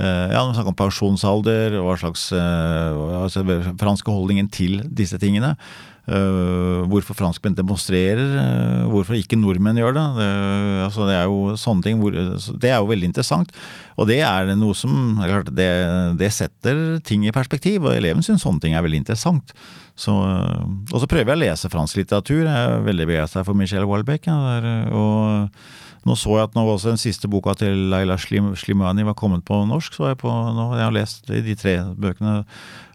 Ja, 0.00 0.40
når 0.40 0.50
vi 0.50 0.58
snakker 0.58 0.72
om 0.72 0.80
pensjonsalder 0.80 1.78
og 1.80 1.88
hva 1.90 1.96
slags 2.00 2.28
altså, 2.32 3.44
franske 3.78 4.14
holdningen 4.14 4.50
til 4.50 4.80
disse 4.86 5.18
tingene. 5.22 5.54
Uh, 6.08 6.86
hvorfor 6.90 7.14
franskmenn 7.14 7.54
demonstrerer, 7.54 8.32
uh, 8.34 8.86
hvorfor 8.90 9.18
ikke 9.18 9.36
nordmenn 9.38 9.78
gjør 9.78 9.92
det. 9.94 10.04
Det, 10.16 10.28
altså, 10.86 11.04
det 11.06 11.16
er 11.18 11.28
jo 11.28 11.58
sånne 11.60 11.84
ting 11.84 12.00
hvor, 12.00 12.16
Det 12.56 12.70
er 12.70 12.80
jo 12.80 12.88
veldig 12.88 13.10
interessant. 13.10 13.52
Og 14.00 14.08
det 14.08 14.22
er 14.24 14.48
noe 14.56 14.74
som 14.74 15.20
det, 15.52 15.68
det, 16.18 16.32
setter 16.32 16.98
ting 17.06 17.28
i 17.28 17.34
perspektiv, 17.36 17.84
og 17.84 17.94
eleven 17.94 18.24
syns 18.26 18.42
sånne 18.46 18.64
ting 18.64 18.74
er 18.74 18.86
veldig 18.86 19.02
interessant. 19.04 19.54
Så, 19.94 20.16
uh, 20.16 20.64
og 20.90 20.98
så 21.02 21.10
prøver 21.10 21.34
jeg 21.34 21.38
å 21.38 21.44
lese 21.44 21.70
fransk 21.70 22.00
litteratur. 22.00 22.42
Jeg 22.48 22.56
er 22.56 22.88
veldig 22.88 23.10
begeistra 23.12 23.44
for 23.46 23.58
Michel 23.58 23.86
Walbeck. 23.86 24.26
Ja, 24.26 24.58
og 24.90 25.52
nå 26.08 26.16
så 26.16 26.36
jeg 26.38 26.48
at 26.48 26.54
nå 26.56 26.62
også 26.64 26.94
den 26.94 27.00
siste 27.00 27.28
boka 27.30 27.52
til 27.60 27.90
Laila 27.92 28.16
Slimani 28.16 29.04
var 29.04 29.16
kommet 29.18 29.44
på 29.44 29.58
norsk. 29.68 29.94
så 29.96 30.10
jeg 30.10 30.20
på, 30.22 30.30
nå, 30.30 30.66
jeg 30.78 30.94
lest 30.96 31.28
de 31.28 31.56
tre 31.58 31.74
bøkene. 31.92 32.40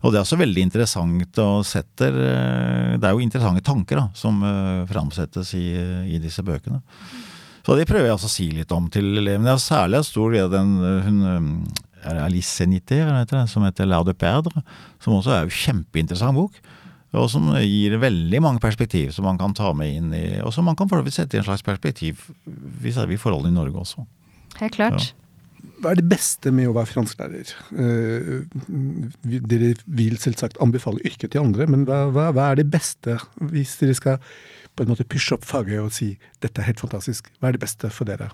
Og 0.01 0.11
det 0.13 0.19
er 0.19 0.25
også 0.25 0.39
veldig 0.41 0.65
interessant 0.65 1.39
og 1.41 1.65
setter 1.65 2.13
eh, 2.13 2.91
Det 2.97 3.07
er 3.07 3.13
jo 3.13 3.23
interessante 3.23 3.63
tanker 3.65 4.01
da, 4.01 4.05
som 4.17 4.41
uh, 4.45 4.85
framsettes 4.89 5.53
i, 5.57 5.67
i, 6.15 6.19
disse 6.21 6.43
bøkene. 6.45 6.81
Så 7.65 7.77
det 7.77 7.87
prøver 7.89 8.09
jeg 8.09 8.17
også 8.17 8.29
å 8.29 8.35
si 8.35 8.47
litt 8.53 8.73
om 8.73 8.89
til 8.93 9.07
elevene. 9.17 9.49
Jeg 9.49 9.57
har 9.57 9.63
særlig 9.63 10.03
stor 10.05 10.33
glede 10.33 10.53
den 10.53 10.75
hun 11.05 11.21
er 12.05 12.19
Alice 12.21 12.51
Senité, 12.53 12.99
som 13.49 13.65
heter 13.65 13.89
La 13.89 14.03
de 14.05 14.13
Perdre, 14.13 14.61
som 15.01 15.17
også 15.17 15.33
er 15.33 15.47
en 15.47 15.55
kjempeinteressant 15.63 16.37
bok 16.37 16.59
og 17.15 17.29
som 17.31 17.51
gir 17.61 17.97
veldig 18.01 18.41
mange 18.43 18.63
perspektiv 18.63 19.11
som 19.15 19.27
man 19.27 19.39
kan 19.39 19.55
ta 19.57 19.71
med 19.77 19.93
inn 19.97 20.15
i, 20.15 20.25
og 20.43 20.53
som 20.55 20.67
man 20.67 20.77
kan 20.77 20.89
sette 21.09 21.37
i 21.37 21.41
en 21.41 21.47
slags 21.47 21.65
perspektiv 21.65 22.27
hvis 22.45 22.95
det 22.95 23.05
er 23.05 23.11
vi 23.11 23.21
forholdene 23.21 23.53
i 23.53 23.59
Norge 23.59 23.83
også. 23.83 24.05
Helt 24.59 24.75
klart. 24.75 25.01
Ja. 25.01 25.21
Hva 25.81 25.91
er 25.91 25.99
det 25.99 26.07
beste 26.07 26.51
med 26.55 26.69
å 26.69 26.75
være 26.75 26.91
fransklærer? 26.91 27.51
Uh, 27.75 28.45
dere 29.51 29.73
vil 29.85 30.19
selvsagt 30.21 30.59
anbefale 30.63 31.03
yrket 31.05 31.33
til 31.33 31.43
andre, 31.43 31.67
men 31.67 31.83
hva, 31.87 32.05
hva, 32.13 32.29
hva, 32.35 32.51
er 32.51 32.61
det 32.61 32.69
beste 32.73 33.17
hvis 33.51 33.75
dere 33.81 33.97
skal 33.97 34.21
på 34.75 34.83
en 34.83 34.91
måte 34.91 35.07
pushe 35.07 35.35
opp 35.35 35.45
faget 35.47 35.81
og 35.81 35.93
si 35.95 36.13
dette 36.43 36.61
er 36.61 36.69
helt 36.69 36.83
fantastisk? 36.83 37.29
Hva 37.39 37.49
er 37.49 37.57
det 37.57 37.63
beste 37.65 37.91
for 37.93 38.07
dere? 38.07 38.31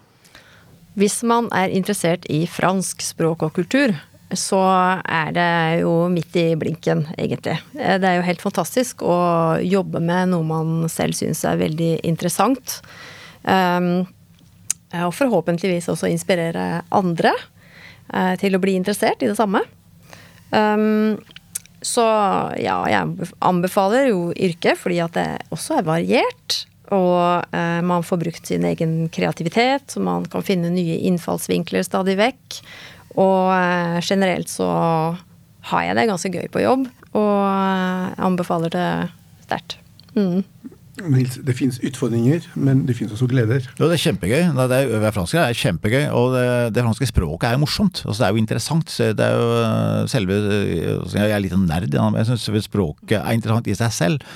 Hvis 1.00 1.22
man 1.24 1.48
er 1.56 1.72
interessert 1.72 2.26
i 2.30 2.44
fransk 2.50 3.04
språk 3.06 3.46
og 3.48 3.54
kultur, 3.56 3.94
så 4.38 4.62
er 5.04 5.32
det 5.36 5.82
jo 5.82 5.92
midt 6.12 6.36
i 6.40 6.46
blinken, 6.60 7.04
egentlig. 7.18 7.58
Eh, 7.78 7.98
det 8.02 8.08
er 8.08 8.20
jo 8.20 8.28
helt 8.28 8.44
fantastisk 8.44 9.04
å 9.04 9.18
jobbe 9.64 10.02
med 10.04 10.32
noe 10.32 10.48
man 10.48 10.90
selv 10.92 11.18
syns 11.18 11.44
er 11.48 11.60
veldig 11.62 11.94
interessant. 12.08 12.80
Um, 13.44 14.08
og 14.92 15.14
forhåpentligvis 15.16 15.90
også 15.92 16.10
inspirere 16.12 16.84
andre 16.94 17.32
uh, 18.14 18.36
til 18.40 18.56
å 18.56 18.62
bli 18.62 18.76
interessert 18.80 19.24
i 19.24 19.30
det 19.32 19.38
samme. 19.40 19.64
Um, 20.52 21.16
så 21.82 22.04
ja, 22.62 22.78
jeg 22.92 23.30
anbefaler 23.42 24.12
jo 24.12 24.28
yrket 24.36 24.78
fordi 24.78 25.00
at 25.02 25.16
det 25.18 25.30
også 25.56 25.80
er 25.80 25.88
variert. 25.88 26.60
Og 26.92 27.48
uh, 27.56 27.80
man 27.88 28.04
får 28.04 28.20
brukt 28.20 28.48
sin 28.52 28.68
egen 28.68 29.06
kreativitet, 29.16 29.94
så 29.94 30.04
man 30.04 30.28
kan 30.30 30.44
finne 30.44 30.74
nye 30.74 31.00
innfallsvinkler 31.08 31.88
stadig 31.88 32.18
vekk. 32.20 32.60
Og 33.20 33.52
eh, 33.56 34.00
generelt 34.06 34.52
så 34.52 34.70
har 35.72 35.86
jeg 35.86 35.98
det 35.98 36.10
ganske 36.10 36.32
gøy 36.34 36.48
på 36.52 36.64
jobb, 36.64 36.88
og 37.12 37.36
eh, 37.46 38.08
anbefaler 38.24 38.74
det 38.74 38.90
sterkt. 39.46 39.78
Mm. 40.16 40.44
Det 41.02 41.56
finnes 41.58 41.80
utfordringer, 41.82 42.44
men 42.60 42.84
det 42.86 42.94
finnes 42.98 43.16
også 43.16 43.26
gleder. 43.32 43.64
Jo, 43.80 43.88
det 43.88 43.96
er 43.96 44.04
kjempegøy. 44.04 44.42
Det 44.58 44.78
er, 44.78 44.90
det 45.02 45.14
franske 45.16 45.40
er 45.40 45.58
kjempegøy, 45.58 46.04
og 46.14 46.36
det, 46.36 46.46
det, 46.76 46.84
franske 46.86 47.08
språket 47.10 47.48
er 47.48 47.56
jo 47.56 47.64
morsomt. 47.64 48.04
Altså, 48.06 48.20
det 48.22 48.28
er 48.28 48.36
jo 48.36 48.42
interessant. 48.42 48.96
Det 49.18 49.26
er 49.26 49.38
jo 49.40 49.48
eh, 49.64 50.02
selve 50.12 50.40
Jeg 51.16 51.32
er 51.32 51.42
litt 51.42 51.56
en 51.58 51.66
nerd, 51.70 51.96
jeg 51.96 52.30
syns 52.30 52.68
språket 52.68 53.18
er 53.22 53.38
interessant 53.38 53.72
i 53.72 53.78
seg 53.78 53.96
selv. 53.96 54.28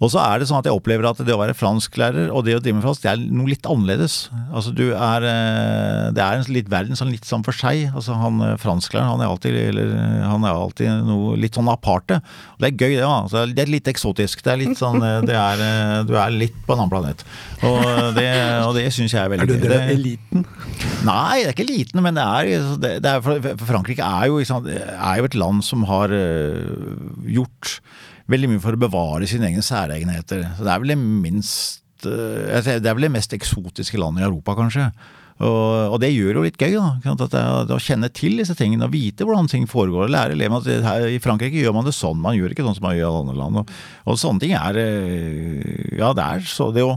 Og 0.00 0.12
så 0.12 0.20
er 0.22 0.40
det 0.40 0.48
sånn 0.48 0.60
at 0.60 0.68
jeg 0.68 0.76
opplever 0.76 1.06
at 1.08 1.20
det 1.24 1.34
å 1.34 1.40
være 1.40 1.56
fransklærer 1.58 2.30
og 2.32 2.46
det 2.46 2.56
å 2.56 2.62
drive 2.62 2.78
med 2.78 2.86
fransk, 2.86 3.02
det 3.04 3.10
er 3.12 3.22
noe 3.22 3.50
litt 3.50 3.66
annerledes. 3.68 4.16
Altså 4.52 4.72
du 4.74 4.84
er 4.92 5.26
eh, 5.28 6.08
Det 6.16 6.22
er 6.24 6.38
en 6.38 6.52
litt 6.52 6.70
verden 6.72 6.98
sånn 6.98 7.12
litt 7.12 7.28
sånn 7.28 7.44
for 7.46 7.56
seg. 7.56 7.88
Altså 7.92 8.16
han 8.18 8.40
eh, 8.44 8.56
fransklæreren, 8.62 9.12
han 9.16 9.24
er 9.24 9.32
alltid 9.32 9.58
eller, 9.62 9.94
han 10.28 10.46
er 10.48 10.56
alltid 10.56 11.06
noe 11.08 11.36
litt 11.40 11.58
sånn 11.58 11.70
aparte. 11.72 12.20
Og 12.56 12.64
det 12.64 12.72
er 12.72 12.78
gøy, 12.78 12.96
det. 12.98 13.06
Altså, 13.08 13.44
det 13.50 13.64
er 13.64 13.72
litt 13.74 13.90
eksotisk. 13.92 14.44
Det 14.44 14.54
er 14.54 14.62
litt 14.62 14.80
sånn 14.80 15.02
eh, 15.02 15.18
det 15.26 15.38
er, 15.38 15.64
Du 16.08 16.14
er 16.18 16.34
litt 16.34 16.56
på 16.66 16.76
en 16.76 16.84
annen 16.84 16.92
planet. 16.92 17.26
Og 17.66 18.16
det, 18.16 18.28
og 18.66 18.76
det 18.78 18.86
syns 18.94 19.14
jeg 19.14 19.22
er 19.22 19.32
veldig 19.32 19.48
gøy. 19.48 19.56
Er 19.56 19.62
du 19.62 19.68
del 19.68 19.76
av 19.78 19.92
eliten? 19.96 20.46
Nei, 21.06 21.42
det 21.42 21.50
er 21.50 21.56
ikke 21.56 21.66
eliten, 21.66 22.02
men 22.04 22.18
det 22.18 22.24
er, 22.26 22.70
det, 22.82 22.94
det 23.04 23.12
er 23.12 23.22
for 23.24 23.68
Frankrike 23.68 24.06
er 24.06 24.30
jo, 24.30 24.40
er 24.42 25.20
jo 25.20 25.28
et 25.28 25.38
land 25.38 25.62
som 25.66 25.84
har 25.88 26.12
gjort 27.28 27.76
veldig 28.32 28.52
mye 28.52 28.62
for 28.62 28.76
å 28.76 28.82
bevare 28.82 29.28
sine 29.30 29.48
egne 29.50 29.64
særegenheter. 29.64 30.46
Så 30.56 30.66
det 30.66 30.74
er 30.74 30.82
vel 30.82 30.94
det 30.94 31.00
minst 31.00 32.06
eh, 32.08 32.62
Det 32.62 32.88
er 32.88 32.96
vel 32.96 33.08
det 33.08 33.16
mest 33.16 33.34
eksotiske 33.36 34.00
landet 34.00 34.24
i 34.24 34.28
Europa, 34.28 34.56
kanskje. 34.58 34.90
Og, 35.42 35.94
og, 35.94 35.96
det 36.02 36.12
gjør 36.12 36.38
jo 36.38 36.44
litt 36.44 36.60
gøy, 36.60 36.76
da. 36.76 37.14
At 37.14 37.34
det, 37.34 37.74
å 37.74 37.80
kjenne 37.82 38.12
til 38.14 38.36
disse 38.38 38.54
tingene 38.58 38.86
og 38.86 38.94
vite 38.94 39.26
hvordan 39.26 39.50
ting 39.50 39.66
foregår. 39.70 40.12
Lære 40.12 40.36
elevene 40.36 40.60
at 40.60 40.86
her, 40.86 41.08
i 41.10 41.20
Frankrike 41.22 41.58
gjør 41.58 41.74
man 41.78 41.88
det 41.88 41.96
sånn, 41.96 42.20
man 42.22 42.36
gjør 42.38 42.54
ikke 42.54 42.66
sånn 42.66 42.78
som 42.78 42.86
man 42.86 42.96
gjør 42.98 43.08
i 43.08 43.20
andre 43.24 43.36
land. 43.40 43.60
Og, 43.62 43.76
og 44.06 44.22
sånne 44.22 44.44
ting 44.44 44.56
er 44.58 44.80
eh, 44.82 45.98
Ja, 45.98 46.12
det 46.16 46.28
er 46.28 46.48
så 46.48 46.70
det 46.74 46.86
å 46.86 46.96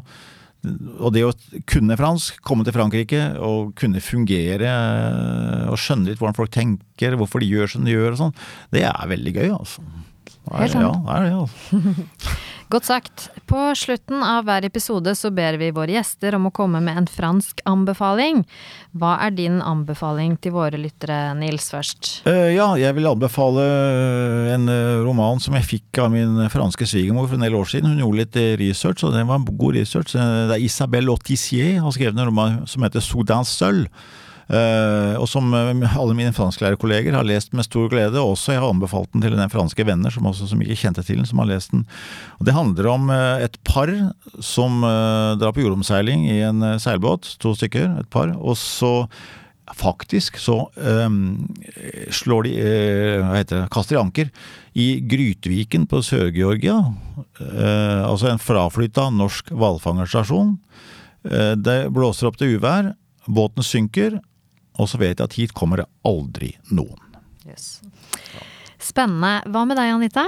og 0.65 1.11
det 1.13 1.21
å 1.21 1.33
kunne 1.69 1.93
fransk, 1.93 2.39
komme 2.41 2.65
til 2.65 2.73
Frankrike 2.73 3.19
og 3.43 3.75
kunne 3.77 4.01
fungere 4.01 4.71
og 5.69 5.77
skjønne 5.77 6.09
litt 6.09 6.17
hvordan 6.17 6.37
folk 6.37 6.49
tenker, 6.55 7.17
hvorfor 7.19 7.43
de 7.43 7.51
gjør 7.51 7.69
som 7.75 7.85
de 7.85 7.93
gjør 7.93 8.15
og 8.15 8.21
sånn, 8.23 8.33
det 8.73 8.81
er 8.89 9.11
veldig 9.11 9.35
gøy, 9.35 9.51
altså. 9.53 9.85
Helt 10.53 10.75
sant. 10.75 10.85
Ja, 10.85 10.91
det 11.05 11.15
er 11.15 11.29
det, 11.29 11.37
altså. 11.45 12.35
Godt 12.73 12.87
sagt. 12.87 13.27
På 13.45 13.59
slutten 13.77 14.23
av 14.25 14.47
hver 14.47 14.65
episode 14.65 15.11
så 15.15 15.29
ber 15.33 15.59
vi 15.61 15.67
våre 15.73 15.93
gjester 15.93 16.33
om 16.33 16.47
å 16.49 16.53
komme 16.55 16.79
med 16.81 16.97
en 16.97 17.09
fransk 17.09 17.61
anbefaling. 17.69 18.41
Hva 18.97 19.19
er 19.21 19.35
din 19.37 19.59
anbefaling 19.61 20.33
til 20.41 20.55
våre 20.55 20.79
lyttere, 20.81 21.35
Nils, 21.37 21.69
først? 21.73 22.09
Uh, 22.25 22.49
ja, 22.55 22.71
jeg 22.81 22.97
vil 22.97 23.11
anbefale 23.11 23.67
en 24.55 24.65
uh, 24.71 25.05
roman 25.05 25.41
som 25.43 25.53
jeg 25.59 25.69
fikk 25.75 26.01
av 26.01 26.09
min 26.15 26.41
franske 26.49 26.89
svigermor 26.89 27.29
for 27.29 27.37
en 27.37 27.45
del 27.45 27.57
år 27.59 27.69
siden. 27.69 27.93
Hun 27.93 28.01
gjorde 28.01 28.23
litt 28.23 28.41
research, 28.63 29.05
og 29.05 29.13
det 29.13 29.27
var 29.29 29.43
en 29.43 29.49
god 29.61 29.77
research. 29.77 30.17
Det 30.17 30.57
er 30.57 30.65
Isabelle 30.65 31.13
Autissier 31.13 31.77
har 31.85 31.93
skrevet 31.93 32.17
en 32.17 32.31
roman 32.31 32.63
som 32.69 32.85
heter 32.87 33.03
Soudans 33.05 33.53
sølv. 33.61 33.85
Uh, 34.45 35.17
og 35.17 35.25
som 35.25 35.47
eh, 35.57 35.95
alle 35.97 36.13
mine 36.13 36.33
fransklærerkolleger 36.35 37.15
har 37.17 37.25
lest 37.25 37.55
med 37.57 37.65
stor 37.65 37.87
glede. 37.89 38.21
Også 38.21 38.53
jeg 38.53 38.61
har 38.61 38.69
anbefalt 38.69 39.09
den 39.13 39.23
til 39.25 39.33
en 39.33 39.51
franske 39.51 39.85
venner 39.87 40.13
som, 40.13 40.27
også, 40.29 40.45
som 40.51 40.59
ikke 40.61 40.77
kjente 40.83 41.01
til 41.05 41.17
den, 41.17 41.25
som 41.25 41.41
har 41.41 41.49
lest 41.49 41.73
den. 41.73 41.85
Og 42.37 42.45
det 42.45 42.53
handler 42.53 42.91
om 42.91 43.09
uh, 43.09 43.41
et 43.41 43.57
par 43.65 43.89
som 44.37 44.83
uh, 44.85 45.33
drar 45.41 45.55
på 45.55 45.63
jordomseiling 45.65 46.27
i 46.29 46.43
en 46.45 46.61
seilbåt. 46.81 47.31
To 47.41 47.55
stykker, 47.57 47.97
et 48.03 48.11
par. 48.13 48.35
Og 48.37 48.57
så 48.59 49.07
faktisk 49.73 50.37
så 50.37 50.59
um, 50.77 51.47
slår 52.13 52.45
de 52.45 52.51
hva 52.61 53.31
heter 53.33 53.63
det, 53.63 53.69
kaster 53.73 53.97
de 53.97 54.01
anker 54.03 54.29
i 54.77 54.85
Grytviken 55.01 55.87
på 55.89 56.03
Sør-Georgia. 56.05 56.75
altså 58.05 58.29
en 58.29 58.43
fraflytta 58.43 59.07
norsk 59.09 59.49
hvalfangerstasjon. 59.49 60.53
det 61.65 61.79
blåser 61.97 62.29
opp 62.29 62.37
til 62.37 62.59
uvær. 62.59 62.91
Båten 63.25 63.65
synker, 63.65 64.19
og 64.75 64.89
så 64.91 64.99
vet 65.01 65.19
jeg 65.19 65.25
at 65.25 65.37
hit 65.37 65.55
kommer 65.55 65.81
det 65.81 65.87
aldri 66.07 66.53
noen. 66.71 66.99
Yes. 67.45 67.79
Spennende. 68.81 69.39
Hva 69.51 69.63
med 69.67 69.79
deg, 69.79 69.93
Anita? 69.95 70.25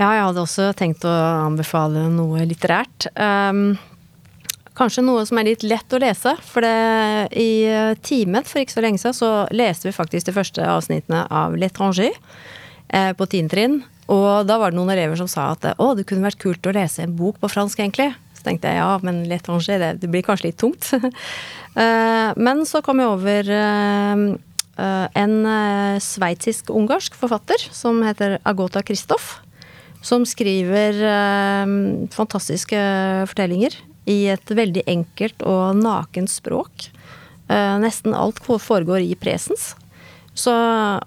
Ja, 0.00 0.14
jeg 0.16 0.24
hadde 0.24 0.42
også 0.42 0.70
tenkt 0.78 1.04
å 1.04 1.12
anbefale 1.44 2.06
noe 2.12 2.46
litterært. 2.48 3.10
Um, 3.20 3.74
kanskje 4.78 5.04
noe 5.04 5.26
som 5.28 5.40
er 5.40 5.50
litt 5.50 5.64
lett 5.66 5.92
å 5.92 6.00
lese. 6.00 6.34
For 6.46 6.64
det, 6.64 7.36
i 7.36 7.68
timen 8.06 8.46
for 8.48 8.62
ikke 8.62 8.78
så 8.78 8.84
lenge 8.84 9.02
siden 9.02 9.18
så 9.18 9.32
leste 9.52 9.90
vi 9.90 9.96
faktisk 9.96 10.30
de 10.30 10.36
første 10.36 10.64
avsnittene 10.64 11.26
av 11.28 11.58
L'étranger 11.60 12.14
eh, 12.88 13.12
på 13.16 13.28
tiendetrinn. 13.28 13.82
Og 14.10 14.48
da 14.48 14.56
var 14.58 14.72
det 14.72 14.80
noen 14.80 14.94
elever 14.94 15.20
som 15.20 15.28
sa 15.30 15.52
at 15.52 15.68
å, 15.76 15.92
det 15.94 16.06
kunne 16.08 16.26
vært 16.26 16.40
kult 16.42 16.66
å 16.66 16.74
lese 16.74 17.04
en 17.04 17.14
bok 17.18 17.38
på 17.42 17.50
fransk, 17.52 17.82
egentlig. 17.82 18.10
Så 18.40 18.46
tenkte 18.46 18.70
jeg 18.72 18.80
ja, 18.80 18.94
men 19.04 19.20
L'étranger, 19.28 19.76
det, 19.82 19.90
det 20.00 20.08
blir 20.08 20.24
kanskje 20.24 20.50
litt 20.50 20.60
tungt. 20.60 20.92
Eh, 21.70 22.30
men 22.34 22.64
så 22.66 22.80
kom 22.82 22.98
jeg 22.98 23.06
over 23.12 23.46
eh, 23.54 24.22
eh, 24.82 25.04
en 25.22 25.34
sveitsisk-ungarsk 26.02 27.14
forfatter 27.14 27.62
som 27.70 28.00
heter 28.02 28.40
Agota 28.42 28.82
Kristoff. 28.82 29.36
Som 30.02 30.24
skriver 30.26 30.98
fantastiske 32.10 32.80
fortellinger 33.30 33.76
i 34.10 34.18
et 34.34 34.50
veldig 34.50 34.82
enkelt 34.90 35.46
og 35.46 35.78
nakent 35.78 36.34
språk. 36.34 36.88
Nesten 37.46 38.18
alt 38.18 38.42
foregår 38.42 39.06
i 39.06 39.14
presens. 39.14 39.76
Så, 40.34 40.52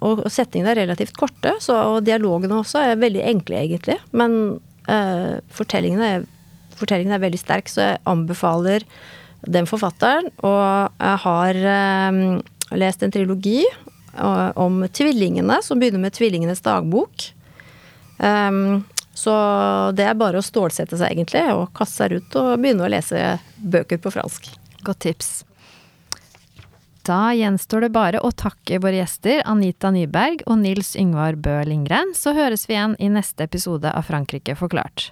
og 0.04 0.24
setningene 0.32 0.74
er 0.74 0.84
relativt 0.84 1.18
korte, 1.18 1.56
så, 1.64 1.80
og 1.96 2.06
dialogene 2.08 2.60
også 2.62 2.86
er 2.92 3.02
veldig 3.02 3.24
enkle, 3.34 3.62
egentlig. 3.66 3.98
Men 4.14 4.38
uh, 4.90 5.40
fortellingene, 5.54 6.10
er, 6.10 6.26
fortellingene, 6.84 7.18
er, 7.18 7.26
veldig 7.26 7.42
sterk, 7.42 7.72
så 7.72 7.88
jeg 7.88 8.02
anbefaler 8.10 8.86
den 9.44 9.68
forfatteren. 9.70 10.30
Og 10.44 10.64
jeg 11.00 11.22
har 11.26 11.62
eh, 11.76 12.20
lest 12.84 13.04
en 13.04 13.14
trilogi 13.14 13.62
eh, 13.64 14.50
om 14.60 14.84
tvillingene, 14.88 15.62
som 15.64 15.80
begynner 15.80 16.04
med 16.04 16.16
'Tvillingenes 16.16 16.64
dagbok'. 16.66 17.32
Um, 18.24 18.86
så 19.14 19.34
det 19.94 20.06
er 20.08 20.18
bare 20.18 20.40
å 20.40 20.46
stålsette 20.46 20.98
seg, 20.98 21.12
egentlig, 21.14 21.44
og 21.54 21.74
kaste 21.78 22.04
seg 22.04 22.18
ut 22.18 22.38
og 22.40 22.54
begynne 22.62 22.86
å 22.86 22.92
lese 22.94 23.38
bøker 23.58 24.00
på 24.02 24.14
fransk. 24.14 24.48
Godt 24.86 25.04
tips. 25.06 25.32
Da 27.04 27.34
gjenstår 27.36 27.84
det 27.84 27.92
bare 27.92 28.22
å 28.24 28.32
takke 28.32 28.80
våre 28.80 29.02
gjester 29.02 29.42
Anita 29.50 29.92
Nyberg 29.92 30.46
og 30.48 30.62
Nils 30.62 30.94
Yngvar 30.96 31.36
Bø 31.36 31.58
Lindgren, 31.68 32.14
så 32.16 32.32
høres 32.38 32.64
vi 32.70 32.78
igjen 32.78 32.96
i 32.96 33.10
neste 33.12 33.44
episode 33.44 33.92
av 33.92 34.08
Frankrike 34.08 34.56
forklart. 34.56 35.12